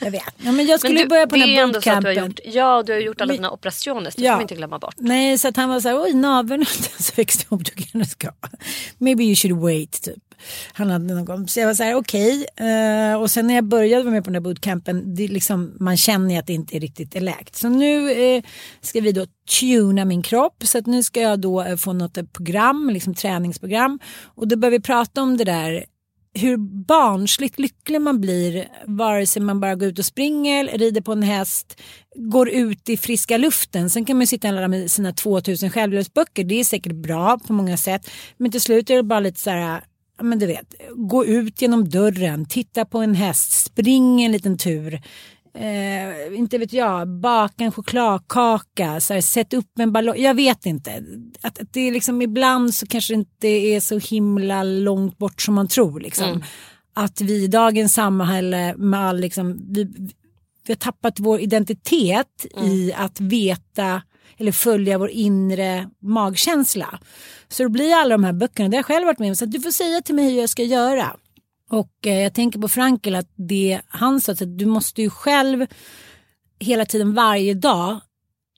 Jag 0.00 0.10
vet. 0.10 0.22
Ja, 0.42 0.52
men 0.52 0.66
jag 0.66 0.80
skulle 0.80 0.94
Men 0.94 1.02
du, 1.02 1.08
börja 1.08 1.26
på 1.26 1.36
den 1.36 1.48
är 1.48 1.66
här 1.66 1.72
så 1.72 1.78
att 1.78 1.82
du 1.84 1.90
har 1.90 1.96
bootcampen. 2.02 2.24
gjort, 2.28 2.40
ja, 2.54 2.82
du 2.82 2.92
har 2.92 3.00
gjort 3.00 3.20
alla 3.20 3.32
dina 3.32 3.50
operationer. 3.50 4.12
Det 4.16 4.22
Ja. 4.22 4.30
får 4.32 4.36
man 4.36 4.42
inte 4.42 4.54
glömma 4.54 4.78
bort. 4.78 4.94
Nej, 4.98 5.38
så 5.38 5.48
att 5.48 5.56
han 5.56 5.68
var 5.68 5.80
så 5.80 5.88
här, 5.88 6.02
oj 6.02 6.12
naveln 6.14 6.62
har 6.66 6.76
inte 6.76 6.90
ens 6.90 7.18
växt 7.18 7.42
ihop, 7.42 7.64
du 7.64 7.70
kanske 7.84 8.10
ska. 8.10 8.28
Maybe 8.98 9.24
you 9.24 9.36
should 9.36 9.56
wait, 9.60 10.02
typ. 10.02 10.31
Han 10.72 10.90
hade 10.90 11.14
någon. 11.14 11.48
Så 11.48 11.60
jag 11.60 11.66
var 11.66 11.74
så 11.74 11.82
här, 11.82 11.94
okej. 11.94 12.46
Eh, 12.56 13.20
och 13.20 13.30
sen 13.30 13.46
när 13.46 13.54
jag 13.54 13.64
började 13.64 14.02
vara 14.02 14.14
med 14.14 14.24
på 14.24 14.30
den 14.30 14.42
där 14.42 14.50
bootcampen, 14.50 15.14
det 15.14 15.24
är 15.24 15.28
liksom, 15.28 15.76
man 15.80 15.96
känner 15.96 16.30
ju 16.30 16.36
att 16.36 16.46
det 16.46 16.52
inte 16.52 16.76
är 16.76 16.80
riktigt 16.80 17.16
är 17.16 17.20
läkt. 17.20 17.56
Så 17.56 17.68
nu 17.68 18.10
uh, 18.10 18.42
ska 18.80 19.00
vi 19.00 19.12
då 19.12 19.26
tuna 19.60 20.04
min 20.04 20.22
kropp. 20.22 20.62
Så 20.64 20.78
att 20.78 20.86
nu 20.86 21.02
ska 21.02 21.20
jag 21.20 21.40
då 21.40 21.64
uh, 21.64 21.76
få 21.76 21.92
något 21.92 22.16
eh, 22.16 22.24
program, 22.24 22.90
liksom 22.92 23.14
träningsprogram. 23.14 23.98
Och 24.24 24.48
då 24.48 24.56
börjar 24.56 24.70
vi 24.70 24.80
prata 24.80 25.22
om 25.22 25.36
det 25.36 25.44
där 25.44 25.84
hur 26.34 26.56
barnsligt 26.86 27.58
lycklig 27.58 28.00
man 28.00 28.20
blir 28.20 28.68
vare 28.86 29.26
sig 29.26 29.42
man 29.42 29.60
bara 29.60 29.74
går 29.74 29.88
ut 29.88 29.98
och 29.98 30.04
springer, 30.04 30.78
rider 30.78 31.00
på 31.00 31.12
en 31.12 31.22
häst, 31.22 31.80
går 32.14 32.48
ut 32.48 32.88
i 32.88 32.96
friska 32.96 33.36
luften. 33.36 33.90
Sen 33.90 34.04
kan 34.04 34.16
man 34.16 34.22
ju 34.22 34.26
sitta 34.26 34.48
och 34.48 34.54
lära 34.54 34.68
med 34.68 34.90
sina 34.90 35.12
2000 35.12 35.70
självhjälpsböcker. 35.70 36.44
Det 36.44 36.60
är 36.60 36.64
säkert 36.64 36.92
bra 36.92 37.38
på 37.46 37.52
många 37.52 37.76
sätt. 37.76 38.10
Men 38.36 38.50
till 38.50 38.60
slut 38.60 38.90
är 38.90 38.96
det 38.96 39.02
bara 39.02 39.20
lite 39.20 39.40
så 39.40 39.50
här, 39.50 39.84
men 40.22 40.38
du 40.38 40.46
vet, 40.46 40.74
gå 40.94 41.24
ut 41.24 41.62
genom 41.62 41.88
dörren, 41.88 42.44
titta 42.46 42.84
på 42.84 42.98
en 42.98 43.14
häst, 43.14 43.64
spring 43.64 44.22
en 44.22 44.32
liten 44.32 44.58
tur. 44.58 45.00
Eh, 45.54 46.38
inte 46.38 46.58
vet 46.58 46.72
jag, 46.72 47.08
baka 47.08 47.64
en 47.64 47.72
chokladkaka, 47.72 49.00
så 49.00 49.14
här, 49.14 49.20
sätt 49.20 49.52
upp 49.52 49.78
en 49.78 49.92
ballong. 49.92 50.16
Jag 50.18 50.34
vet 50.34 50.66
inte. 50.66 51.04
Att, 51.40 51.60
att 51.60 51.72
det 51.72 51.80
är 51.80 51.92
liksom 51.92 52.22
ibland 52.22 52.74
så 52.74 52.86
kanske 52.86 53.14
det 53.14 53.18
inte 53.18 53.48
är 53.48 53.80
så 53.80 53.98
himla 53.98 54.62
långt 54.62 55.18
bort 55.18 55.42
som 55.42 55.54
man 55.54 55.68
tror. 55.68 56.00
Liksom. 56.00 56.42
Att 56.94 57.20
vi 57.20 57.44
i 57.44 57.46
dagens 57.46 57.94
samhälle 57.94 58.74
med 58.76 59.00
all 59.00 59.20
liksom, 59.20 59.66
vi, 59.70 59.84
vi 60.66 60.72
har 60.72 60.74
tappat 60.74 61.20
vår 61.20 61.40
identitet 61.40 62.46
i 62.64 62.92
att 62.96 63.20
veta 63.20 64.02
eller 64.38 64.52
följa 64.52 64.98
vår 64.98 65.10
inre 65.10 65.88
magkänsla. 66.02 66.98
Så 67.48 67.62
då 67.62 67.68
blir 67.68 67.94
alla 67.94 68.14
de 68.14 68.24
här 68.24 68.32
böckerna, 68.32 68.68
det 68.68 68.76
har 68.76 68.78
jag 68.78 68.86
själv 68.86 69.06
varit 69.06 69.18
med 69.18 69.28
om, 69.28 69.36
så 69.36 69.44
att 69.44 69.52
du 69.52 69.60
får 69.60 69.70
säga 69.70 70.02
till 70.02 70.14
mig 70.14 70.24
hur 70.24 70.40
jag 70.40 70.48
ska 70.48 70.62
göra. 70.62 71.16
Och 71.70 72.06
eh, 72.06 72.20
jag 72.20 72.34
tänker 72.34 72.58
på 72.58 72.68
Frankel 72.68 73.14
att 73.14 73.30
det 73.36 73.80
han 73.88 74.20
sa, 74.20 74.32
att 74.32 74.58
du 74.58 74.66
måste 74.66 75.02
ju 75.02 75.10
själv 75.10 75.66
hela 76.60 76.86
tiden 76.86 77.14
varje 77.14 77.54
dag 77.54 78.00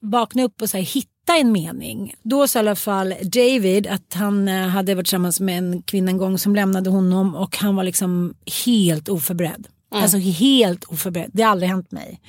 vakna 0.02 0.42
upp 0.42 0.62
och 0.62 0.70
så 0.70 0.76
här, 0.76 0.84
hitta 0.84 1.36
en 1.36 1.52
mening. 1.52 2.14
Då 2.22 2.48
sa 2.48 2.58
i 2.58 2.60
alla 2.60 2.76
fall 2.76 3.14
David 3.22 3.86
att 3.86 4.14
han 4.14 4.48
eh, 4.48 4.68
hade 4.68 4.94
varit 4.94 5.06
tillsammans 5.06 5.40
med 5.40 5.58
en 5.58 5.82
kvinna 5.82 6.10
en 6.10 6.18
gång 6.18 6.38
som 6.38 6.54
lämnade 6.54 6.90
honom 6.90 7.34
och 7.34 7.56
han 7.56 7.76
var 7.76 7.84
liksom 7.84 8.34
helt 8.66 9.08
oförberedd. 9.08 9.68
Alltså 9.90 10.18
helt 10.18 10.84
oförberedd. 10.84 11.30
Det 11.32 11.42
har 11.42 11.50
aldrig 11.50 11.70
hänt 11.70 11.90
mig. 11.90 12.20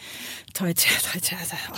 Ta 0.54 0.70
i 0.70 0.74
trä, 0.74 1.12
ta 1.12 1.18
i 1.18 1.22
trä. 1.22 1.38
Så 1.46 1.56
här. 1.56 1.70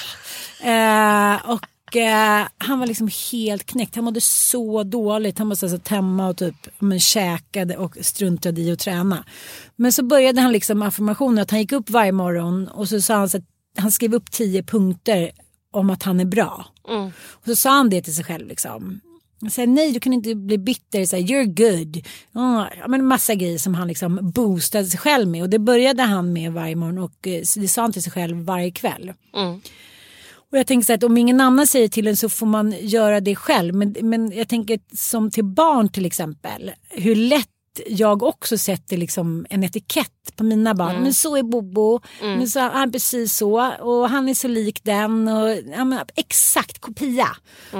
Eh, 0.61 1.51
och 1.51 1.95
eh, 1.95 2.47
han 2.57 2.79
var 2.79 2.87
liksom 2.87 3.09
helt 3.31 3.65
knäckt. 3.65 3.95
Han 3.95 4.05
mådde 4.05 4.21
så 4.21 4.83
dåligt. 4.83 5.37
Han 5.37 5.47
måste 5.47 5.65
alltså 5.65 5.93
hemma 5.95 6.27
och 6.27 6.37
typ 6.37 6.67
men, 6.79 6.99
käkade 6.99 7.77
och 7.77 7.97
struntade 8.01 8.61
i 8.61 8.71
att 8.71 8.79
träna. 8.79 9.25
Men 9.75 9.91
så 9.91 10.03
började 10.03 10.41
han 10.41 10.51
liksom 10.51 10.81
affirmationer 10.81 11.41
att 11.41 11.51
han 11.51 11.59
gick 11.59 11.71
upp 11.71 11.89
varje 11.89 12.11
morgon 12.11 12.67
och 12.67 12.89
så 12.89 13.01
sa 13.01 13.15
han 13.15 13.29
så 13.29 13.37
att 13.37 13.43
han 13.77 13.91
skrev 13.91 14.13
upp 14.13 14.31
tio 14.31 14.63
punkter 14.63 15.31
om 15.71 15.89
att 15.89 16.03
han 16.03 16.19
är 16.19 16.25
bra. 16.25 16.65
Och 17.29 17.45
så 17.45 17.55
sa 17.55 17.69
han 17.69 17.89
det 17.89 18.01
till 18.01 18.15
sig 18.15 18.25
själv 18.25 18.47
liksom. 18.47 18.99
Han 19.41 19.49
säger 19.49 19.67
nej 19.67 19.91
du 19.91 19.99
kan 19.99 20.13
inte 20.13 20.35
bli 20.35 20.57
bitter, 20.57 21.05
så 21.05 21.15
här, 21.15 21.23
you're 21.23 21.45
good. 21.45 22.05
Ja, 22.31 22.87
men 22.87 23.05
massa 23.05 23.35
grejer 23.35 23.57
som 23.57 23.75
han 23.75 23.87
liksom 23.87 24.31
boostade 24.31 24.85
sig 24.85 24.99
själv 24.99 25.27
med 25.27 25.41
och 25.41 25.49
det 25.49 25.59
började 25.59 26.03
han 26.03 26.33
med 26.33 26.53
varje 26.53 26.75
morgon 26.75 26.97
och 26.97 27.27
eh, 27.27 27.41
det 27.55 27.67
sa 27.67 27.81
han 27.81 27.93
till 27.93 28.03
sig 28.03 28.11
själv 28.11 28.37
varje 28.37 28.71
kväll. 28.71 29.13
Och 30.51 30.57
jag 30.57 30.67
tänker 30.67 30.85
så 30.85 30.93
att 30.93 31.03
om 31.03 31.17
ingen 31.17 31.41
annan 31.41 31.67
säger 31.67 31.87
till 31.87 32.07
en 32.07 32.17
så 32.17 32.29
får 32.29 32.45
man 32.45 32.75
göra 32.81 33.19
det 33.19 33.35
själv. 33.35 33.75
Men, 33.75 33.95
men 34.01 34.31
jag 34.31 34.47
tänker 34.47 34.79
som 34.93 35.31
till 35.31 35.45
barn 35.45 35.89
till 35.89 36.05
exempel. 36.05 36.71
Hur 36.89 37.15
lätt 37.15 37.49
jag 37.87 38.23
också 38.23 38.57
sätter 38.57 38.97
liksom 38.97 39.45
en 39.49 39.63
etikett 39.63 40.35
på 40.35 40.43
mina 40.43 40.73
barn. 40.73 41.03
Men 41.03 41.13
så 41.13 41.37
är 41.37 41.43
Bobo. 41.43 41.99
Men 42.37 42.47
så, 42.47 42.59
han 42.59 42.87
är 42.87 42.91
precis 42.91 43.37
så. 43.37 43.71
Och 43.79 44.09
han 44.09 44.29
är 44.29 44.33
så 44.33 44.47
lik 44.47 44.83
den. 44.83 45.27
Och, 45.27 45.49
ja, 45.77 45.85
men, 45.85 45.99
exakt 46.15 46.79
kopia. 46.79 47.27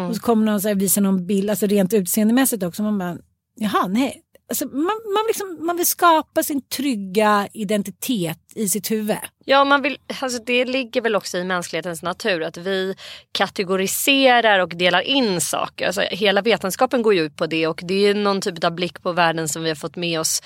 Och 0.10 0.16
så 0.16 0.22
kommer 0.22 0.46
någon 0.46 0.62
så 0.62 0.68
här, 0.68 0.76
visa 0.76 1.02
någon 1.02 1.28
bild. 1.28 1.50
Alltså 1.50 1.66
rent 1.66 1.94
utseendemässigt 1.94 2.64
också. 2.64 2.84
Man 2.84 2.98
bara, 2.98 3.18
jaha 3.56 3.88
nej. 3.88 4.22
Alltså, 4.50 4.68
man, 4.68 5.02
man, 5.14 5.24
liksom, 5.28 5.66
man 5.66 5.78
vill 5.78 5.86
skapa 5.86 6.44
sin 6.44 6.62
trygga 6.62 7.48
identitet 7.54 8.40
i 8.56 8.70
sitt 8.70 8.92
huvud. 8.92 9.18
Ja, 9.46 9.64
man 9.64 9.82
vill, 9.82 9.98
alltså 10.22 10.44
det 10.44 10.66
ligger 10.66 11.02
väl 11.02 11.16
också 11.16 11.38
i 11.38 11.44
mänsklighetens 11.44 12.04
natur 12.04 12.44
att 12.44 12.58
vi 12.58 12.96
kategoriserar 13.32 14.60
och 14.60 14.70
delar 14.70 15.02
in 15.02 15.42
saker. 15.42 15.86
Alltså 15.86 16.02
hela 16.02 16.42
vetenskapen 16.42 17.02
går 17.02 17.14
ju 17.14 17.22
ut 17.22 17.36
på 17.36 17.48
det 17.48 17.68
och 17.68 17.82
det 17.84 18.08
är 18.08 18.14
någon 18.14 18.42
typ 18.42 18.64
av 18.64 18.72
blick 18.72 19.02
på 19.02 19.12
världen 19.12 19.48
som 19.48 19.64
vi 19.64 19.70
har 19.70 19.76
fått 19.76 19.96
med 19.96 20.20
oss 20.20 20.42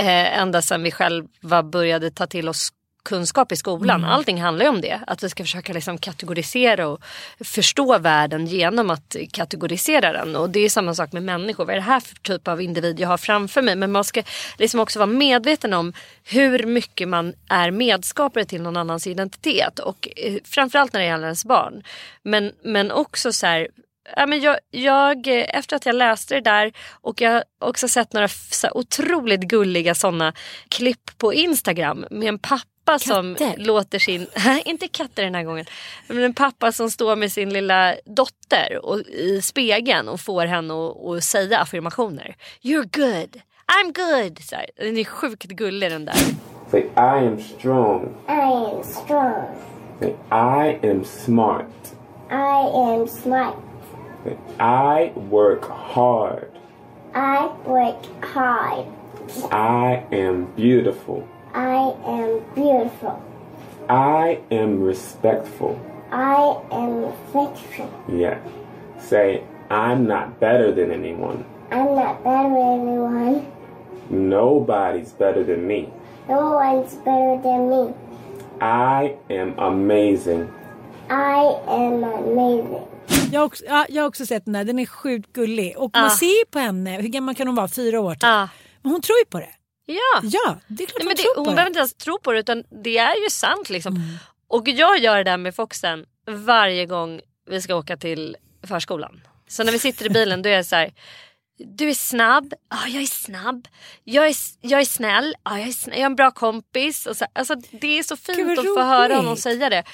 eh, 0.00 0.38
ända 0.38 0.62
sedan 0.62 0.82
vi 0.82 0.90
själva 0.90 1.62
började 1.62 2.10
ta 2.10 2.26
till 2.26 2.48
oss 2.48 2.72
kunskap 3.02 3.52
i 3.52 3.56
skolan. 3.56 4.04
Allting 4.04 4.42
handlar 4.42 4.64
ju 4.64 4.68
om 4.68 4.80
det. 4.80 5.00
Att 5.06 5.22
vi 5.22 5.28
ska 5.28 5.42
försöka 5.42 5.72
liksom 5.72 5.98
kategorisera 5.98 6.88
och 6.88 7.00
förstå 7.40 7.98
världen 7.98 8.46
genom 8.46 8.90
att 8.90 9.16
kategorisera 9.32 10.12
den. 10.12 10.36
Och 10.36 10.50
det 10.50 10.60
är 10.60 10.68
samma 10.68 10.94
sak 10.94 11.12
med 11.12 11.22
människor. 11.22 11.64
Vad 11.64 11.72
är 11.72 11.78
det 11.78 11.82
här 11.82 12.00
för 12.00 12.14
typ 12.14 12.48
av 12.48 12.62
individ 12.62 13.00
jag 13.00 13.08
har 13.08 13.18
framför 13.18 13.62
mig? 13.62 13.76
Men 13.76 13.92
man 13.92 14.04
ska 14.04 14.22
liksom 14.58 14.80
också 14.80 14.98
vara 14.98 15.06
medveten 15.06 15.72
om 15.72 15.92
hur 16.24 16.66
mycket 16.66 17.08
man 17.08 17.34
är 17.48 17.70
medskapare 17.70 18.44
till 18.44 18.62
någon 18.62 18.76
annans 18.76 19.06
identitet. 19.06 19.78
Och 19.78 20.08
eh, 20.16 20.34
framförallt 20.44 20.92
när 20.92 21.00
det 21.00 21.06
gäller 21.06 21.24
ens 21.24 21.44
barn. 21.44 21.82
Men, 22.22 22.52
men 22.62 22.90
också 22.90 23.32
så 23.32 23.46
här 23.46 23.68
Ja, 24.16 24.26
men 24.26 24.40
jag, 24.40 24.56
jag, 24.70 25.26
eh, 25.26 25.46
efter 25.48 25.76
att 25.76 25.86
jag 25.86 25.94
läste 25.94 26.34
det 26.34 26.40
där 26.40 26.72
och 26.90 27.20
jag 27.20 27.30
har 27.30 27.44
också 27.60 27.88
sett 27.88 28.12
några 28.12 28.28
så 28.28 28.68
otroligt 28.74 29.40
gulliga 29.40 29.94
sådana 29.94 30.32
klipp 30.68 31.18
på 31.18 31.34
Instagram 31.34 32.06
med 32.10 32.28
en 32.28 32.38
pappa 32.38 32.64
som 32.98 33.34
Katter? 33.34 33.64
låter 33.64 33.98
sin, 33.98 34.26
inte 34.64 34.88
katter 34.88 35.24
den 35.24 35.34
här 35.34 35.42
gången, 35.42 35.66
men 36.06 36.24
en 36.24 36.34
pappa 36.34 36.72
som 36.72 36.90
står 36.90 37.16
med 37.16 37.32
sin 37.32 37.50
lilla 37.52 37.94
dotter 38.04 38.80
och, 38.82 39.00
i 39.00 39.40
spegeln 39.42 40.08
och 40.08 40.20
får 40.20 40.46
henne 40.46 40.74
att 40.74 41.16
att 41.16 41.24
säga 41.24 41.58
affirmationer. 41.58 42.36
You're 42.62 42.88
good, 42.98 43.40
I'm 43.66 43.92
good. 43.92 44.38
Så 44.42 44.56
här, 44.56 44.66
den 44.76 44.96
är 44.98 45.04
sjukt 45.04 45.44
gullig 45.44 45.90
den 45.90 46.04
där. 46.04 46.14
Say, 46.70 46.80
I 46.80 47.26
am 47.26 47.38
strong. 47.40 48.14
I 48.28 48.32
am 48.32 48.82
strong. 48.84 49.46
Say, 50.00 50.14
I 50.30 50.78
am 50.90 51.04
smart. 51.04 51.94
I 52.30 52.34
am 52.74 53.08
smart. 53.08 53.54
Say, 54.24 54.36
I 54.60 55.12
work 55.30 55.64
hard. 55.64 56.44
I 57.14 57.48
work 57.64 58.06
hard. 58.34 58.86
I 59.50 60.02
am 60.10 60.46
beautiful. 60.56 61.22
I 61.54 61.94
am 62.06 62.42
beautiful. 62.54 63.22
I 63.88 64.40
am 64.50 64.82
respectful. 64.82 65.80
I 66.10 66.60
am 66.70 67.04
respectful. 67.04 67.90
Yeah. 68.08 68.38
Say, 69.00 69.42
I'm 69.70 70.06
not 70.06 70.40
better 70.40 70.72
than 70.72 70.90
anyone. 70.90 71.44
I'm 71.70 71.94
not 71.94 72.24
better 72.24 72.48
than 72.48 72.88
anyone. 72.88 73.46
Nobody's 74.10 75.12
better 75.12 75.44
than 75.44 75.66
me. 75.66 75.88
No 76.28 76.56
one's 76.56 76.94
better 76.96 77.40
than 77.42 77.70
me. 77.70 77.94
I 78.60 79.16
am 79.30 79.58
amazing. 79.58 80.48
I 81.10 81.60
am 81.66 82.04
amazing. 82.04 82.86
Jag 83.32 83.40
har, 83.40 83.46
också, 83.46 83.64
ja, 83.64 83.86
jag 83.88 84.02
har 84.02 84.08
också 84.08 84.26
sett 84.26 84.44
den 84.44 84.54
där, 84.54 84.64
den 84.64 84.78
är 84.78 84.86
sjukt 84.86 85.32
gullig. 85.32 85.74
Och 85.78 85.90
man 85.94 86.04
ah. 86.04 86.10
ser 86.10 86.38
ju 86.38 86.44
på 86.50 86.58
henne, 86.58 86.90
hur 86.90 87.08
gammal 87.08 87.34
kan 87.34 87.46
hon 87.46 87.56
vara? 87.56 87.68
Fyra 87.68 88.00
år 88.00 88.12
typ. 88.14 88.22
Ja. 88.22 88.48
Men 88.82 88.92
hon 88.92 89.00
tror 89.00 89.18
ju 89.18 89.24
på 89.24 89.38
det. 89.38 89.57
Ja. 89.90 90.20
Ja, 90.22 90.56
det 90.66 90.82
är 90.82 90.86
klart 90.86 90.98
Nej, 90.98 91.04
hon 91.04 91.06
men 91.06 91.16
det, 91.16 91.22
tror 91.22 91.34
hon 91.36 91.44
på 91.44 91.50
behöver 91.50 91.62
det. 91.62 91.68
inte 91.68 91.78
ens 91.78 91.94
tro 91.94 92.18
på 92.18 92.32
det 92.32 92.38
utan 92.38 92.64
det 92.82 92.98
är 92.98 93.22
ju 93.24 93.30
sant 93.30 93.70
liksom. 93.70 94.18
Och 94.48 94.68
jag 94.68 94.98
gör 94.98 95.16
det 95.16 95.24
där 95.24 95.36
med 95.36 95.54
Foxen 95.54 96.04
varje 96.26 96.86
gång 96.86 97.20
vi 97.50 97.60
ska 97.62 97.74
åka 97.74 97.96
till 97.96 98.36
förskolan. 98.66 99.20
Så 99.48 99.64
när 99.64 99.72
vi 99.72 99.78
sitter 99.78 100.06
i 100.06 100.10
bilen 100.10 100.42
då 100.42 100.48
är 100.48 100.52
jag 100.54 100.66
så 100.66 100.76
här. 100.76 100.92
Du 101.76 101.88
är 101.90 101.94
snabb, 101.94 102.54
ja 102.70 102.88
jag 102.88 103.02
är 103.02 103.06
snabb. 103.06 103.68
Jag 104.04 104.26
är, 104.28 104.34
jag 104.60 104.80
är 104.80 104.84
snäll, 104.84 105.34
ja 105.44 105.58
jag 105.58 105.68
är, 105.68 105.72
snäll. 105.72 105.94
jag 105.94 106.02
är 106.02 106.06
en 106.06 106.16
bra 106.16 106.30
kompis. 106.30 107.06
Och 107.06 107.16
så, 107.16 107.26
alltså, 107.32 107.54
det 107.70 107.98
är 107.98 108.02
så 108.02 108.16
fint 108.16 108.58
att 108.58 108.64
få 108.64 108.82
höra 108.82 109.16
honom 109.16 109.36
säga 109.36 109.70
det. 109.70 109.84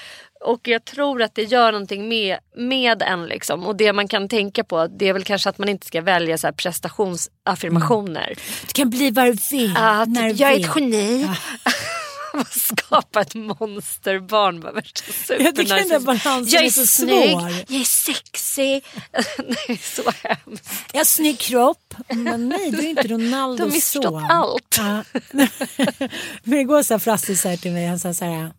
Och 0.43 0.67
jag 0.67 0.85
tror 0.85 1.21
att 1.21 1.35
det 1.35 1.43
gör 1.43 1.71
någonting 1.71 2.07
med, 2.07 2.37
med 2.55 3.01
en. 3.01 3.25
Liksom. 3.25 3.65
Och 3.65 3.75
det 3.75 3.93
man 3.93 4.07
kan 4.07 4.29
tänka 4.29 4.63
på 4.63 4.87
det 4.87 5.07
är 5.07 5.13
väl 5.13 5.23
kanske 5.23 5.49
att 5.49 5.57
man 5.57 5.69
inte 5.69 5.87
ska 5.87 6.01
välja 6.01 6.37
så 6.37 6.47
här 6.47 6.51
prestationsaffirmationer. 6.53 8.33
Du 8.67 8.73
kan 8.73 8.89
bli 8.89 9.11
vad 9.11 9.25
du 9.25 9.37
vill. 9.51 9.77
Att 9.77 10.09
när 10.09 10.23
du 10.23 10.29
jag 10.35 10.51
är 10.53 10.59
ett 10.59 10.75
geni. 10.75 11.27
Skapa 12.49 13.21
ett 13.21 13.33
monsterbarn 13.35 14.59
med 14.59 14.73
värsta 14.73 15.03
Jag 15.07 15.57
supernarcissism. 15.57 16.05
balansen 16.05 16.47
Jag 16.47 16.61
är 16.61 16.65
är 16.65 16.69
så 16.71 16.87
snygg, 16.87 17.31
svår. 17.31 17.51
jag 17.67 17.81
är 17.81 17.83
sexig. 17.83 18.83
det 19.37 19.73
är 19.73 19.95
så 19.95 20.11
hemskt. 20.23 20.69
Jag 20.91 20.99
har 20.99 21.05
snygg 21.05 21.39
kropp. 21.39 21.93
Men 22.09 22.49
nej, 22.49 22.71
du 22.71 22.77
är 22.77 22.89
inte 22.89 23.07
Ronaldo 23.07 23.57
Du 23.57 23.63
har 23.63 23.71
missförstått 23.75 24.23
allt. 24.29 24.77
Ja. 24.77 25.03
Men 26.43 26.59
igår 26.59 26.83
sa 26.83 26.99
Frasse 26.99 27.35
så 27.35 27.49
här 27.49 27.57
till 27.57 27.71
mig, 27.71 27.87
han 27.87 27.99
sa 27.99 28.13
så 28.13 28.25
här. 28.25 28.51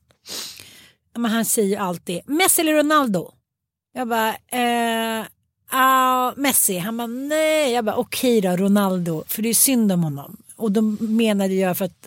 Men 1.17 1.31
han 1.31 1.45
säger 1.45 1.79
alltid, 1.79 2.21
Messi 2.27 2.61
eller 2.61 2.75
Ronaldo? 2.75 3.33
Jag 3.95 4.09
bara, 4.09 4.29
eh, 4.29 5.27
ah, 5.71 6.33
Messi. 6.37 6.79
Han 6.79 6.97
bara, 6.97 7.07
nej. 7.07 7.73
Jag 7.73 7.85
bara, 7.85 7.97
okej 7.97 8.41
då, 8.41 8.57
Ronaldo. 8.57 9.25
För 9.27 9.43
det 9.43 9.49
är 9.49 9.55
synd 9.55 9.93
om 9.93 10.05
honom. 10.05 10.37
Och 10.57 10.73
då 10.73 10.83
menade 11.01 11.55
jag 11.55 11.79
för 11.79 11.85
att 11.85 12.07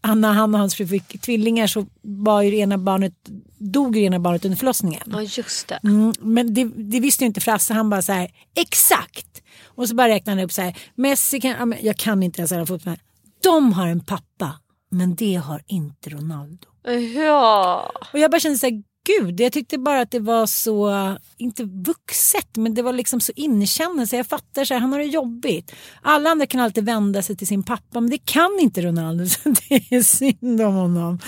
han, 0.00 0.20
när 0.20 0.32
han 0.32 0.54
och 0.54 0.60
hans 0.60 0.74
fru 0.74 0.86
fick 0.86 1.20
tvillingar 1.20 1.66
så 1.66 1.86
var 2.02 2.42
ju 2.42 2.58
ena 2.58 2.78
barnet, 2.78 3.14
dog 3.58 3.96
ju 3.96 4.04
ena 4.04 4.18
barnet 4.18 4.44
under 4.44 4.58
förlossningen. 4.58 5.02
Ja 5.06 5.22
just 5.22 5.68
det. 5.68 5.80
Mm, 5.84 6.12
men 6.20 6.54
det, 6.54 6.64
det 6.64 7.00
visste 7.00 7.24
ju 7.24 7.26
inte 7.26 7.40
Frasse. 7.40 7.74
Han 7.74 7.90
bara 7.90 8.02
så 8.02 8.12
här, 8.12 8.30
exakt. 8.54 9.42
Och 9.64 9.88
så 9.88 9.94
bara 9.94 10.08
räknade 10.08 10.40
han 10.40 10.44
upp 10.44 10.52
så 10.52 10.62
här, 10.62 10.78
Messi 10.94 11.40
kan, 11.40 11.74
jag 11.80 11.96
kan 11.96 12.22
inte 12.22 12.40
ens 12.40 12.52
alla 12.52 12.66
fotboll. 12.66 12.98
De 13.42 13.72
har 13.72 13.88
en 13.88 14.00
pappa, 14.00 14.58
men 14.90 15.14
det 15.14 15.34
har 15.34 15.62
inte 15.66 16.10
Ronaldo. 16.10 16.66
Ja. 17.14 17.92
Och 18.12 18.18
jag 18.18 18.30
bara 18.30 18.40
kände 18.40 18.58
så 18.58 18.66
här, 18.66 18.82
gud, 19.06 19.40
jag 19.40 19.52
tyckte 19.52 19.78
bara 19.78 20.00
att 20.00 20.10
det 20.10 20.18
var 20.20 20.46
så, 20.46 20.92
inte 21.36 21.64
vuxet, 21.64 22.56
men 22.56 22.74
det 22.74 22.82
var 22.82 22.92
liksom 22.92 23.20
så 23.20 23.32
inkännande. 23.36 24.16
Jag 24.16 24.26
fattar 24.26 24.64
så 24.64 24.74
här, 24.74 24.80
han 24.80 24.92
har 24.92 24.98
det 24.98 25.04
jobbigt. 25.04 25.72
Alla 26.02 26.30
andra 26.30 26.46
kan 26.46 26.60
alltid 26.60 26.84
vända 26.84 27.22
sig 27.22 27.36
till 27.36 27.46
sin 27.46 27.62
pappa, 27.62 28.00
men 28.00 28.10
det 28.10 28.18
kan 28.24 28.58
inte 28.60 28.82
Ronaldo. 28.82 29.26
Så 29.28 29.48
det 29.68 29.74
är 29.94 30.02
synd 30.02 30.60
om 30.60 30.74
honom. 30.74 31.18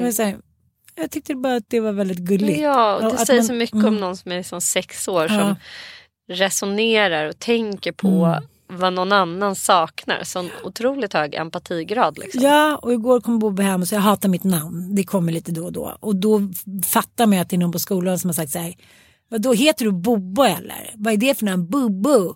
Jag, 0.00 0.14
så 0.14 0.22
här, 0.22 0.36
jag 0.94 1.10
tyckte 1.10 1.34
bara 1.34 1.56
att 1.56 1.68
det 1.70 1.80
var 1.80 1.92
väldigt 1.92 2.18
gulligt. 2.18 2.60
Ja, 2.60 2.94
och 2.96 3.02
det 3.02 3.08
att 3.08 3.26
säger 3.26 3.40
man- 3.40 3.46
så 3.46 3.52
mycket 3.52 3.74
mm. 3.74 3.86
om 3.86 3.96
någon 3.96 4.16
som 4.16 4.32
är 4.32 4.36
liksom 4.36 4.60
sex 4.60 5.08
år 5.08 5.28
som 5.28 5.36
Ja. 5.38 5.56
resonerar 6.34 7.26
och 7.28 7.38
tänker 7.38 7.92
på 7.92 8.08
Mm. 8.08 8.42
Vad 8.68 8.92
någon 8.92 9.12
annan 9.12 9.56
saknar. 9.56 10.24
Sån 10.24 10.50
otroligt 10.64 11.12
hög 11.12 11.34
empatigrad. 11.34 12.18
Liksom. 12.18 12.42
Ja, 12.42 12.76
och 12.76 12.92
igår 12.92 13.20
kom 13.20 13.38
Bobbe 13.38 13.62
hem 13.62 13.80
och 13.82 13.88
sa 13.88 13.96
jag 13.96 14.02
hatar 14.02 14.28
mitt 14.28 14.44
namn. 14.44 14.94
Det 14.94 15.04
kommer 15.04 15.32
lite 15.32 15.52
då 15.52 15.64
och 15.64 15.72
då. 15.72 15.96
Och 16.00 16.16
då 16.16 16.40
fattar 16.86 17.26
man 17.26 17.38
att 17.38 17.48
det 17.50 17.56
är 17.56 17.58
någon 17.58 17.72
på 17.72 17.78
skolan 17.78 18.18
som 18.18 18.28
har 18.28 18.34
sagt 18.34 18.52
så 18.52 18.58
här. 18.58 18.74
Då 19.38 19.52
heter 19.52 19.84
du 19.84 19.92
Bobbo 19.92 20.42
eller? 20.42 20.90
Vad 20.94 21.12
är 21.12 21.16
det 21.16 21.38
för 21.38 21.44
namn? 21.44 21.66
Bubbo. 21.70 22.34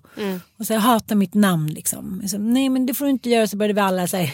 Och 0.58 0.66
så 0.66 0.72
jag 0.72 0.80
hatar 0.80 1.16
mitt 1.16 1.34
namn 1.34 1.66
liksom. 1.68 2.22
Sa, 2.28 2.38
Nej 2.38 2.68
men 2.68 2.86
det 2.86 2.94
får 2.94 3.04
du 3.04 3.10
inte 3.10 3.30
göra. 3.30 3.46
Så 3.46 3.56
började 3.56 3.74
vi 3.74 3.80
alla 3.80 4.06
så 4.06 4.16
här, 4.16 4.30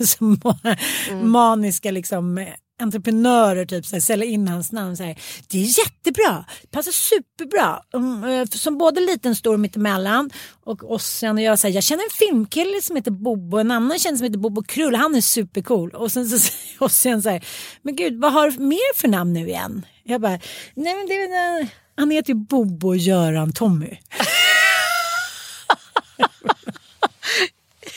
så 0.04 0.24
ma- 0.24 0.76
maniska 1.22 1.90
liksom 1.90 2.46
entreprenörer 2.82 3.64
typ 3.64 3.86
så 3.86 3.96
här, 3.96 4.00
sälja 4.00 4.26
in 4.26 4.48
hans 4.48 4.72
namn. 4.72 4.96
Så 4.96 5.02
här, 5.02 5.18
det 5.48 5.58
är 5.58 5.78
jättebra, 5.78 6.44
passar 6.70 6.92
superbra. 6.92 7.82
Um, 7.92 8.46
som 8.46 8.78
både 8.78 9.00
liten, 9.00 9.36
stor 9.36 9.54
och 9.54 9.60
mittemellan. 9.60 10.30
Och 10.64 10.92
Ossian 10.92 11.36
och 11.36 11.42
jag, 11.42 11.58
så 11.58 11.66
här, 11.66 11.74
jag 11.74 11.84
känner 11.84 12.04
en 12.04 12.28
filmkille 12.28 12.82
som 12.82 12.96
heter 12.96 13.10
Bobo, 13.10 13.58
en 13.58 13.70
annan 13.70 13.98
känner 13.98 14.16
som 14.16 14.24
heter 14.24 14.38
Bobo 14.38 14.62
Krull, 14.62 14.94
han 14.94 15.14
är 15.14 15.20
supercool. 15.20 15.90
Och 15.90 16.12
sen 16.12 16.28
så 16.28 16.38
säger 16.38 16.82
Ossian 16.82 17.22
så 17.22 17.30
här, 17.30 17.44
men 17.82 17.96
gud 17.96 18.20
vad 18.20 18.32
har 18.32 18.50
du 18.50 18.58
mer 18.58 18.96
för 18.96 19.08
namn 19.08 19.32
nu 19.32 19.48
igen? 19.48 19.86
Jag 20.04 20.20
bara, 20.20 20.38
nej 20.74 20.94
men 20.96 21.06
det 21.06 21.14
är, 21.14 21.60
eh, 21.60 21.66
han 21.96 22.10
heter 22.10 22.32
ju 22.32 22.38
Bobo 22.38 22.94
Göran 22.94 23.52
Tommy. 23.52 23.96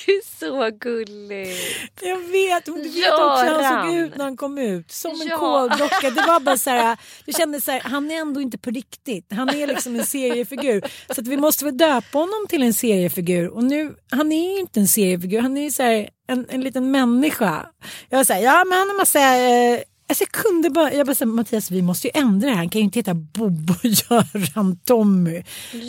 Så 0.39 0.69
gullig. 0.79 1.55
Jag 2.01 2.17
vet, 2.17 2.65
du 2.65 2.71
vet 2.73 3.13
också 3.13 3.45
hur 3.45 3.63
han 3.63 3.85
såg 3.87 3.95
ut 3.95 4.15
när 4.17 4.23
han 4.25 4.37
kom 4.37 4.57
ut. 4.57 4.91
Som 4.91 5.11
en 5.21 5.27
Ja. 5.27 5.37
koldocka. 5.37 6.09
Det 6.09 6.21
var 6.27 6.39
bara 6.39 6.57
så 6.57 6.69
här, 6.69 6.97
du 7.25 7.33
kände 7.33 7.61
så 7.61 7.71
här, 7.71 7.81
han 7.83 8.11
är 8.11 8.15
ändå 8.15 8.41
inte 8.41 8.57
på 8.57 8.69
riktigt. 8.69 9.25
Han 9.31 9.49
är 9.49 9.67
liksom 9.67 9.95
en 9.95 10.05
seriefigur. 10.05 10.81
Så 11.15 11.21
att 11.21 11.27
vi 11.27 11.37
måste 11.37 11.65
väl 11.65 11.77
döpa 11.77 12.17
honom 12.17 12.45
till 12.49 12.63
en 12.63 12.73
seriefigur. 12.73 13.47
Och 13.49 13.63
nu, 13.63 13.95
han 14.11 14.31
är 14.31 14.53
ju 14.53 14.59
inte 14.59 14.79
en 14.79 14.87
seriefigur, 14.87 15.41
han 15.41 15.57
är 15.57 15.63
ju 15.63 15.71
så 15.71 15.83
här, 15.83 16.09
en, 16.27 16.45
en 16.49 16.61
liten 16.61 16.91
människa. 16.91 17.65
Jag 18.09 18.17
var 18.17 18.23
så 18.23 18.33
här, 18.33 18.41
ja 18.41 18.63
men 18.65 18.77
han 18.79 18.87
har 18.89 18.97
massa 18.97 19.19
eh, 19.37 19.79
Alltså 20.09 20.23
jag 20.23 20.31
kunde 20.31 20.69
bara, 20.69 20.93
jag 20.93 21.07
bara 21.07 21.15
här, 21.19 21.25
Mattias 21.25 21.71
vi 21.71 21.81
måste 21.81 22.07
ju 22.07 22.11
ändra 22.15 22.47
det 22.47 22.51
här. 22.53 22.57
Han 22.57 22.69
kan 22.69 22.79
ju 22.79 22.85
inte 22.85 22.99
heta 22.99 23.13
Bobo 23.13 23.73
Göran 23.83 24.79
Tommy. 24.85 25.43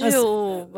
Alltså, 0.05 0.19
Jo. 0.19 0.71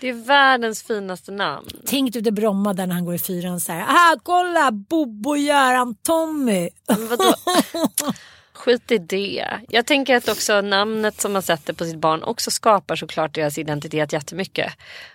Det 0.00 0.08
är 0.08 0.12
världens 0.12 0.82
finaste 0.82 1.32
namn. 1.32 1.68
Tänk 1.86 2.16
ute 2.16 2.28
i 2.28 2.32
Bromma 2.32 2.74
där 2.74 2.86
när 2.86 2.94
han 2.94 3.04
går 3.04 3.14
i 3.14 3.18
fyran 3.18 3.60
så 3.60 3.72
här. 3.72 3.82
Ah, 3.88 4.16
kolla 4.22 4.72
Bobo 4.72 5.36
Göran 5.36 5.94
Tommy. 5.94 6.70
Men 6.88 7.08
vadå? 7.08 7.34
Skit 8.52 8.90
i 8.90 8.98
det. 8.98 9.46
Jag 9.68 9.86
tänker 9.86 10.16
att 10.16 10.28
också 10.28 10.60
namnet 10.60 11.20
som 11.20 11.32
man 11.32 11.42
sätter 11.42 11.72
på 11.72 11.84
sitt 11.84 11.96
barn 11.98 12.22
också 12.22 12.50
skapar 12.50 12.96
såklart 12.96 13.34
deras 13.34 13.58
identitet 13.58 14.12
jättemycket. 14.12 14.72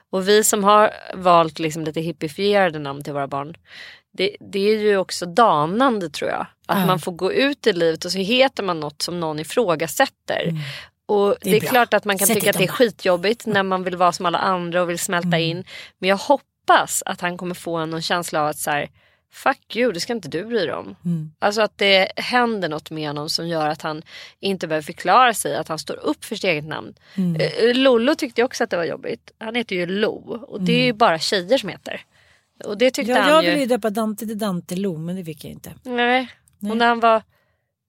Och 0.09 0.27
vi 0.27 0.43
som 0.43 0.63
har 0.63 0.91
valt 1.15 1.59
liksom 1.59 1.83
lite 1.83 2.01
hippifierade 2.01 2.79
namn 2.79 3.03
till 3.03 3.13
våra 3.13 3.27
barn. 3.27 3.55
Det, 4.13 4.37
det 4.39 4.59
är 4.59 4.77
ju 4.79 4.97
också 4.97 5.25
danande 5.25 6.09
tror 6.09 6.29
jag. 6.29 6.45
Att 6.65 6.79
Ja. 6.79 6.85
man 6.85 6.99
får 6.99 7.11
gå 7.11 7.33
ut 7.33 7.67
i 7.67 7.73
livet 7.73 8.05
och 8.05 8.11
så 8.11 8.17
heter 8.17 8.63
man 8.63 8.79
något 8.79 9.01
som 9.01 9.19
någon 9.19 9.39
ifrågasätter. 9.39 10.43
Mm. 10.47 10.61
Det 11.19 11.37
det 11.41 11.51
är 11.51 11.55
är, 11.55 11.59
bra. 11.61 11.69
klart 11.69 11.93
att 11.93 12.05
man 12.05 12.17
kan 12.17 12.27
Sätt 12.27 12.35
tycka 12.35 12.49
att 12.49 12.57
det 12.57 12.63
är 12.63 12.67
skitjobbigt 12.67 13.45
när 13.45 13.63
man 13.63 13.83
vill 13.83 13.95
vara 13.95 14.11
som 14.11 14.25
alla 14.25 14.37
andra 14.37 14.81
och 14.81 14.89
vill 14.89 14.99
smälta 14.99 15.27
Mm. 15.27 15.39
in. 15.41 15.63
Men 15.99 16.09
jag 16.09 16.17
hoppas 16.17 17.03
att 17.05 17.21
han 17.21 17.37
kommer 17.37 17.55
få 17.55 17.85
någon 17.85 18.01
känsla 18.01 18.41
av 18.41 18.47
att 18.47 18.57
så 18.57 18.71
här, 18.71 18.89
fuck 19.33 19.75
you, 19.75 19.91
det 19.91 19.99
ska 19.99 20.13
inte 20.13 20.27
du 20.29 20.45
bry 20.45 20.57
dig 20.65 20.73
om. 20.73 20.95
Mm. 21.05 21.31
Alltså 21.39 21.61
att 21.61 21.77
det 21.77 22.11
händer 22.15 22.69
något 22.69 22.91
med 22.91 23.07
honom 23.07 23.29
som 23.29 23.47
gör 23.47 23.67
att 23.67 23.81
han 23.81 24.01
inte 24.39 24.67
behöver 24.67 24.83
förklara 24.85 25.33
sig, 25.33 25.55
att 25.55 25.67
han 25.67 25.79
står 25.79 25.95
upp 25.95 26.25
för 26.25 26.35
sitt 26.35 26.43
eget 26.43 26.65
namn. 26.65 26.93
Mm. 27.15 27.41
Eh, 27.41 27.75
Lollo 27.75 28.15
tyckte 28.15 28.43
också 28.43 28.63
att 28.63 28.69
det 28.69 28.77
var 28.77 28.83
jobbigt. 28.85 29.31
Han 29.39 29.55
heter 29.55 29.75
ju 29.75 29.85
Lo 29.85 30.45
och 30.47 30.61
det 30.61 30.73
är 30.81 30.85
ju 30.85 30.93
bara 30.93 31.19
tjejer 31.19 31.57
som 31.57 31.69
heter. 31.69 32.01
Och 32.65 32.77
det 32.77 32.91
tyckte 32.91 33.11
Ja, 33.11 33.21
han 33.21 33.29
jag 33.31 33.43
ju. 33.43 33.49
ville 33.49 33.61
ju 33.61 33.67
döpa 33.67 33.89
Dante 33.89 34.25
till 34.27 34.37
Dante 34.39 34.75
Lo 34.75 34.97
men 34.97 35.15
det 35.15 35.25
fick 35.25 35.43
jag 35.45 35.51
inte. 35.51 35.73
Nej. 35.83 36.27
Och 36.69 36.77
när 36.77 36.87
han 36.87 36.99
var 36.99 37.21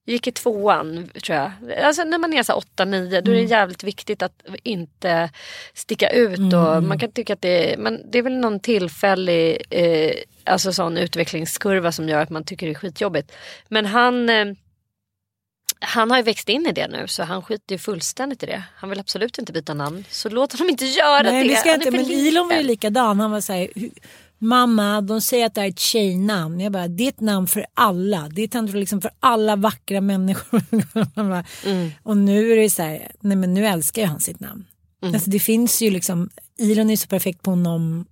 gick 0.06 0.26
i 0.26 0.32
tvåan 0.32 1.10
tror 1.24 1.38
jag. 1.38 1.52
Alltså 1.82 2.04
när 2.04 2.18
man 2.18 2.32
är 2.32 2.42
så 2.42 2.52
8-9 2.76 3.08
då 3.10 3.16
är 3.16 3.22
det 3.22 3.30
Mm. 3.32 3.46
jävligt 3.46 3.82
viktigt 3.84 4.22
att 4.22 4.42
inte 4.62 5.30
sticka 5.74 6.08
ut. 6.10 6.38
Mm. 6.38 6.54
Och 6.66 6.82
man 6.82 6.98
kan 6.98 7.12
tycka 7.12 7.32
att 7.32 7.42
det 7.42 7.72
är, 7.72 7.76
men 7.76 8.10
det 8.10 8.18
är 8.18 8.22
väl 8.22 8.36
någon 8.38 8.60
tillfällig 8.60 9.62
eh, 9.70 10.12
alltså 10.44 10.72
sån 10.72 10.96
utvecklingskurva 10.96 11.92
som 11.92 12.08
gör 12.08 12.20
att 12.22 12.30
man 12.30 12.44
tycker 12.44 12.66
det 12.66 12.72
är 12.72 12.74
skitjobbigt. 12.74 13.32
Men 13.68 13.86
han 13.86 14.28
eh, 14.30 14.46
han 15.84 16.10
har 16.10 16.18
ju 16.18 16.22
växt 16.22 16.48
in 16.48 16.66
i 16.66 16.72
det 16.72 16.88
nu 16.88 17.06
så 17.08 17.22
han 17.22 17.42
skiter 17.42 17.74
ju 17.74 17.78
fullständigt 17.78 18.42
i 18.42 18.46
det. 18.46 18.62
Han 18.76 18.90
vill 18.90 19.00
absolut 19.00 19.38
inte 19.38 19.52
byta 19.52 19.74
namn. 19.74 20.04
Så 20.10 20.28
låt 20.28 20.52
honom 20.52 20.70
inte 20.70 20.84
göra 20.84 21.22
Nej, 21.22 21.42
det. 21.42 21.48
vi 21.48 21.56
ska 21.56 21.74
inte, 21.74 21.90
men 21.90 22.00
Ilon 22.10 22.48
var 22.48 22.56
ju 22.56 22.62
likadan. 22.62 23.20
Han 23.20 23.30
var 23.30 23.40
så 23.40 23.52
här, 23.52 23.66
"Hu- 23.74 23.98
mamma 24.42 25.00
de 25.00 25.20
säger 25.20 25.46
att 25.46 25.54
det 25.54 25.60
är 25.60 25.68
ett 25.68 25.78
tjejnamn. 25.78 26.60
Jag 26.60 26.72
bara, 26.72 26.88
det 26.88 27.04
är 27.04 27.08
ett 27.08 27.20
namn 27.20 27.46
för 27.46 27.66
alla. 27.74 28.28
Det 28.28 28.42
är 28.42 28.44
ett 28.44 28.54
namn 28.54 28.68
för, 28.68 28.78
liksom 28.78 29.00
för 29.00 29.10
alla 29.20 29.56
vackra 29.56 30.00
människor. 30.00 30.62
Mm. 31.64 31.90
Och 32.02 32.16
nu 32.16 32.52
är 32.52 32.56
det 32.56 32.70
så 32.70 32.82
här, 32.82 33.10
nej 33.20 33.36
men 33.36 33.54
nu 33.54 33.66
älskar 33.66 34.02
ju 34.02 34.08
han 34.08 34.20
sitt 34.20 34.40
namn. 34.40 34.64
Mm. 35.02 35.14
Alltså 35.14 35.30
det 35.30 35.38
finns 35.38 35.82
ju 35.82 35.90
liksom, 35.90 36.30
Ilon 36.58 36.90
är 36.90 36.96
så 36.96 37.06
perfekt 37.06 37.42
på 37.42 37.50
honom. 37.50 38.06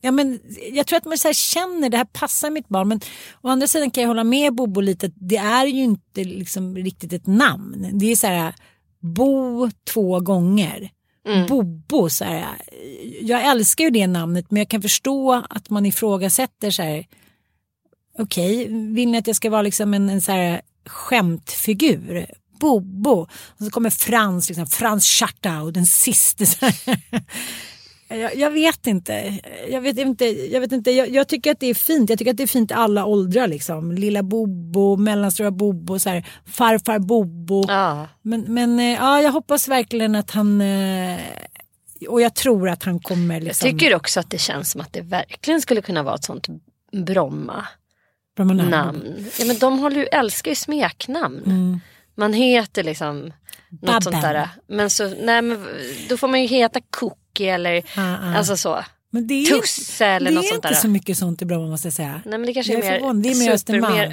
Ja, 0.00 0.10
men 0.10 0.40
jag 0.72 0.86
tror 0.86 0.96
att 0.96 1.04
man 1.04 1.18
så 1.18 1.28
här 1.28 1.32
känner 1.32 1.90
det 1.90 1.96
här 1.96 2.04
passar 2.04 2.50
mitt 2.50 2.68
barn 2.68 2.88
men 2.88 3.00
å 3.40 3.48
andra 3.48 3.66
sidan 3.66 3.90
kan 3.90 4.02
jag 4.02 4.08
hålla 4.08 4.24
med 4.24 4.54
Bobo 4.54 4.80
lite 4.80 5.06
att 5.06 5.12
det 5.14 5.36
är 5.36 5.66
ju 5.66 5.82
inte 5.82 6.24
liksom 6.24 6.76
riktigt 6.76 7.12
ett 7.12 7.26
namn. 7.26 7.90
Det 7.92 8.06
är 8.12 8.16
så 8.16 8.26
här 8.26 8.54
Bo 9.00 9.70
två 9.92 10.20
gånger. 10.20 10.90
Mm. 11.28 11.46
Bobo 11.46 12.10
så 12.10 12.24
här. 12.24 12.46
Jag 13.20 13.46
älskar 13.46 13.84
ju 13.84 13.90
det 13.90 14.06
namnet 14.06 14.50
men 14.50 14.58
jag 14.58 14.68
kan 14.68 14.82
förstå 14.82 15.42
att 15.50 15.70
man 15.70 15.86
ifrågasätter 15.86 16.70
så 16.70 16.82
här. 16.82 17.06
Okej, 18.18 18.68
vill 18.68 19.10
ni 19.10 19.18
att 19.18 19.26
jag 19.26 19.36
ska 19.36 19.50
vara 19.50 19.62
liksom 19.62 19.94
en, 19.94 20.10
en 20.10 20.20
så 20.20 20.32
här 20.32 20.60
skämtfigur? 20.86 22.26
Bobo. 22.60 23.26
Och 23.30 23.64
så 23.64 23.70
kommer 23.70 23.90
Frans, 23.90 24.48
liksom, 24.48 24.66
Frans 24.66 25.06
Schartau, 25.06 25.70
den 25.70 25.86
sista. 25.86 26.44
Jag, 28.16 28.36
jag 28.36 28.50
vet 28.50 28.86
inte. 28.86 29.38
Jag 29.70 29.80
vet 29.80 29.98
inte. 29.98 30.24
Jag, 30.26 30.60
vet 30.60 30.72
inte. 30.72 30.90
Jag, 30.90 31.10
jag 31.10 31.28
tycker 31.28 31.50
att 31.52 31.60
det 31.60 31.66
är 31.66 31.74
fint. 31.74 32.10
Jag 32.10 32.18
tycker 32.18 32.30
att 32.30 32.36
det 32.36 32.42
är 32.42 32.46
fint 32.46 32.70
i 32.70 32.74
alla 32.74 33.04
åldrar. 33.04 33.46
Liksom. 33.46 33.92
Lilla 33.92 34.22
Bobo, 34.22 34.96
mellanstora 34.96 35.50
Bobo, 35.50 35.98
så 35.98 36.10
här, 36.10 36.26
farfar 36.46 36.98
Bobo. 36.98 37.64
Ja. 37.68 38.08
Men, 38.22 38.40
men 38.54 38.78
eh, 38.80 38.92
ja, 38.92 39.20
jag 39.22 39.32
hoppas 39.32 39.68
verkligen 39.68 40.14
att 40.14 40.30
han... 40.30 40.60
eh, 40.60 41.18
Och 42.08 42.20
jag 42.20 42.34
tror 42.34 42.68
att 42.68 42.84
han 42.84 43.00
kommer... 43.00 43.40
Liksom, 43.40 43.68
Jag 43.68 43.78
tycker 43.78 43.94
också 43.94 44.20
att 44.20 44.30
det 44.30 44.38
känns 44.38 44.70
som 44.70 44.80
att 44.80 44.92
det 44.92 45.00
verkligen 45.00 45.60
skulle 45.60 45.82
kunna 45.82 46.02
vara 46.02 46.14
ett 46.14 46.24
sånt 46.24 46.46
Bromma 46.92 47.66
namn. 48.38 49.26
Ja, 49.38 49.44
men 49.44 49.58
de 49.58 49.78
håller 49.78 49.96
ju, 49.96 50.06
älskar 50.06 50.50
ju 50.50 50.54
smeknamn. 50.54 51.42
Mm. 51.46 51.80
Man 52.14 52.32
heter 52.32 52.82
liksom 52.82 53.20
något 53.20 53.80
Babben. 53.80 54.02
sånt 54.02 54.22
där. 54.22 54.48
Men, 54.68 54.90
så, 54.90 55.08
nej, 55.08 55.42
men 55.42 55.66
då 56.08 56.16
får 56.16 56.28
man 56.28 56.40
ju 56.42 56.46
heta 56.46 56.80
Cookie 57.32 57.54
eller 57.54 57.82
Ah, 57.96 58.00
ah. 58.00 58.36
alltså 58.36 58.56
så. 58.56 58.84
Men 59.10 59.26
det 59.26 59.34
är 59.34 59.46
Tusse 59.60 60.06
eller 60.06 60.30
det 60.30 60.34
något 60.34 60.44
är 60.44 60.48
sånt 60.48 60.56
inte 60.56 60.68
där. 60.68 60.74
så 60.74 60.88
mycket 60.88 61.18
sånt 61.18 61.42
i 61.42 61.44
Bromma 61.44 61.66
måste 61.66 61.86
jag 61.86 61.92
säga. 61.92 62.20
Nej 62.24 62.38
men 62.38 62.46
det 62.46 62.54
kanske 62.54 62.72
är, 62.72 62.76
är 62.78 62.82
mer 62.82 62.92
förvånad. 62.98 63.22
Det 63.22 63.28
är 63.30 63.34
mer 63.38 63.50
Östermalm. 63.52 64.12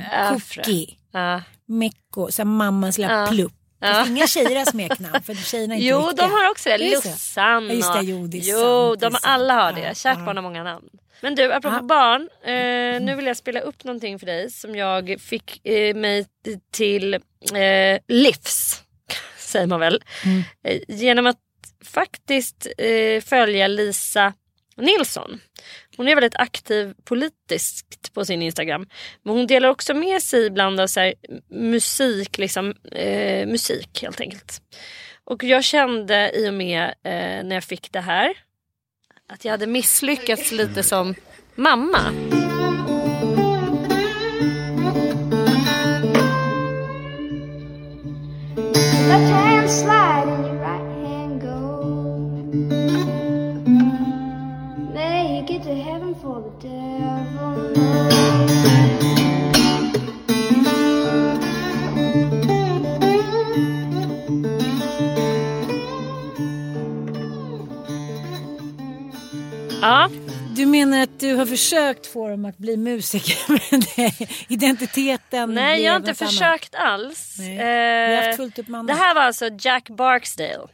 Cookie, 0.55 0.87
Ja. 1.11 1.41
Mecko, 1.65 2.31
så 2.31 2.45
mammas 2.45 2.97
lilla 2.97 3.19
Ja. 3.21 3.27
plupp. 3.31 3.53
Ja. 3.81 4.05
Inga 4.07 4.27
tjejer 4.27 4.55
har 4.57 4.65
smeknamn 4.65 5.21
för 5.23 5.33
tjejerna 5.35 5.73
är 5.73 5.77
inte 5.77 5.87
Jo 5.89 5.97
riktiga. 6.07 6.27
de 6.27 6.31
har 6.33 6.49
också 6.51 6.69
det. 6.69 6.75
Är 6.75 6.79
det? 6.79 6.89
Lussan 6.95 7.67
Ja, 7.67 7.73
just 7.73 7.93
det, 7.93 7.99
och- 7.99 8.05
jo, 8.05 8.27
det 8.27 8.37
är 8.37 8.41
Jo 8.41 8.57
sant, 8.89 8.99
det 8.99 9.05
är 9.05 9.09
de 9.09 9.13
sant. 9.13 9.23
alla 9.25 9.53
har 9.53 9.73
det. 9.73 9.97
Kärt 9.97 10.25
barn 10.25 10.37
har 10.37 10.43
många 10.43 10.63
namn. 10.63 10.85
Men 11.21 11.35
du 11.35 11.53
apropå 11.53 11.75
Ja. 11.75 11.81
barn. 11.81 12.29
Eh, 12.43 13.01
nu 13.05 13.15
vill 13.15 13.25
jag 13.25 13.37
spela 13.37 13.59
upp 13.59 13.83
någonting 13.83 14.19
för 14.19 14.25
dig 14.25 14.51
som 14.51 14.75
jag 14.75 15.15
fick 15.19 15.65
eh, 15.65 15.95
mig 15.95 16.25
till 16.71 17.13
eh, 17.13 17.99
livs. 18.07 18.83
Säger 19.37 19.67
man 19.67 19.79
väl. 19.79 20.03
Mm. 20.25 20.43
Eh, 20.63 20.79
genom 20.87 21.27
att 21.27 21.37
faktiskt 21.85 22.67
eh, 22.77 23.21
följa 23.21 23.67
Lisa 23.67 24.33
Nilsson. 24.77 25.39
Hon 25.97 26.07
är 26.07 26.15
väldigt 26.15 26.35
aktiv 26.35 26.93
politiskt 27.03 28.13
på 28.13 28.25
sin 28.25 28.41
Instagram. 28.41 28.87
Men 29.23 29.35
hon 29.35 29.47
delar 29.47 29.69
också 29.69 29.93
med 29.93 30.23
sig 30.23 30.45
ibland 30.45 30.79
av 30.79 30.87
så 30.87 30.99
här, 30.99 31.13
musik, 31.49 32.37
liksom, 32.37 32.73
eh, 32.91 33.47
musik 33.47 34.01
helt 34.01 34.21
enkelt. 34.21 34.61
Och 35.23 35.43
jag 35.43 35.63
kände 35.63 36.31
i 36.35 36.49
och 36.49 36.53
med 36.53 36.83
eh, 36.83 37.43
när 37.43 37.53
jag 37.53 37.63
fick 37.63 37.91
det 37.91 38.01
här 38.01 38.33
att 39.27 39.45
jag 39.45 39.51
hade 39.51 39.67
misslyckats 39.67 40.51
lite 40.51 40.83
som 40.83 41.15
mamma. 41.55 41.99
Slide 49.69 50.08
försökt 71.69 72.07
få 72.07 72.29
dem 72.29 72.45
att 72.45 72.57
bli 72.57 72.77
musiker 72.77 73.37
men 73.71 73.79
det, 73.95 74.27
identiteten 74.47 75.53
nej 75.53 75.81
jag 75.81 75.91
har 75.91 75.97
inte 75.97 76.09
annat. 76.09 76.17
försökt 76.17 76.75
alls. 76.75 77.39
Eh, 77.39 78.35
fullt 78.35 78.59
upp 78.59 78.67
med 78.67 78.85
det 78.85 78.93
annat. 78.93 78.97
här 78.97 79.15
var 79.15 79.21
alltså 79.21 79.49
Jack 79.59 79.89
Barksdale. 79.89 80.67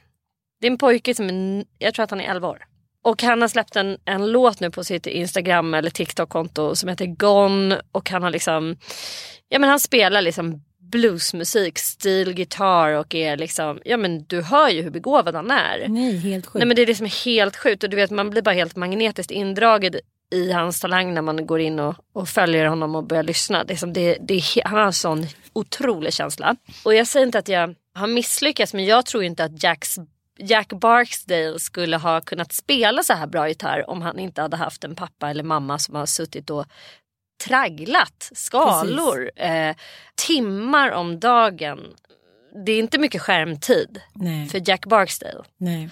Det 0.61 0.67
är 0.67 0.71
en 0.71 0.77
pojke 0.77 1.15
som 1.15 1.29
är, 1.29 1.65
jag 1.77 1.93
tror 1.93 2.03
att 2.03 2.09
han 2.11 2.21
är 2.21 2.31
11 2.31 2.47
år. 2.47 2.65
Och 3.03 3.23
han 3.23 3.41
har 3.41 3.47
släppt 3.47 3.75
en, 3.75 3.97
en 4.05 4.31
låt 4.31 4.59
nu 4.59 4.71
på 4.71 4.83
sitt 4.83 5.07
Instagram 5.07 5.73
eller 5.73 5.89
TikTok-konto 5.89 6.75
som 6.75 6.89
heter 6.89 7.05
Gone. 7.05 7.81
Och 7.91 8.09
han 8.09 8.23
har 8.23 8.29
liksom, 8.29 8.77
ja 9.49 9.59
men 9.59 9.69
han 9.69 9.79
spelar 9.79 10.21
liksom 10.21 10.63
bluesmusik, 10.91 11.79
stilgitarr 11.79 12.93
och 12.93 13.15
är 13.15 13.37
liksom, 13.37 13.79
ja 13.85 13.97
men 13.97 14.23
du 14.23 14.41
hör 14.41 14.69
ju 14.69 14.81
hur 14.81 14.89
begåvad 14.89 15.35
han 15.35 15.51
är. 15.51 15.87
Nej, 15.87 16.17
helt 16.17 16.45
sjukt. 16.45 16.55
Nej 16.55 16.67
men 16.67 16.75
det 16.75 16.81
är 16.81 16.87
liksom 16.87 17.09
helt 17.25 17.55
sjukt 17.55 17.83
och 17.83 17.89
du 17.89 17.95
vet 17.95 18.11
man 18.11 18.29
blir 18.29 18.41
bara 18.41 18.55
helt 18.55 18.75
magnetiskt 18.75 19.31
indragen 19.31 19.93
i 20.31 20.51
hans 20.51 20.79
talang 20.79 21.13
när 21.13 21.21
man 21.21 21.45
går 21.45 21.59
in 21.59 21.79
och, 21.79 21.95
och 22.13 22.29
följer 22.29 22.65
honom 22.65 22.95
och 22.95 23.03
börjar 23.03 23.23
lyssna. 23.23 23.63
Det 23.63 23.73
är 23.73 23.77
som 23.77 23.93
det, 23.93 24.17
det 24.21 24.41
han 24.65 24.77
har 24.77 24.85
en 24.85 24.93
sån 24.93 25.27
otrolig 25.53 26.13
känsla. 26.13 26.55
Och 26.85 26.95
jag 26.95 27.07
säger 27.07 27.25
inte 27.25 27.39
att 27.39 27.47
jag 27.47 27.75
har 27.93 28.07
misslyckats 28.07 28.73
men 28.73 28.85
jag 28.85 29.05
tror 29.05 29.23
inte 29.23 29.43
att 29.43 29.63
Jacks 29.63 29.99
Jack 30.37 30.73
Barksdale 30.73 31.59
skulle 31.59 31.97
ha 31.97 32.21
kunnat 32.21 32.53
spela 32.53 33.03
så 33.03 33.13
här 33.13 33.27
bra 33.27 33.47
gitarr 33.47 33.89
om 33.89 34.01
han 34.01 34.19
inte 34.19 34.41
hade 34.41 34.57
haft 34.57 34.83
en 34.83 34.95
pappa 34.95 35.29
eller 35.29 35.43
mamma 35.43 35.79
som 35.79 35.95
har 35.95 36.05
suttit 36.05 36.49
och 36.49 36.65
tragglat 37.47 38.31
skalor 38.35 39.31
eh, 39.35 39.75
timmar 40.15 40.91
om 40.91 41.19
dagen. 41.19 41.79
Det 42.65 42.71
är 42.71 42.79
inte 42.79 42.97
mycket 42.97 43.21
skärmtid 43.21 44.01
Nej. 44.13 44.49
för 44.49 44.69
Jack 44.69 44.85
Barksdale. 44.85 45.43
Nej. 45.57 45.89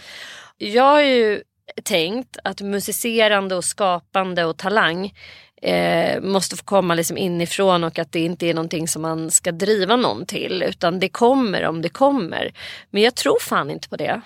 Jag 0.57 0.83
har 0.83 1.01
ju 1.01 1.43
tänkt 1.83 2.37
att 2.43 2.61
musicerande 2.61 3.55
och 3.55 3.65
skapande 3.65 4.45
och 4.45 4.57
talang 4.57 5.13
eh, 5.61 6.21
måste 6.21 6.55
få 6.55 6.63
komma 6.63 6.95
liksom 6.95 7.17
inifrån 7.17 7.83
och 7.83 7.99
att 7.99 8.11
det 8.11 8.19
inte 8.19 8.45
är 8.45 8.53
någonting 8.53 8.87
som 8.87 9.01
man 9.01 9.31
ska 9.31 9.51
driva 9.51 9.95
någon 9.95 10.25
till 10.25 10.63
utan 10.63 10.99
det 10.99 11.09
kommer 11.09 11.63
om 11.63 11.81
det 11.81 11.89
kommer. 11.89 12.53
Men 12.89 13.01
jag 13.01 13.15
tror 13.15 13.39
fan 13.41 13.69
inte 13.69 13.89
på 13.89 13.95
det. 13.95 14.21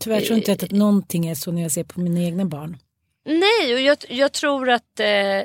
Tyvärr 0.00 0.20
tror 0.20 0.38
inte 0.38 0.50
jag 0.50 0.64
att 0.64 0.70
någonting 0.70 1.26
är 1.26 1.34
så 1.34 1.52
när 1.52 1.62
jag 1.62 1.70
ser 1.70 1.84
på 1.84 2.00
mina 2.00 2.20
egna 2.20 2.44
barn. 2.44 2.78
Nej, 3.24 3.74
och 3.74 3.80
jag, 3.80 3.96
jag 4.08 4.32
tror 4.32 4.70
att 4.70 5.00
eh, 5.00 5.42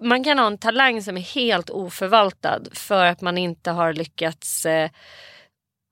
man 0.00 0.24
kan 0.24 0.38
ha 0.38 0.46
en 0.46 0.58
talang 0.58 1.02
som 1.02 1.16
är 1.16 1.20
helt 1.20 1.70
oförvaltad 1.70 2.60
för 2.72 3.04
att 3.04 3.20
man 3.20 3.38
inte 3.38 3.70
har 3.70 3.92
lyckats 3.92 4.66
eh, 4.66 4.90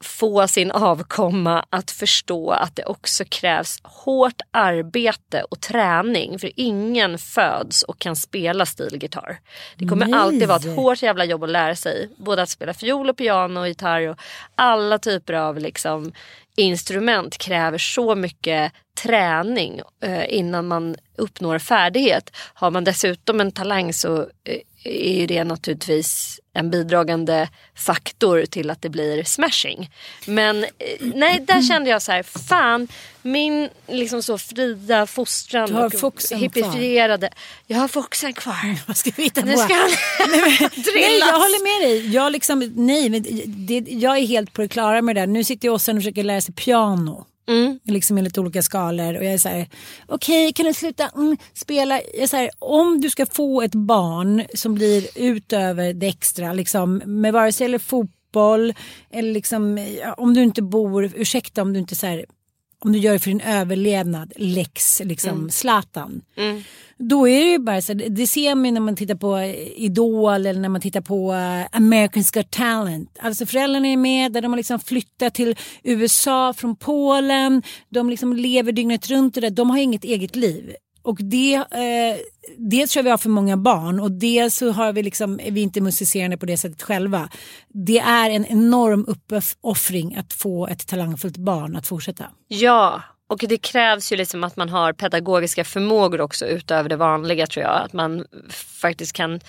få 0.04 0.48
sin 0.48 0.70
avkomma 0.70 1.64
att 1.70 1.90
förstå 1.90 2.50
att 2.50 2.76
det 2.76 2.84
också 2.84 3.24
krävs 3.28 3.80
hårt 3.82 4.40
arbete 4.50 5.42
och 5.50 5.60
träning. 5.60 6.38
För 6.38 6.50
ingen 6.56 7.18
föds 7.18 7.82
och 7.82 7.98
kan 7.98 8.16
spela 8.16 8.66
stilgitarr. 8.66 9.40
Det 9.76 9.86
kommer 9.86 10.06
Nej. 10.06 10.20
alltid 10.20 10.48
vara 10.48 10.58
ett 10.58 10.76
hårt 10.76 11.02
jävla 11.02 11.24
jobb 11.24 11.44
att 11.44 11.50
lära 11.50 11.76
sig. 11.76 12.08
Både 12.16 12.42
att 12.42 12.48
spela 12.48 12.74
fiol 12.74 13.10
och 13.10 13.16
piano 13.16 13.60
och 13.60 13.68
gitarr 13.68 14.08
och 14.08 14.16
alla 14.54 14.98
typer 14.98 15.32
av 15.32 15.58
liksom 15.58 16.12
instrument 16.60 17.38
kräver 17.38 17.78
så 17.78 18.14
mycket 18.14 18.72
träning 19.02 19.80
eh, 20.02 20.34
innan 20.34 20.66
man 20.66 20.96
uppnår 21.16 21.58
färdighet. 21.58 22.36
Har 22.54 22.70
man 22.70 22.84
dessutom 22.84 23.40
en 23.40 23.52
talang 23.52 23.92
så 23.92 24.20
eh, 24.20 24.58
är 24.84 25.20
ju 25.20 25.26
det 25.26 25.44
naturligtvis 25.44 26.40
en 26.52 26.70
bidragande 26.70 27.48
faktor 27.74 28.44
till 28.44 28.70
att 28.70 28.82
det 28.82 28.88
blir 28.88 29.24
smashing. 29.24 29.90
Men 30.26 30.64
eh, 30.64 30.68
nej, 31.00 31.40
där 31.40 31.62
kände 31.62 31.90
jag 31.90 32.02
så 32.02 32.12
här, 32.12 32.22
fan 32.22 32.88
min 33.22 33.68
liksom 33.88 34.22
så 34.22 34.38
fria 34.38 35.06
fostran 35.06 35.68
Du 35.68 35.74
har 35.74 36.04
och 36.04 36.22
hippifierade. 36.38 37.30
Jag 37.66 37.78
har 37.78 37.88
foxen 37.88 38.32
kvar. 38.32 38.78
Vad 38.86 38.96
ska 38.96 39.10
vi 39.16 39.22
hitta 39.22 39.40
Nu 39.44 39.52
på? 39.52 39.58
ska 39.58 39.74
han 39.74 39.90
Nej, 40.94 41.18
jag 41.18 41.32
håller 41.32 41.80
med 41.80 41.88
dig. 41.88 42.14
Jag, 42.14 42.32
liksom, 42.32 42.72
nej, 42.76 43.10
men 43.10 43.22
det, 43.46 43.78
jag 43.78 44.18
är 44.18 44.26
helt 44.26 44.52
på 44.52 44.62
det 44.62 44.68
klara 44.68 45.02
med 45.02 45.16
det 45.16 45.20
där. 45.20 45.26
Nu 45.26 45.44
sitter 45.44 45.68
jag 45.68 45.74
och 45.74 45.82
försöker 45.82 46.24
lära 46.24 46.40
sig 46.40 46.54
piano. 46.54 47.26
Mm. 47.48 47.78
Liksom 47.84 48.18
lite 48.18 48.40
olika 48.40 48.62
skalor. 48.62 49.16
Och 49.16 49.24
jag 49.24 49.32
är 49.32 49.38
så 49.38 49.48
här, 49.48 49.68
okej 50.06 50.52
kan 50.52 50.66
du 50.66 50.74
sluta 50.74 51.08
mm, 51.08 51.36
spela? 51.54 51.94
Jag 51.94 52.22
är 52.22 52.26
så 52.26 52.36
här, 52.36 52.50
om 52.58 53.00
du 53.00 53.10
ska 53.10 53.26
få 53.26 53.62
ett 53.62 53.74
barn 53.74 54.44
som 54.54 54.74
blir 54.74 55.06
utöver 55.14 55.92
det 55.92 56.06
extra, 56.06 56.52
liksom, 56.52 57.02
med 57.04 57.32
vare 57.32 57.52
sig 57.52 57.64
eller 57.64 57.78
fotboll 57.78 58.74
eller 59.10 59.32
liksom, 59.32 59.86
om 60.16 60.34
du 60.34 60.42
inte 60.42 60.62
bor, 60.62 61.10
ursäkta 61.14 61.62
om 61.62 61.72
du 61.72 61.78
inte 61.78 61.96
så 61.96 62.06
här, 62.06 62.26
om 62.84 62.92
du 62.92 62.98
gör 62.98 63.12
det 63.12 63.18
för 63.18 63.30
din 63.30 63.40
överlevnad, 63.40 64.32
lex 64.36 65.00
liksom 65.04 65.30
Mm. 65.38 65.50
Zlatan. 65.50 66.22
Då 66.98 67.28
är 67.28 67.44
det 67.44 67.50
ju 67.50 67.58
bara 67.58 67.82
så, 67.82 67.94
det 67.94 68.26
ser 68.26 68.54
man 68.54 68.64
ju 68.64 68.70
när 68.70 68.80
man 68.80 68.96
tittar 68.96 69.14
på 69.14 69.40
Idol 69.76 70.46
eller 70.46 70.60
när 70.60 70.68
man 70.68 70.80
tittar 70.80 71.00
på 71.00 71.32
eh, 71.32 71.78
America's 71.78 72.34
Got 72.34 72.50
Talent. 72.50 73.18
Alltså 73.20 73.46
föräldrarna 73.46 73.88
är 73.88 73.96
med 73.96 74.32
där 74.32 74.40
de 74.42 74.52
har 74.52 74.56
liksom 74.56 74.80
flyttat 74.80 75.34
till 75.34 75.56
USA 75.82 76.52
från 76.52 76.76
Polen. 76.76 77.62
De 77.88 78.10
liksom 78.10 78.36
lever 78.36 78.72
dygnet 78.72 79.10
runt 79.10 79.36
och 79.36 79.42
där. 79.42 79.50
De 79.50 79.70
har 79.70 79.78
inget 79.78 80.04
eget 80.04 80.36
liv. 80.36 80.74
Och 81.02 81.18
det, 81.20 81.54
eh, 81.54 82.16
dels 82.58 82.92
tror 82.92 83.00
jag 83.00 83.04
vi 83.04 83.10
har 83.10 83.18
för 83.18 83.28
många 83.28 83.56
barn 83.56 84.00
och 84.00 84.12
dels 84.12 84.56
så 84.56 84.70
har 84.70 84.92
vi 84.92 85.02
liksom, 85.02 85.40
är 85.40 85.50
vi 85.50 85.60
inte 85.60 85.80
musicerande 85.80 86.36
på 86.36 86.46
det 86.46 86.56
sättet 86.56 86.82
själva. 86.82 87.28
Det 87.68 87.98
är 87.98 88.30
en 88.30 88.46
enorm 88.46 89.04
uppoffring 89.08 90.16
att 90.16 90.32
få 90.32 90.66
ett 90.66 90.86
talangfullt 90.86 91.36
barn 91.36 91.76
att 91.76 91.86
fortsätta. 91.86 92.24
Ja, 92.48 93.02
och 93.26 93.44
det 93.48 93.58
krävs 93.58 94.12
ju 94.12 94.16
liksom 94.16 94.44
att 94.44 94.56
man 94.56 94.68
har 94.68 94.92
pedagogiska 94.92 95.64
förmågor 95.64 96.20
också 96.20 96.46
utöver 96.46 96.88
det 96.88 96.96
vanliga 96.96 97.46
tror 97.46 97.64
jag. 97.64 97.82
Att 97.84 97.92
man 97.92 98.24
faktiskt 98.80 99.12
kan 99.12 99.40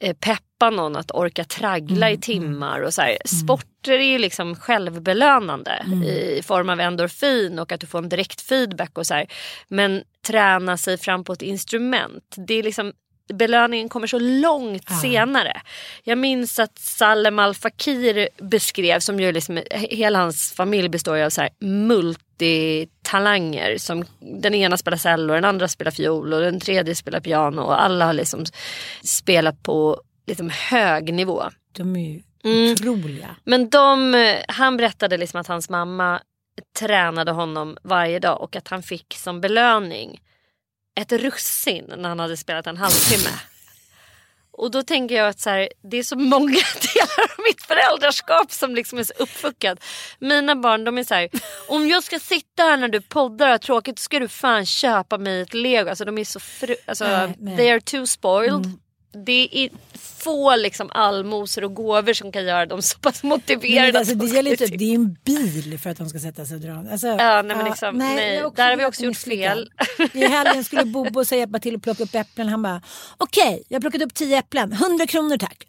eh, 0.00 0.16
peppa 0.58 0.70
någon 0.70 0.96
att 0.96 1.10
orka 1.10 1.44
traggla 1.44 2.10
i 2.10 2.18
timmar. 2.18 2.80
Och 2.80 2.94
så 2.94 3.02
här. 3.02 3.18
Sporter 3.24 3.92
är 3.92 4.12
ju 4.12 4.18
liksom 4.18 4.56
självbelönande 4.56 5.84
i 6.38 6.42
form 6.42 6.68
av 6.68 6.80
endorfin 6.80 7.58
och 7.58 7.72
att 7.72 7.80
du 7.80 7.86
får 7.86 7.98
en 7.98 8.08
direkt 8.08 8.40
feedback 8.40 8.98
och 8.98 9.06
så 9.06 9.14
här. 9.14 9.26
Men 9.68 10.02
träna 10.26 10.76
sig 10.76 10.98
fram 10.98 11.24
på 11.24 11.32
ett 11.32 11.42
instrument. 11.42 12.34
Det 12.36 12.54
är 12.54 12.62
liksom 12.62 12.92
belöningen 13.34 13.88
kommer 13.88 14.06
så 14.06 14.18
långt 14.18 14.90
senare. 15.02 15.60
Jag 16.04 16.18
minns 16.18 16.58
att 16.58 16.78
Salem 16.78 17.38
Al 17.38 17.54
Fakir 17.54 18.28
beskrev, 18.38 19.00
som 19.00 19.20
ju 19.20 19.32
liksom, 19.32 19.62
hela 19.70 20.18
hans 20.18 20.52
familj 20.52 20.88
består 20.88 21.16
ju 21.16 21.24
av 21.24 21.30
så 21.30 21.40
här 21.40 21.50
multitalanger. 21.60 23.78
Som 23.78 24.04
den 24.42 24.54
ena 24.54 24.76
spelar 24.76 24.98
cello, 24.98 25.34
den 25.34 25.44
andra 25.44 25.68
spelar 25.68 25.90
fiol 25.90 26.32
och 26.32 26.40
den 26.40 26.60
tredje 26.60 26.94
spelar 26.94 27.20
piano. 27.20 27.62
Och 27.62 27.82
alla 27.82 28.06
har 28.06 28.12
liksom 28.12 28.44
spelat 29.02 29.62
på 29.62 30.00
liksom 30.28 30.50
hög 30.50 31.14
nivå. 31.14 31.42
De 31.72 31.96
är 31.96 32.10
ju 32.14 32.22
Mm. 32.44 32.72
otroliga. 32.72 33.36
Men 33.44 33.68
de, 33.68 34.14
han 34.48 34.76
berättade 34.76 35.16
liksom 35.16 35.40
att 35.40 35.46
hans 35.46 35.68
mamma 35.68 36.20
tränade 36.78 37.32
honom 37.32 37.76
varje 37.82 38.18
dag 38.18 38.40
och 38.42 38.56
att 38.56 38.68
han 38.68 38.82
fick 38.82 39.14
som 39.18 39.40
belöning 39.40 40.20
ett 41.00 41.12
russin 41.12 41.92
när 41.96 42.08
han 42.08 42.20
hade 42.20 42.36
spelat 42.36 42.66
en 42.66 42.76
halvtimme. 42.76 43.30
Och 44.50 44.70
då 44.70 44.82
tänker 44.82 45.14
jag 45.14 45.28
att 45.28 45.40
så 45.40 45.50
här, 45.50 45.68
det 45.82 45.96
är 45.96 46.02
så 46.02 46.16
många 46.18 46.46
delar 46.94 47.22
av 47.38 47.44
mitt 47.48 47.62
föräldraskap 47.62 48.52
som 48.52 48.74
liksom 48.74 48.98
är 48.98 49.04
så 49.04 49.12
uppfuckat. 49.18 49.84
Mina 50.18 50.56
barn 50.56 50.84
de 50.84 50.98
är 50.98 51.04
så 51.04 51.14
här, 51.14 51.28
om 51.68 51.88
jag 51.88 52.04
ska 52.04 52.18
sitta 52.18 52.62
här 52.62 52.76
när 52.76 52.88
du 52.88 53.00
poddar 53.00 53.46
och 53.46 53.50
har 53.52 53.58
tråkigt 53.58 53.98
ska 53.98 54.18
du 54.18 54.28
fan 54.28 54.66
köpa 54.66 55.18
mig 55.18 55.40
ett 55.40 55.54
lego. 55.54 55.88
Alltså 55.90 56.04
de 56.04 56.18
är 56.18 56.24
så 56.24 56.40
fru, 56.40 56.74
alltså, 56.86 57.04
Nej, 57.04 57.34
nej. 57.38 57.56
they 57.56 57.70
are 57.70 57.80
too 57.80 58.06
spoiled. 58.06 58.78
Det 59.12 59.48
är 59.52 59.70
få 60.18 60.56
liksom 60.56 60.90
allmosor 60.92 61.64
och 61.64 61.74
gåvor 61.74 62.12
som 62.12 62.32
kan 62.32 62.44
göra 62.44 62.66
dem 62.66 62.82
så 62.82 62.98
pass 62.98 63.22
motiverade. 63.22 63.98
Alltså, 63.98 64.14
det, 64.14 64.26
de 64.26 64.34
gäller 64.34 64.56
ska 64.56 64.64
inte, 64.64 64.76
det 64.76 64.84
är 64.90 64.94
en 64.94 65.16
bil 65.24 65.78
för 65.78 65.90
att 65.90 65.98
de 65.98 66.08
ska 66.08 66.18
sätta 66.18 66.44
sig 66.44 66.54
och 66.54 66.60
dra. 66.60 66.92
Alltså, 66.92 67.06
Ja, 67.06 67.42
nej, 67.42 67.56
men 67.56 67.64
liksom, 67.64 67.94
nej, 67.96 68.34
jag 68.34 68.52
är 68.52 68.56
där 68.56 68.70
har 68.70 68.76
vi 68.76 68.84
också 68.84 69.02
gjort 69.02 69.16
fel. 69.16 69.70
I 70.12 70.24
helgen 70.24 70.64
skulle 70.64 70.84
Bobo 70.84 71.24
så 71.24 71.34
hjälpa 71.34 71.58
till 71.58 71.76
att 71.76 71.82
plocka 71.82 72.02
upp 72.02 72.14
äpplen. 72.14 72.48
Han 72.48 72.62
bara, 72.62 72.82
okej, 73.16 73.62
jag 73.68 73.76
har 73.76 73.80
plockat 73.80 74.02
upp 74.02 74.14
tio 74.14 74.38
äpplen, 74.38 74.72
100 74.72 75.06
kronor 75.06 75.36
tack. 75.36 75.66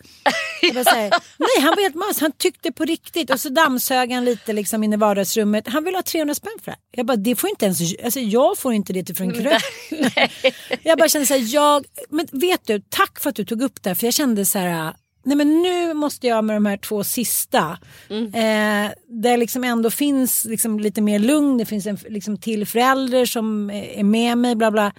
Så 0.61 0.89
här, 0.89 1.09
nej, 1.37 1.61
han 1.61 1.73
var 1.75 1.81
helt 1.81 1.95
mas, 1.95 2.21
han 2.21 2.31
tyckte 2.31 2.71
på 2.71 2.85
riktigt. 2.85 3.29
Och 3.29 3.39
så 3.39 3.49
dammsög 3.49 4.11
han 4.11 4.25
lite 4.25 4.53
liksom 4.53 4.83
in 4.83 4.93
i 4.93 4.97
vardagsrummet. 4.97 5.67
Han 5.67 5.83
vill 5.83 5.95
ha 5.95 6.01
300 6.01 6.35
spänn 6.35 6.57
för 6.63 6.71
det. 6.71 6.77
Jag 6.91 7.05
bara, 7.05 7.17
det 7.17 7.35
får 7.35 7.49
inte 7.49 7.65
ens, 7.65 7.79
alltså 8.03 8.19
jag 8.19 8.57
får 8.57 8.73
inte 8.73 8.93
det 8.93 9.03
till 9.03 9.15
från 9.15 9.33
krök. 9.33 9.63
jag 10.83 10.97
bara 10.97 11.09
kände 11.09 11.27
så 11.27 11.33
här, 11.33 11.53
jag, 11.53 11.85
men 12.09 12.27
vet 12.31 12.67
du, 12.67 12.81
tack 12.89 13.19
för 13.19 13.28
att 13.29 13.35
du 13.35 13.45
tog 13.45 13.61
upp 13.61 13.83
det 13.83 13.95
för 13.95 14.07
jag 14.07 14.13
kände 14.13 14.45
så 14.45 14.59
här, 14.59 14.93
nej 15.23 15.37
men 15.37 15.61
nu 15.61 15.93
måste 15.93 16.27
jag 16.27 16.43
med 16.43 16.55
de 16.55 16.65
här 16.65 16.77
två 16.77 17.03
sista, 17.03 17.77
eh, 18.09 18.91
där 19.07 19.37
liksom 19.37 19.63
ändå 19.63 19.89
finns 19.89 20.45
liksom 20.45 20.79
lite 20.79 21.01
mer 21.01 21.19
lugn, 21.19 21.57
det 21.57 21.65
finns 21.65 21.85
en 21.85 21.97
liksom 22.09 22.37
till 22.37 22.65
förälder 22.65 23.25
som 23.25 23.69
är 23.69 24.03
med 24.03 24.37
mig, 24.37 24.55
bla 24.55 24.71
bla. 24.71 24.93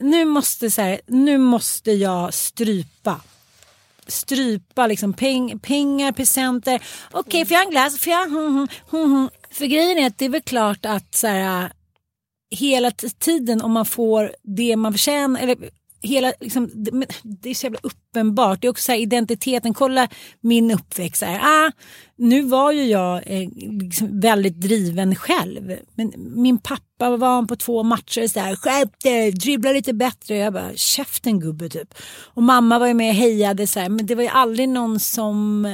Nu 0.00 0.24
måste, 0.24 0.70
så 0.70 0.82
här, 0.82 1.00
nu 1.06 1.38
måste 1.38 1.92
jag 1.92 2.34
strypa 2.34 3.20
strypa 4.06 4.86
liksom 4.86 5.12
peng, 5.12 5.58
pengar, 5.58 6.12
presenter. 6.12 6.82
Okej, 7.10 7.46
får 7.46 7.54
jag 7.54 7.64
en 7.64 7.70
glass? 7.70 7.98
Får 7.98 8.12
jag? 8.12 8.26
Hmm, 8.26 8.68
hmm, 8.90 9.12
hmm. 9.12 9.28
För 9.50 9.66
grejen 9.66 9.98
är 9.98 10.06
att 10.06 10.18
det 10.18 10.24
är 10.24 10.28
väl 10.28 10.40
klart 10.40 10.86
att 10.86 11.14
så 11.14 11.26
här, 11.26 11.72
hela 12.50 12.90
tiden 12.90 13.62
om 13.62 13.72
man 13.72 13.86
får 13.86 14.32
det 14.42 14.76
man 14.76 14.92
förtjänar 14.92 15.40
eller 15.40 15.56
hela, 16.04 16.32
liksom, 16.40 16.70
det, 16.74 17.06
det 17.22 17.50
är 17.50 17.54
så 17.54 17.66
jävla 17.66 17.78
uppenbart. 17.82 18.60
Det 18.60 18.66
är 18.66 18.70
också 18.70 18.82
så 18.82 18.92
här, 18.92 18.98
identiteten. 18.98 19.74
Kolla 19.74 20.08
min 20.40 20.70
uppväxt. 20.70 21.22
Här, 21.22 21.40
ah, 21.42 21.72
nu 22.16 22.42
var 22.42 22.72
ju 22.72 22.84
jag 22.84 23.22
eh, 23.26 23.48
liksom 23.82 24.20
väldigt 24.20 24.60
driven 24.60 25.14
själv. 25.14 25.76
Men 25.94 26.12
min 26.16 26.58
pappa 26.58 27.16
var 27.16 27.46
på 27.46 27.56
två 27.56 27.82
matcher 27.82 28.26
så 28.26 28.40
här, 28.40 28.56
skärp 28.56 29.02
dig, 29.02 29.32
dribbla 29.32 29.72
lite 29.72 29.92
bättre. 29.92 30.36
Jag 30.36 30.52
bara, 30.52 30.74
käften 30.74 31.40
gubbe 31.40 31.68
typ. 31.68 31.94
Och 32.34 32.42
mamma 32.42 32.78
var 32.78 32.86
ju 32.86 32.94
med 32.94 33.10
och 33.10 33.16
hejade 33.16 33.66
så 33.66 33.80
här, 33.80 33.88
men 33.88 34.06
det 34.06 34.14
var 34.14 34.22
ju 34.22 34.28
aldrig 34.28 34.68
någon 34.68 35.00
som 35.00 35.66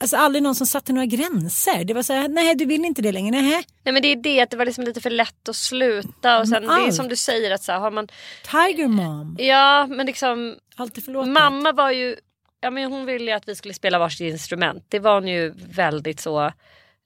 Alltså 0.00 0.16
aldrig 0.16 0.42
någon 0.42 0.54
som 0.54 0.66
satte 0.66 0.92
några 0.92 1.06
gränser. 1.06 1.84
Det 1.84 1.94
var 1.94 2.02
så 2.02 2.12
här, 2.12 2.28
nej 2.28 2.54
du 2.54 2.64
vill 2.64 2.84
inte 2.84 3.02
det 3.02 3.12
längre, 3.12 3.30
nej. 3.30 3.64
Nej 3.82 3.92
men 3.92 4.02
det 4.02 4.08
är 4.08 4.16
det 4.16 4.40
att 4.40 4.50
det 4.50 4.56
var 4.56 4.64
liksom 4.64 4.84
lite 4.84 5.00
för 5.00 5.10
lätt 5.10 5.48
att 5.48 5.56
sluta 5.56 6.38
och 6.40 6.48
sen 6.48 6.62
det 6.62 6.72
är 6.72 6.90
som 6.90 7.08
du 7.08 7.16
säger 7.16 7.50
att 7.50 7.62
så 7.62 7.72
här, 7.72 7.78
har 7.78 7.90
man 7.90 8.08
Tiger 8.42 8.88
mom. 8.88 9.36
Ja 9.38 9.86
men 9.86 10.06
liksom 10.06 10.56
Alltid 10.76 11.04
förlåtet. 11.04 11.32
Mamma 11.32 11.72
var 11.72 11.90
ju, 11.90 12.16
ja 12.60 12.70
men 12.70 12.92
hon 12.92 13.06
ville 13.06 13.24
ju 13.24 13.36
att 13.36 13.48
vi 13.48 13.54
skulle 13.54 13.74
spela 13.74 13.98
varsitt 13.98 14.32
instrument. 14.32 14.84
Det 14.88 14.98
var 14.98 15.14
hon 15.14 15.28
ju 15.28 15.54
väldigt 15.56 16.20
så 16.20 16.52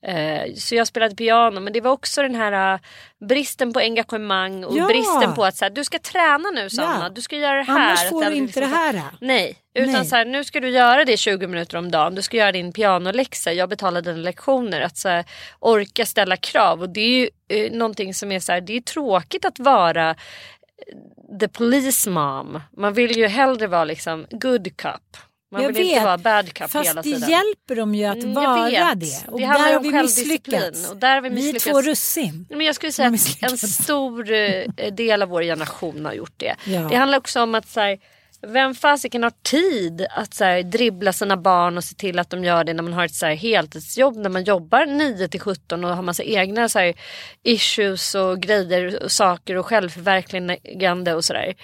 Eh, 0.07 0.55
så 0.55 0.75
jag 0.75 0.87
spelade 0.87 1.15
piano 1.15 1.61
men 1.61 1.73
det 1.73 1.81
var 1.81 1.91
också 1.91 2.23
den 2.23 2.35
här 2.35 2.75
uh, 2.75 2.81
bristen 3.29 3.73
på 3.73 3.81
engagemang 3.81 4.65
och 4.65 4.77
Ja. 4.77 4.87
bristen 4.87 5.35
på 5.35 5.45
att 5.45 5.57
så 5.57 5.65
här, 5.65 5.71
du 5.71 5.85
ska 5.85 5.99
träna 5.99 6.51
nu 6.51 6.71
Sanna, 6.71 7.05
Ja. 7.05 7.09
du 7.09 7.23
ska 7.23 7.37
göra 7.37 7.57
det 7.57 7.63
här. 7.63 7.81
Annars 7.81 8.09
får 8.09 8.25
du 8.25 8.33
inte 8.35 8.61
liksom 8.61 8.63
det 8.63 8.77
här. 8.77 9.03
Nej, 9.21 9.57
utan 9.75 9.93
Nej. 9.93 10.05
så 10.05 10.17
här, 10.17 10.25
nu 10.25 10.45
ska 10.45 10.61
du 10.61 10.69
göra 10.71 11.05
det 11.05 11.17
20 11.17 11.47
minuter 11.47 11.77
om 11.79 11.91
dagen. 11.91 12.15
Du 12.15 12.23
ska 12.23 12.37
göra 12.37 12.53
din 12.53 12.73
pianoläxa. 12.73 13.53
Jag 13.53 13.69
betalar 13.69 14.03
dina 14.03 14.17
lektioner. 14.19 14.81
Att 14.81 14.97
så 14.97 15.09
här, 15.09 15.25
orka 15.61 16.07
ställa 16.07 16.37
krav. 16.37 16.81
Och 16.83 16.89
det 16.91 17.01
är 17.01 17.09
ju 17.19 17.29
eh, 17.49 17.73
någonting 17.73 18.15
som 18.15 18.33
är 18.33 18.41
så 18.41 18.53
här, 18.53 18.61
det 18.61 18.77
är 18.77 18.81
tråkigt 18.81 19.45
att 19.45 19.59
vara 19.59 20.11
eh, 20.11 21.39
the 21.41 21.49
police 21.49 22.11
mom. 22.11 22.61
Man 22.77 22.95
vill 22.95 23.17
ju 23.17 23.27
hellre 23.27 23.67
vara 23.67 23.85
liksom 23.85 24.27
good 24.31 24.77
cup. 24.77 25.17
Man 25.53 25.63
Jag 25.63 25.69
vill 25.73 25.83
inte 25.83 25.95
vet, 25.95 26.05
vara 26.05 26.19
bad 26.19 26.53
cup 26.53 26.71
Fast 26.71 26.89
hela 26.91 27.03
det 27.03 27.13
tiden. 27.13 27.31
hjälper 27.31 27.77
dem 27.77 27.95
ju 27.95 28.05
att 28.05 28.17
Mm, 28.17 28.35
vara 28.35 28.95
det. 28.95 29.25
Och 29.29 29.39
Det 29.41 29.45
handlar 29.45 29.67
där 29.69 29.75
har 29.75 29.81
vi 29.81 29.93
misslyckats. 30.03 30.91
och 30.91 30.97
där 30.97 31.15
har 31.15 31.21
vi 31.23 31.29
Vi 31.29 31.35
är 31.49 31.53
misslyckats. 31.53 31.65
två 31.65 31.91
russin. 31.91 32.47
Men 32.51 32.61
jag 32.67 32.75
skulle 32.75 32.93
säga 32.93 33.09
att 33.09 33.43
en 33.53 33.59
stor 33.59 34.31
eh, 34.33 34.65
del 34.93 35.23
av 35.23 35.29
vår 35.29 35.43
generation 35.43 36.05
har 36.05 36.13
gjort 36.13 36.35
det. 36.37 36.55
Ja. 36.65 36.81
Det 36.81 36.97
handlar 36.97 37.19
också 37.19 37.43
om 37.43 37.55
att 37.55 37.69
så 37.69 37.81
här, 37.81 37.99
vem 38.47 38.75
fasiken 38.75 39.23
har 39.23 39.33
tid 39.43 40.07
att 40.11 40.35
så 40.35 40.45
här, 40.45 40.63
dribbla 40.63 41.13
sina 41.13 41.37
barn 41.37 41.77
och 41.77 41.85
se 41.85 41.95
till 41.95 42.19
att 42.19 42.31
de 42.31 42.45
gör 42.45 42.65
det 42.65 42.75
när 42.75 42.83
man 42.83 42.93
har 42.93 43.05
ett 43.05 43.15
så 43.15 43.27
här, 43.27 43.35
heltidsjobb. 43.35 44.17
När 44.17 44.31
man 44.31 44.45
jobbar 44.45 44.87
9 44.87 45.29
till 45.29 45.41
17 45.41 45.85
och 45.85 45.97
har 45.97 46.03
massa 46.03 46.23
egna 46.23 46.69
så 46.69 46.79
här, 46.79 46.95
issues 47.43 48.15
och 48.15 48.41
grejer 48.41 49.03
och 49.05 49.13
saker 49.13 49.57
och 49.57 49.67
självförverkligande 49.67 51.15
och 51.15 51.25
sådär. 51.25 51.55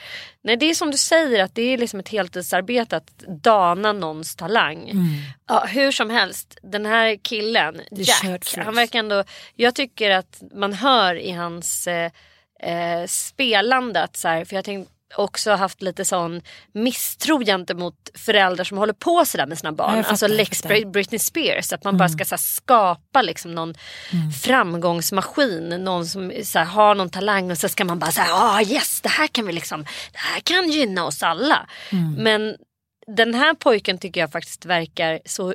Nej 0.43 0.57
det 0.57 0.70
är 0.70 0.74
som 0.74 0.91
du 0.91 0.97
säger 0.97 1.45
att 1.45 1.55
det 1.55 1.62
är 1.62 1.79
liksom 1.79 2.01
ett 2.01 2.09
heltidsarbete 2.09 2.97
att 2.97 3.18
dana 3.43 3.93
någons 3.93 4.37
talang. 4.37 4.93
Ja, 5.49 5.64
hur 5.68 5.93
som 5.93 6.11
helst, 6.11 6.59
den 6.62 6.87
här 6.87 7.16
killen 7.22 7.68
Mm. 7.74 7.85
Jack, 7.91 8.57
han 8.57 8.74
verkar 8.74 8.99
ändå, 8.99 9.24
jag 9.55 9.74
tycker 9.74 10.11
att 10.11 10.43
man 10.55 10.72
hör 10.72 11.14
i 11.14 11.31
hans 11.31 11.87
eh, 11.87 12.11
eh, 12.62 13.07
spelande 13.07 14.03
att 14.03 14.16
så 14.16 14.29
här, 14.29 14.45
för 14.45 14.57
jag 14.57 14.64
tänkte 14.64 14.97
också 15.17 15.53
haft 15.53 15.83
lite 15.83 16.05
sån 16.05 16.43
misstro 16.73 17.39
gentemot 17.45 17.95
föräldrar 18.15 18.65
som 18.65 18.79
håller 18.79 18.93
på 18.93 19.25
sådär 19.25 19.47
med 19.47 19.59
sina 19.59 19.69
Ja, 19.71 19.75
barn. 19.75 20.05
alltså 20.09 20.27
Lex. 20.27 20.63
Britney 20.93 21.19
Spears. 21.19 21.73
Att 21.73 21.85
man 21.85 21.97
bara 21.97 22.09
ska 22.09 22.25
så 22.25 22.35
här, 22.35 22.39
skapa 22.39 23.23
liksom 23.23 23.55
någon 23.55 23.75
framgångsmaskin. 24.43 25.69
Någon 25.69 26.07
som 26.07 26.33
så 26.45 26.59
här, 26.59 26.67
har 26.67 26.95
någon 26.95 27.11
talang 27.11 27.51
och 27.51 27.59
så 27.59 27.69
ska 27.69 27.85
man 27.85 27.99
bara 27.99 28.13
säga 28.13 28.27
ah 28.31 28.61
yes 28.63 29.01
det 29.01 29.09
här 29.09 29.27
kan 29.27 29.47
vi 29.47 29.53
liksom, 29.53 29.83
det 30.13 30.19
här 30.19 30.41
kan 30.41 30.71
gynna 30.71 31.05
oss 31.05 31.23
alla. 31.23 31.67
Men 32.19 32.57
den 33.17 33.35
här 33.35 33.55
pojken 33.55 33.99
tycker 33.99 34.21
jag 34.21 34.33
faktiskt 34.33 34.67
verkar 34.67 35.21
så 35.25 35.55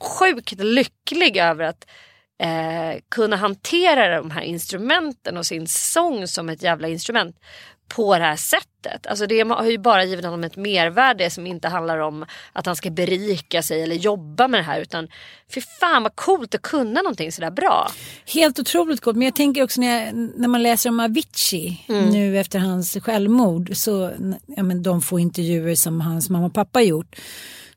sjukt 0.00 0.52
lycklig 0.60 1.36
över 1.36 1.64
att 1.64 1.86
eh, 2.42 3.00
kunna 3.10 3.36
hantera 3.36 4.16
de 4.16 4.30
här 4.30 4.40
instrumenten 4.42 5.36
och 5.36 5.46
sin 5.46 5.66
sång 5.66 6.26
som 6.26 6.48
ett 6.48 6.62
jävla 6.62 6.88
instrument 6.88 7.36
på 7.88 8.18
det 8.18 8.24
här 8.24 8.36
sättet. 8.36 9.06
Alltså 9.06 9.26
det 9.26 9.40
har 9.40 9.70
ju 9.70 9.78
bara 9.78 10.04
givit 10.04 10.24
honom 10.24 10.44
ett 10.44 10.56
mervärde 10.56 11.30
som 11.30 11.46
inte 11.46 11.68
handlar 11.68 11.98
om 11.98 12.26
att 12.52 12.66
han 12.66 12.76
ska 12.76 12.90
berika 12.90 13.62
sig 13.62 13.82
eller 13.82 13.96
jobba 13.96 14.48
med 14.48 14.60
det 14.60 14.64
här 14.64 14.80
utan 14.80 15.08
för 15.50 15.60
fan 15.80 16.02
vad 16.02 16.16
coolt 16.16 16.54
att 16.54 16.62
kunna 16.62 17.02
någonting 17.02 17.32
sådär 17.32 17.50
bra. 17.50 17.90
Helt 18.26 18.58
otroligt 18.58 19.00
gott. 19.00 19.16
Men 19.16 19.24
jag 19.24 19.34
tänker 19.34 19.62
också 19.62 19.80
när, 19.80 20.04
jag, 20.04 20.14
när 20.14 20.48
man 20.48 20.62
läser 20.62 20.90
om 20.90 21.00
Avicii 21.00 21.84
nu 21.88 22.38
efter 22.38 22.58
hans 22.58 22.96
självmord. 23.02 23.76
Så, 23.76 24.12
ja, 24.46 24.62
men 24.62 24.82
de 24.82 25.02
få 25.02 25.18
intervjuer 25.18 25.74
som 25.74 26.00
hans 26.00 26.30
mamma 26.30 26.46
och 26.46 26.54
pappa 26.54 26.82
gjort. 26.82 27.16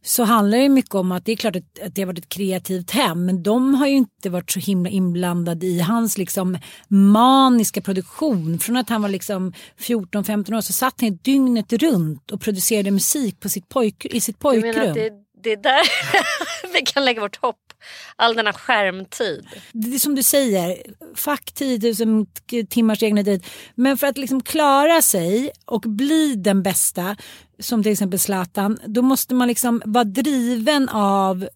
Så 0.02 0.24
handlar 0.24 0.58
det 0.58 0.70
mycket 0.70 0.96
om 0.96 1.12
att 1.12 1.26
det 1.26 1.32
är 1.32 1.36
klart 1.36 1.56
att, 1.56 1.96
det 1.96 2.02
har 2.02 2.06
varit 2.06 2.20
ett 2.20 2.30
kreativt 2.30 2.92
hem. 2.92 3.26
Men 3.26 3.44
de 3.44 3.76
har 3.76 3.88
ju 3.88 3.96
inte 3.96 4.30
varit 4.30 4.52
så 4.52 4.60
himla 4.60 4.90
inblandade 4.90 5.66
i 5.66 5.80
hans 5.80 6.18
liksom 6.18 6.58
maniska 6.88 7.82
produktion. 7.82 8.60
Från 8.60 8.78
att 8.78 8.90
han 8.90 9.02
var 9.02 9.10
liksom 9.10 9.54
14-15 9.80 10.58
år 10.58 10.62
så 10.62 10.74
satt 10.74 11.02
han 11.02 11.20
dygnet 11.22 11.74
runt 11.74 12.32
och 12.32 12.42
producerade 12.42 12.92
musik 12.92 13.40
på 13.40 13.50
sitt 13.50 13.70
pojk, 13.70 14.06
i 14.06 14.22
sitt 14.22 14.40
pojkrum. 14.40 14.76
menar 14.76 14.88
att 14.88 14.96
det, 14.96 15.12
det 15.44 15.52
är 15.52 15.58
där 15.58 15.82
vi 16.74 16.82
kan 16.82 17.06
lägga 17.06 17.22
vårt 17.22 17.36
hopp. 17.36 17.69
All 18.16 18.36
denna 18.36 18.54
skärmtid. 18.54 19.48
det 19.72 19.96
är 19.96 20.00
som 20.00 20.16
du 20.16 20.24
säger, 20.24 20.78
fuck 21.16 21.52
10 21.54 22.06
000 22.06 22.26
t- 22.50 22.66
timmars 22.66 23.04
egna 23.04 23.24
tid. 23.24 23.46
Men 23.76 23.98
för 23.98 24.08
att 24.08 24.18
liksom 24.18 24.44
klara 24.44 25.02
sig 25.02 25.52
och 25.66 25.82
bli 25.82 26.36
den 26.36 26.64
bästa, 26.64 27.16
som 27.60 27.84
till 27.84 27.92
exempel 27.92 28.20
Zlatan, 28.20 28.80
då 28.86 29.02
måste 29.02 29.36
man 29.36 29.48
liksom 29.48 29.82
vara 29.86 30.04
driven 30.04 30.90
av 30.90 31.50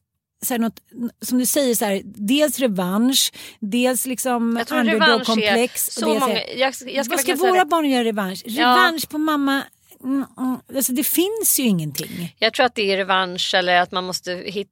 så 0.46 0.58
något, 0.58 0.80
som 1.22 1.38
du 1.38 1.46
säger, 1.46 1.76
så 1.76 1.86
här, 1.86 2.02
dels 2.06 2.60
revansch, 2.60 3.32
dels 3.60 4.06
liksom 4.06 4.58
underdog-komplex. 4.72 5.92
så 5.92 6.08
många. 6.08 6.44
Jag, 6.56 6.74
jag 6.88 7.06
ska 7.06 7.16
Vad 7.16 7.20
ska 7.20 7.36
våra 7.36 7.66
barn 7.66 7.90
göra 7.90 8.04
revansch? 8.04 8.42
Ja. 8.46 8.62
Revansch 8.62 9.10
på 9.10 9.18
mamma, 9.18 9.64
mm, 10.04 10.26
mm, 10.38 10.58
alltså 10.76 10.94
det 10.94 11.04
finns 11.04 11.60
ju 11.60 11.64
ingenting. 11.64 12.36
Jag 12.40 12.54
tror 12.54 12.66
att 12.66 12.76
det 12.76 12.92
är 12.94 12.98
revansch 12.98 13.54
eller 13.56 13.76
att 13.82 13.92
man 13.92 14.04
måste 14.04 14.32
hitta 14.32 14.70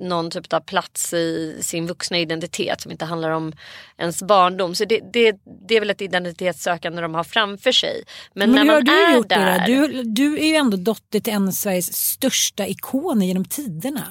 någon 0.00 0.30
typ 0.30 0.52
av 0.52 0.60
plats 0.60 1.14
i 1.14 1.58
sin 1.60 1.86
vuxna 1.86 2.18
identitet 2.18 2.80
som 2.80 2.90
inte 2.90 3.04
handlar 3.04 3.30
om 3.30 3.52
ens 3.98 4.22
barndom. 4.22 4.74
Så 4.74 4.84
det, 4.84 5.00
det, 5.12 5.36
det 5.68 5.76
är 5.76 5.80
väl 5.80 5.90
ett 5.90 6.00
identitetssökande 6.00 7.02
de 7.02 7.14
har 7.14 7.24
framför 7.24 7.72
sig. 7.72 8.04
Men, 8.34 8.50
när 8.50 8.62
hur 8.62 8.70
har 8.70 8.74
man 8.74 8.84
du 8.84 9.04
är 9.04 9.16
gjort 9.16 9.28
där. 9.28 9.66
Du, 9.66 10.02
du 10.02 10.38
är 10.38 10.46
ju 10.46 10.54
ändå 10.54 10.76
dotter 10.76 11.20
till 11.20 11.32
en 11.32 11.48
av 11.48 11.52
Sveriges 11.52 11.96
största 11.96 12.66
ikoner 12.66 13.26
genom 13.26 13.44
tiderna. 13.44 14.04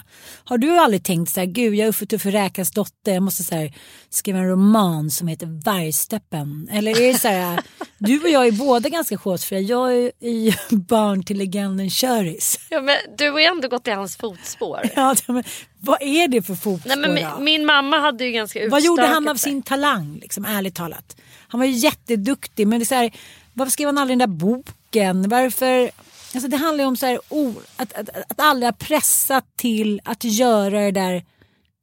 Har 0.44 0.58
du 0.58 0.78
aldrig 0.78 1.04
tänkt 1.04 1.32
så 1.32 1.40
här, 1.40 1.48
gud 1.48 1.76
jag 1.76 1.86
är 1.86 1.90
Uffe 1.90 2.06
Tuffe 2.06 2.32
Räkas 2.32 2.72
dotter, 2.72 3.14
jag 3.14 3.24
måste 3.24 3.44
så 3.44 3.56
här, 3.56 3.74
skriva 4.10 4.40
en 4.40 4.50
roman 4.50 5.12
som 5.12 5.28
heter 5.28 5.64
Vargsteppen. 5.66 6.70
Eller 6.72 7.02
är 7.02 7.14
det 7.14 7.20
så 7.20 7.28
här, 7.28 7.60
du 7.98 8.22
och 8.22 8.30
jag 8.30 8.48
är 8.48 8.52
båda 8.52 8.90
ganska 8.90 9.18
chosefria. 9.18 9.60
Jag 9.60 9.94
är 10.20 10.30
ju 10.30 10.52
barn 10.78 11.24
till 11.24 11.38
legenden 11.38 11.90
Köris. 11.90 12.60
Ja, 12.70 12.82
men 12.82 12.96
du 13.18 13.32
har 13.32 13.40
ju 13.40 13.46
ändå 13.46 13.68
gått 13.68 13.88
i 13.88 13.92
hans 13.92 14.18
fotspår. 14.18 14.90
Ja, 14.96 15.16
men, 15.28 15.44
vad 15.80 16.02
är 16.02 16.28
det 16.28 16.42
för 16.42 16.56
fotspår 16.56 16.96
Nej, 16.96 17.10
men 17.10 17.44
min, 17.44 17.66
mamma 17.66 18.00
hade 18.00 18.26
ju 18.26 18.32
ganska 18.32 18.70
Vad 18.70 18.82
gjorde 18.82 19.06
han 19.06 19.28
av 19.28 19.36
sin 19.36 19.62
talang, 19.62 20.20
liksom, 20.22 20.46
ärligt 20.46 20.76
talat? 20.76 21.18
Han 21.48 21.60
var 21.60 21.66
ju 21.66 21.74
jätteduktig, 21.74 22.68
men 22.68 22.80
det 22.80 22.84
är 22.84 22.86
så 22.86 22.96
här, 22.96 23.12
varför 23.54 23.72
skrev 23.72 23.88
han 23.88 23.98
aldrig 23.98 24.18
den 24.20 24.30
där 24.30 24.36
boken? 24.38 25.30
Varför? 25.30 25.92
Alltså 26.34 26.50
det 26.50 26.58
handlar 26.58 26.84
ju 26.84 26.88
om 26.88 26.98
så 26.98 27.06
här, 27.06 27.20
oh, 27.30 27.54
att, 27.76 27.94
att, 27.94 28.10
att 28.10 28.40
aldrig 28.40 28.68
ha 28.68 28.74
pressat 28.74 29.46
till 29.56 30.02
att 30.04 30.24
göra 30.24 30.80
det 30.80 30.92
där 30.92 31.24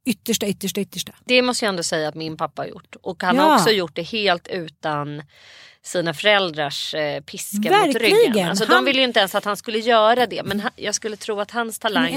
yttersta, 0.07 0.47
yttersta, 0.47 0.80
yttersta. 0.80 1.12
Det 1.24 1.43
måste 1.43 1.64
jag 1.64 1.70
ändå 1.70 1.82
säga 1.82 2.09
att 2.09 2.14
min 2.14 2.37
pappa 2.37 2.62
har 2.62 2.66
gjort. 2.66 2.97
Och 3.03 3.22
han 3.22 3.37
Ja. 3.37 3.43
har 3.43 3.55
också 3.55 3.70
gjort 3.70 3.95
det 3.95 4.03
helt 4.03 4.49
utan 4.49 5.22
sina 5.85 6.14
föräldrars 6.14 6.95
eh, 6.95 7.20
piska 7.20 7.57
mot 7.59 7.70
Verkligen. 7.70 8.16
ryggen. 8.26 8.49
Alltså, 8.49 8.64
Han- 8.64 8.76
De 8.76 8.85
ville 8.85 8.99
ju 8.99 9.05
inte 9.05 9.20
ens 9.20 9.35
att 9.35 9.45
han 9.45 9.57
skulle 9.57 9.78
göra 9.78 10.26
det. 10.26 10.43
Men 10.43 10.61
han, 10.61 10.70
jag 10.76 10.95
skulle 10.95 11.16
tro 11.16 11.41
att 11.41 11.51
hans 11.51 11.78
talang 11.78 12.12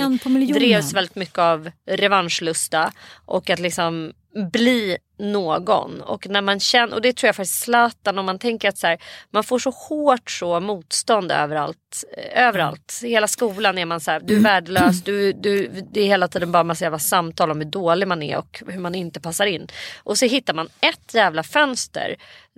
drevs 0.53 0.93
väldigt 0.93 1.15
mycket 1.15 1.37
av 1.39 1.71
revanschlusta. 1.89 2.91
Och 3.25 3.49
att 3.49 3.59
liksom 3.59 4.13
bli 4.51 4.97
någon. 5.19 6.01
Och, 6.01 6.27
när 6.29 6.41
man 6.41 6.59
känner, 6.59 6.95
och 6.95 7.01
det 7.01 7.13
tror 7.13 7.27
jag 7.27 7.35
faktiskt 7.35 7.59
Zlatan 7.61 8.19
om 8.19 8.25
man 8.25 8.39
tänker 8.39 8.69
att 8.69 8.77
så 8.77 8.87
här, 8.87 8.97
man 9.31 9.43
får 9.43 9.59
så 9.59 9.69
hårt 9.69 10.31
så 10.31 10.59
motstånd 10.59 11.31
överallt. 11.31 11.77
Eh, 12.17 12.47
överallt. 12.47 12.99
Hela 13.03 13.27
skolan 13.27 13.77
är 13.77 13.85
man 13.85 13.99
så 13.99 14.11
här, 14.11 14.19
du 14.19 14.35
är 14.35 14.39
värdelös. 14.39 15.03
Du, 15.03 15.33
du, 15.33 15.67
det 15.91 16.01
är 16.01 16.05
hela 16.05 16.27
tiden 16.27 16.51
bara 16.51 16.63
massa 16.63 16.85
jävla 16.85 16.99
samtal 16.99 17.51
om 17.51 17.57
hur 17.57 17.65
dålig 17.65 18.07
man 18.07 18.23
är 18.23 18.37
och 18.37 18.63
hur 18.67 18.79
man 18.79 18.95
inte 18.95 19.19
passar 19.19 19.45
in. 19.45 19.67
Och 20.03 20.17
så 20.17 20.25
hittar 20.25 20.53
man 20.53 20.69
ett 20.81 21.13
jävla 21.13 21.43
fönster 21.43 22.15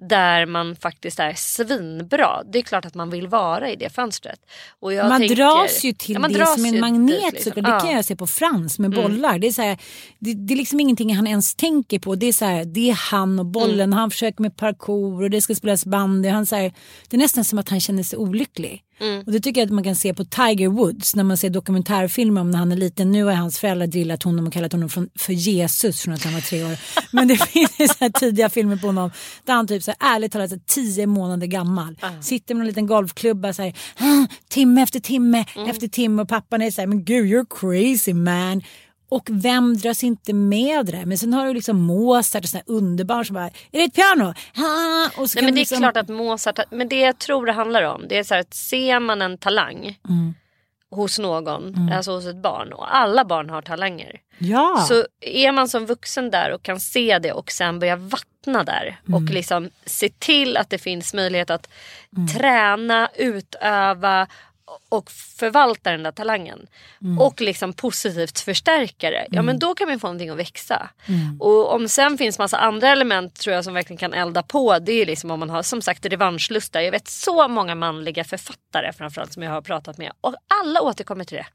där 0.10 0.46
man 0.46 0.76
faktiskt 0.76 1.20
är 1.20 1.34
svinbra. 1.34 2.44
Det 2.54 2.60
är 2.60 2.64
klart 2.64 2.86
att 2.86 2.96
man 2.96 3.10
vill 3.10 3.28
vara 3.28 3.70
i 3.70 3.76
det 3.76 3.90
fönstret. 3.90 4.40
Och 4.80 4.94
jag 4.94 5.10
man 5.10 5.20
tänker, 5.20 5.36
dras 5.36 5.84
ju 5.84 5.94
till 5.94 6.14
Ja, 6.14 6.20
man 6.20 6.34
det 6.34 6.46
som 6.46 6.66
en 6.66 6.80
magnet. 6.80 7.22
dit, 7.22 7.34
liksom. 7.46 7.64
Det 7.64 7.70
Ja. 7.70 7.80
kan 7.80 7.90
jag 7.92 8.06
se 8.06 8.16
på 8.16 8.28
Frans 8.28 8.80
med 8.80 8.92
bollar. 8.92 9.40
Det, 9.40 9.48
är 9.48 9.52
så 9.52 9.62
här, 9.62 9.78
det, 10.20 10.34
det 10.34 10.54
är 10.54 10.58
liksom 10.58 10.80
ingenting 10.80 11.16
han 11.16 11.28
ens 11.28 11.56
tänker 11.56 11.69
tänker 11.70 12.00
på 12.00 12.16
det 12.16 12.26
är 12.28 12.34
så 12.34 12.46
här, 12.46 12.66
det 12.66 12.90
är 12.90 12.94
han 12.94 13.40
och 13.40 13.46
bollen, 13.46 13.80
Mm. 13.80 13.94
han 13.94 14.12
försöker 14.12 14.42
med 14.42 14.56
parkour 14.58 15.24
och 15.24 15.30
det 15.30 15.42
ska 15.42 15.56
spelas 15.56 15.86
bandy. 15.86 16.30
Han, 16.30 16.46
så 16.46 16.56
här, 16.56 16.74
det 17.10 17.18
är 17.18 17.20
nästan 17.20 17.44
som 17.44 17.60
att 17.60 17.70
han 17.70 17.80
känner 17.80 18.04
sig 18.04 18.20
olycklig. 18.20 18.82
Mm. 19.02 19.24
Och 19.26 19.32
det 19.32 19.40
tycker 19.40 19.62
jag 19.62 19.66
att 19.68 19.74
man 19.74 19.84
kan 19.84 19.96
se 19.96 20.14
på 20.14 20.26
Tiger 20.26 20.68
Woods 20.68 21.16
när 21.16 21.24
man 21.24 21.38
ser 21.38 21.50
dokumentärfilmer 21.50 22.42
om 22.42 22.52
när 22.52 22.60
han 22.60 22.72
är 22.72 22.76
liten. 22.76 23.12
Nu 23.12 23.24
har 23.24 23.32
hans 23.34 23.60
föräldrar 23.60 23.88
drillat 23.88 24.24
honom 24.24 24.48
och 24.48 24.54
kallat 24.54 24.72
honom 24.72 24.90
för 25.20 25.34
Jesus 25.34 26.02
från 26.02 26.14
att 26.14 26.24
han 26.24 26.34
var 26.34 26.42
tre 26.42 26.64
år. 26.64 26.78
Men 27.16 27.28
det 27.28 27.38
finns 27.38 27.98
så 28.00 28.10
tidiga 28.20 28.50
filmer 28.50 28.76
på 28.78 28.88
honom 28.88 29.12
där 29.46 29.54
han 29.54 29.68
typ 29.68 29.84
så 29.84 29.94
här, 30.00 30.16
ärligt 30.16 30.32
talat 30.32 30.52
här, 30.52 30.60
tio 30.68 31.08
månader 31.08 31.48
gammal. 31.48 31.96
Sitter 32.22 32.56
med 32.56 32.62
en 32.62 32.68
liten 32.68 32.88
golfklubba 32.88 33.54
så 33.54 33.62
här, 33.62 33.74
"Ah, 34.00 34.26
timme 34.50 34.82
efter 34.82 35.00
timme 35.00 35.46
efter 35.68 35.88
timme 35.88 36.22
och 36.22 36.30
pappan 36.30 36.62
är 36.62 36.72
så 36.72 36.82
här, 36.82 36.88
men 36.88 37.04
gud 37.06 37.26
you're 37.26 37.46
crazy 37.60 38.14
man. 38.14 38.62
Och 39.10 39.28
vem 39.32 39.78
dras 39.78 40.04
inte 40.04 40.34
med 40.34 40.86
det? 40.86 41.06
Men 41.06 41.18
sen 41.18 41.34
har 41.34 41.46
du 41.48 41.54
liksom 41.54 41.78
Mozart 41.82 42.44
och 42.44 42.50
sådana 42.50 42.64
underbarn 42.68 43.26
som 43.26 43.34
bara, 43.34 43.46
är 43.46 43.52
det 43.72 43.84
ett 43.84 43.96
piano? 43.96 44.34
Ah, 44.56 45.22
och 45.22 45.30
så 45.30 45.38
Nej, 45.38 45.46
men 45.46 45.54
det 45.54 45.58
är 45.58 45.62
liksom- 45.62 45.78
klart 45.78 45.98
att 45.98 46.10
Mozart, 46.10 46.60
men 46.72 46.90
det 46.90 47.00
jag 47.00 47.20
tror 47.20 47.46
det 47.46 47.52
handlar 47.52 47.84
om 47.84 48.06
det 48.10 48.18
är 48.18 48.24
så 48.24 48.34
här 48.34 48.42
att 48.42 48.54
ser 48.54 49.00
man 49.00 49.22
en 49.22 49.38
talang 49.38 50.00
Mm. 50.10 50.34
hos 50.92 51.20
någon, 51.20 51.92
alltså 51.94 52.12
hos 52.12 52.26
ett 52.26 52.42
barn 52.42 52.74
och 52.74 52.96
alla 52.96 53.26
barn 53.26 53.50
har 53.50 53.62
talanger. 53.62 54.20
Ja. 54.38 54.86
Så 54.88 55.06
är 55.22 55.52
man 55.52 55.70
som 55.70 55.86
vuxen 55.86 56.32
där 56.32 56.54
och 56.54 56.64
kan 56.64 56.80
se 56.80 57.20
det 57.20 57.32
och 57.32 57.52
sen 57.52 57.80
börja 57.80 57.96
vattna 57.96 58.64
där 58.64 59.00
Mm. 59.08 59.24
och 59.24 59.30
liksom 59.34 59.70
se 59.86 60.10
till 60.10 60.58
att 60.58 60.70
det 60.70 60.78
finns 60.78 61.14
möjlighet 61.14 61.50
att 61.50 61.70
träna, 62.38 63.10
utöva 63.16 64.28
och 64.90 65.12
förvalta 65.12 65.92
den 65.92 66.04
där 66.04 66.12
talangen. 66.12 66.68
Mm. 67.02 67.20
Och 67.20 67.42
liksom 67.42 67.74
positivt 67.74 68.40
förstärka 68.40 69.10
det. 69.10 69.28
Ja 69.32 69.42
men 69.42 69.60
då 69.60 69.76
kan 69.76 69.88
vi 69.88 70.00
få 70.00 70.08
någonting 70.08 70.30
att 70.30 70.38
växa. 70.38 70.90
Mm. 71.06 71.42
Och 71.42 71.74
om 71.74 71.90
sen 71.90 72.18
finns 72.18 72.40
massa 72.40 72.58
andra 72.58 72.90
element 72.90 73.36
tror 73.36 73.56
jag 73.56 73.64
som 73.64 73.74
verkligen 73.74 73.98
kan 73.98 74.14
elda 74.14 74.44
på. 74.44 74.80
Det 74.80 74.92
är 74.92 75.06
liksom 75.06 75.32
om 75.32 75.40
man 75.40 75.50
har 75.50 75.64
som 75.64 75.82
sagt 75.82 76.06
revanschlustar. 76.06 76.82
Jag 76.82 76.92
vet 76.92 77.08
så 77.08 77.48
många 77.48 77.76
manliga 77.76 78.24
författare 78.24 78.94
framförallt 78.94 79.34
som 79.34 79.44
jag 79.44 79.52
har 79.52 79.62
pratat 79.62 79.98
med. 79.98 80.12
Och 80.22 80.36
alla 80.62 80.82
återkommer 80.82 81.24
till 81.24 81.38
det. 81.38 81.48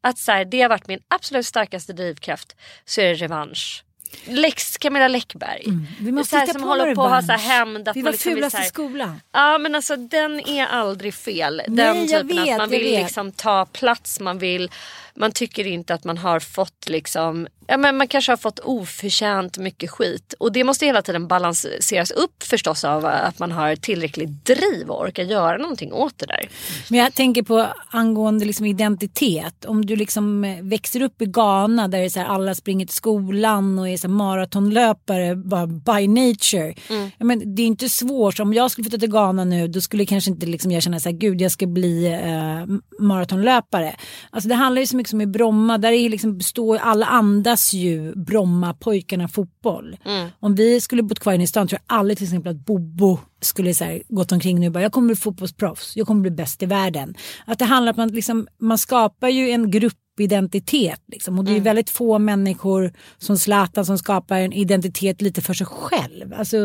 Att 0.00 0.18
så 0.18 0.32
här, 0.32 0.44
det 0.44 0.62
har 0.62 0.68
varit 0.68 0.88
min 0.88 1.00
absolut 1.08 1.46
starkaste 1.46 1.92
drivkraft. 1.92 2.56
Så 2.84 3.00
är 3.00 3.08
det 3.08 3.14
revansch. 3.14 3.84
Lex 4.24 4.78
Camilla 4.78 5.08
Läckberg. 5.08 5.62
Mm. 5.66 5.86
Vi 6.00 6.12
måste 6.12 6.30
så 6.30 6.36
här, 6.36 6.46
som 6.46 6.62
på 6.62 6.68
håller 6.68 6.94
på 6.94 7.02
att 7.02 7.26
ha 7.28 7.36
hämnd. 7.36 7.88
Vi 7.94 8.02
var 8.02 8.12
liksom 8.12 8.32
fulast 8.32 8.56
här, 8.56 8.64
i 8.64 8.68
skolan. 8.68 9.20
Ja 9.32 9.58
men 9.58 9.74
alltså 9.74 9.96
den 9.96 10.48
är 10.48 10.66
aldrig 10.66 11.14
fel. 11.14 11.62
Nej, 11.68 11.76
Den 11.76 12.06
jag 12.06 12.22
typen 12.22 12.44
vet, 12.44 12.52
att 12.52 12.58
man 12.58 12.68
vill 12.68 12.82
liksom 12.82 13.32
ta 13.32 13.66
plats, 13.66 14.20
man 14.20 14.38
vill 14.38 14.70
man 15.18 15.32
tycker 15.32 15.66
inte 15.66 15.94
att 15.94 16.04
man 16.04 16.18
har 16.18 16.40
fått 16.40 16.88
liksom, 16.88 17.48
ja 17.66 17.76
men 17.76 17.96
man 17.96 18.08
kanske 18.08 18.32
har 18.32 18.36
fått 18.36 18.58
oförtjänt 18.58 19.58
mycket 19.58 19.90
skit. 19.90 20.34
Och 20.38 20.52
det 20.52 20.64
måste 20.64 20.86
hela 20.86 21.02
tiden 21.02 21.28
balanseras 21.28 22.10
upp 22.10 22.42
förstås 22.42 22.84
av 22.84 23.06
att 23.06 23.38
man 23.38 23.52
har 23.52 23.76
tillräckligt 23.76 24.44
driv 24.44 24.90
och 24.90 25.00
orkar 25.00 25.22
göra 25.22 25.56
någonting 25.56 25.92
åt 25.92 26.18
det 26.18 26.26
där. 26.26 26.48
Men 26.88 27.00
jag 27.00 27.14
tänker 27.14 27.42
på 27.42 27.66
angående 27.88 28.44
liksom 28.44 28.66
identitet. 28.66 29.64
Om 29.64 29.86
du 29.86 29.96
liksom 29.96 30.44
eh, 30.44 30.62
växer 30.62 31.02
upp 31.02 31.22
i 31.22 31.26
Ghana 31.26 31.88
där 31.88 31.98
det 31.98 32.04
är 32.04 32.08
så 32.08 32.20
alla 32.20 32.54
springer 32.54 32.86
till 32.86 32.96
skolan 32.96 33.78
och 33.78 33.88
är 33.88 33.96
så 33.96 34.08
maratonlöpare 34.08 35.36
bara 35.36 35.66
by 35.66 36.08
nature. 36.08 36.74
Ja, 37.18 37.24
men 37.24 37.54
det 37.54 37.62
är 37.62 37.66
inte 37.66 37.88
svårt. 37.88 38.40
Om 38.40 38.54
jag 38.54 38.70
skulle 38.70 38.84
flytta 38.84 38.98
till 38.98 39.10
Ghana 39.10 39.44
nu 39.44 39.68
då 39.68 39.80
skulle 39.80 40.06
kanske 40.06 40.30
inte 40.30 40.46
liksom 40.46 40.70
jag 40.70 40.82
känna 40.82 41.00
så 41.00 41.08
här, 41.08 41.16
gud 41.16 41.40
jag 41.40 41.52
ska 41.52 41.66
bli 41.66 42.06
eh, 42.06 43.02
maratonlöpare. 43.04 43.96
Alltså 44.30 44.48
det 44.48 44.54
handlar 44.54 44.80
ju 44.80 44.86
så 44.86 44.96
mycket 44.96 45.07
som 45.08 45.20
i 45.20 45.26
Bromma. 45.26 45.78
Där 45.78 45.92
är 45.92 46.08
liksom, 46.08 46.38
består 46.38 46.76
alla 46.76 47.06
andas 47.06 47.72
ju 47.72 48.14
Bromma 48.14 48.74
pojkarna 48.74 49.28
fotboll. 49.28 49.96
Om 50.40 50.54
vi 50.54 50.80
skulle 50.80 51.02
bott 51.02 51.20
kvar 51.20 51.32
inne 51.32 51.44
i 51.44 51.46
stan 51.46 51.68
tror 51.68 51.80
jag 51.86 51.98
aldrig 51.98 52.18
till 52.18 52.26
exempel 52.26 52.52
att 52.52 52.64
Bobo 52.66 53.18
skulle 53.40 53.74
så 53.74 53.84
här, 53.84 54.02
gått 54.08 54.32
omkring 54.32 54.60
nu 54.60 54.66
och 54.66 54.72
bara 54.72 54.82
jag 54.82 54.92
kommer 54.92 55.06
bli 55.06 55.16
fotbollsproffs, 55.16 55.96
jag 55.96 56.06
kommer 56.06 56.20
bli 56.20 56.30
bäst 56.30 56.62
i 56.62 56.66
världen. 56.66 57.14
Att 57.46 57.58
det 57.58 57.64
handlar 57.64 57.92
om 57.92 57.94
att 57.94 57.96
man, 57.96 58.08
liksom, 58.08 58.48
man 58.60 58.78
skapar 58.78 59.28
ju 59.28 59.50
en 59.50 59.70
gruppidentitet 59.70 61.00
liksom, 61.06 61.38
och 61.38 61.44
det 61.44 61.50
är 61.50 61.54
ju 61.54 61.60
väldigt 61.60 61.90
få 61.90 62.18
människor 62.18 62.92
som 63.18 63.38
Zlatan 63.38 63.86
som 63.86 63.98
skapar 63.98 64.38
en 64.38 64.52
identitet 64.52 65.22
lite 65.22 65.42
för 65.42 65.54
sig 65.54 65.66
själv. 65.66 66.34
Alltså, 66.34 66.56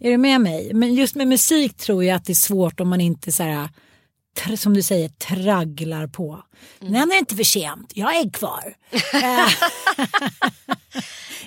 Är 0.00 0.10
du 0.10 0.16
med 0.18 0.40
mig? 0.40 0.70
Men 0.74 0.94
just 0.94 1.14
med 1.14 1.28
musik 1.28 1.76
tror 1.76 2.04
jag 2.04 2.16
att 2.16 2.24
det 2.24 2.32
är 2.32 2.34
svårt 2.34 2.80
om 2.80 2.88
man 2.88 3.00
inte 3.00 3.32
så 3.32 3.42
här, 3.42 3.68
som 4.56 4.74
du 4.74 4.82
säger 4.82 5.08
tragglar 5.08 6.06
på. 6.06 6.42
Nej, 6.80 7.06
det 7.06 7.14
är 7.14 7.18
inte 7.18 7.36
för 7.36 7.44
sent, 7.44 7.92
jag 7.94 8.16
är 8.16 8.30
kvar. 8.30 8.74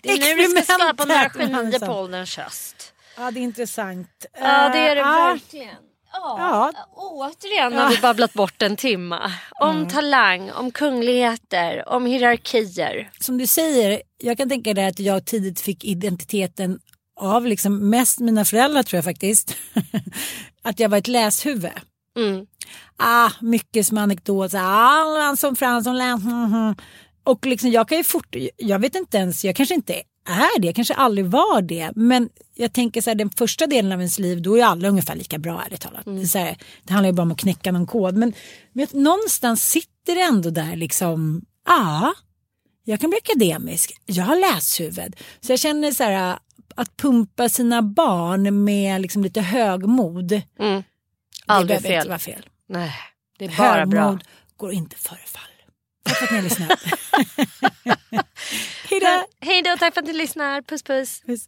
Det 0.02 0.10
är 0.12 0.20
nu 0.20 0.36
vi 0.36 0.48
ska 0.48 0.74
skapa 0.74 1.06
några 1.06 1.30
genier 1.30 1.80
på 1.80 1.94
ålderns 1.94 2.38
höst. 2.38 2.94
Ja, 3.18 3.32
det 3.32 3.40
är 3.40 3.42
intressant. 3.42 4.26
Ja 4.40 4.70
det 4.70 4.80
är 4.80 4.96
det 4.96 5.02
Eh, 5.02 5.08
ja. 5.08 5.26
verkligen. 5.26 5.76
Ja, 6.14 6.72
återigen 6.96 7.74
har 7.74 7.90
vi 7.90 7.98
babblat 7.98 8.34
bort 8.34 8.62
en 8.62 8.76
timma. 8.76 9.32
Om 9.52 9.88
talang, 9.88 10.52
om 10.52 10.72
kungligheter, 10.72 11.90
om 11.90 12.06
hierarkier. 12.06 13.10
Som 13.20 13.38
du 13.38 13.48
säger, 13.48 14.02
jag 14.18 14.38
kan 14.38 14.50
tänka 14.50 14.74
dig 14.74 14.86
att 14.86 15.00
jag 15.00 15.26
tidigt 15.26 15.62
fick 15.62 15.84
identiteten 15.84 16.80
av 17.20 17.46
liksom 17.48 17.90
mest 17.90 18.20
mina 18.20 18.46
föräldrar 18.46 18.84
tror 18.84 18.98
jag 18.98 19.04
faktiskt. 19.04 19.56
att 20.62 20.80
jag 20.80 20.90
var 20.90 20.98
ett 20.98 21.08
läshuvud. 21.08 21.72
Mm. 22.18 22.46
Ah, 22.98 23.32
mycket 23.42 23.88
som 23.88 23.98
anekdoter. 23.98 24.60
Ah, 24.64 25.18
Lanson 25.18 25.56
Fransson 25.56 25.96
mhm. 25.96 26.76
Och 27.24 27.46
liksom 27.46 27.70
jag 27.70 27.88
kan 27.88 27.98
ju 27.98 28.04
fort, 28.04 28.36
jag 28.58 28.80
vet 28.80 28.96
inte 28.96 29.18
ens, 29.18 29.46
jag 29.46 29.56
kanske 29.56 29.76
inte 29.76 29.94
är 30.26 30.60
det, 30.60 30.68
jag 30.68 30.76
kanske 30.76 30.94
aldrig 30.94 31.26
var 31.26 31.62
det. 31.62 31.92
Men 31.96 32.30
jag 32.56 32.74
tänker 32.74 33.02
så 33.02 33.10
här, 33.10 33.16
den 33.16 33.30
första 33.30 33.68
delen 33.68 33.92
av 33.92 34.00
ens 34.00 34.20
liv, 34.20 34.42
då 34.42 34.58
är 34.58 34.64
alla 34.64 34.88
ungefär 34.88 35.16
lika 35.16 35.38
bra 35.38 35.64
ärligt 35.66 35.82
talat. 35.82 36.06
Det, 36.06 36.22
är 36.22 36.26
så 36.26 36.38
här, 36.38 36.58
det 36.84 36.94
handlar 36.94 37.10
ju 37.10 37.14
bara 37.14 37.22
om 37.22 37.32
att 37.32 37.38
knäcka 37.38 37.72
någon 37.72 37.88
kod. 37.88 38.16
Men, 38.16 38.34
men 38.74 38.88
någonstans 38.92 39.70
sitter 39.70 40.16
det 40.16 40.22
ändå 40.22 40.50
där 40.50 40.76
liksom, 40.76 41.46
ja, 41.68 41.74
ah, 41.74 42.14
jag 42.84 43.00
kan 43.00 43.10
bli 43.10 43.20
akademisk, 43.20 44.02
jag 44.06 44.24
har 44.24 44.36
läshuvud. 44.36 45.16
Så 45.42 45.52
jag 45.52 45.60
känner 45.60 45.92
så 45.92 46.04
här, 46.04 46.40
att 46.76 46.98
pumpa 46.98 47.50
sina 47.50 47.82
barn 47.82 48.64
med 48.64 49.02
liksom 49.02 49.24
lite 49.24 49.42
högmod. 49.42 50.32
Mm. 50.32 50.44
Det 50.60 50.84
Aldrig 51.46 51.82
behöver 51.82 51.96
inte 51.96 52.02
fel. 52.02 52.10
vara 52.10 52.20
fel. 52.20 52.50
Nej, 52.70 52.94
det 53.40 53.46
är 53.46 53.58
bara 53.58 53.86
bra. 53.86 54.02
Högmod 54.02 54.24
går 54.58 54.74
inte 54.74 54.96
före 54.96 55.20
fall. 55.26 55.42
Tack 56.06 56.18
för 56.18 56.26
att 56.26 56.32
ni 56.32 56.38
har 56.38 56.44
lyssnat. 56.44 56.80
Hej 58.90 59.00
då! 59.00 59.26
Hej 59.42 59.62
då, 59.62 59.78
tack 59.80 59.94
för 59.94 60.02
att 60.02 60.08
ni 60.08 60.14
lyssnar. 60.14 60.62
Puss 60.62 60.84
puss. 60.84 61.22
Puss. 61.22 61.48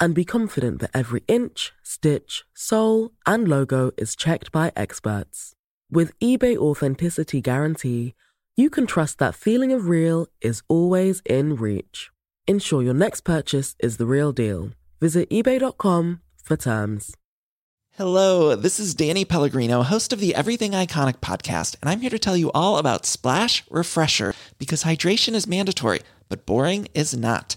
and 0.00 0.14
be 0.14 0.24
confident 0.24 0.80
that 0.80 0.90
every 0.94 1.22
inch, 1.28 1.72
stitch, 1.82 2.44
sole, 2.54 3.12
and 3.26 3.48
logo 3.48 3.90
is 3.96 4.16
checked 4.16 4.52
by 4.52 4.72
experts. 4.76 5.54
With 5.90 6.18
eBay 6.20 6.56
Authenticity 6.56 7.40
Guarantee, 7.40 8.14
you 8.56 8.70
can 8.70 8.86
trust 8.86 9.18
that 9.18 9.34
feeling 9.34 9.72
of 9.72 9.88
real 9.88 10.26
is 10.40 10.62
always 10.68 11.20
in 11.26 11.56
reach. 11.56 12.10
Ensure 12.46 12.82
your 12.82 12.94
next 12.94 13.22
purchase 13.22 13.76
is 13.78 13.96
the 13.96 14.06
real 14.06 14.32
deal. 14.32 14.70
Visit 15.00 15.28
eBay.com 15.30 16.20
for 16.42 16.56
terms. 16.56 17.14
Hello, 17.96 18.54
this 18.54 18.78
is 18.78 18.94
Danny 18.94 19.24
Pellegrino, 19.24 19.82
host 19.82 20.12
of 20.12 20.20
the 20.20 20.34
Everything 20.34 20.72
Iconic 20.72 21.16
podcast, 21.20 21.76
and 21.80 21.88
I'm 21.88 22.00
here 22.00 22.10
to 22.10 22.18
tell 22.18 22.36
you 22.36 22.52
all 22.52 22.76
about 22.76 23.06
Splash 23.06 23.64
Refresher 23.70 24.34
because 24.58 24.84
hydration 24.84 25.34
is 25.34 25.46
mandatory, 25.46 26.00
but 26.28 26.44
boring 26.44 26.88
is 26.92 27.16
not. 27.16 27.56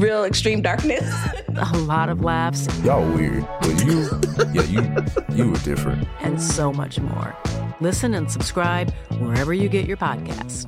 real 0.00 0.24
extreme 0.24 0.62
darkness. 0.62 1.08
a 1.56 1.78
lot 1.78 2.08
of 2.08 2.22
laughs. 2.22 2.66
Y'all 2.82 3.06
weird, 3.12 3.46
but 3.60 3.84
you, 3.84 4.08
yeah, 4.52 4.62
you, 4.64 5.36
you 5.36 5.50
were 5.50 5.58
different. 5.58 6.08
And 6.20 6.40
so 6.40 6.72
much 6.72 6.98
more. 6.98 7.36
Listen 7.80 8.14
and 8.14 8.30
subscribe 8.30 8.92
wherever 9.18 9.52
you 9.52 9.68
get 9.68 9.86
your 9.86 9.96
podcasts. 9.96 10.66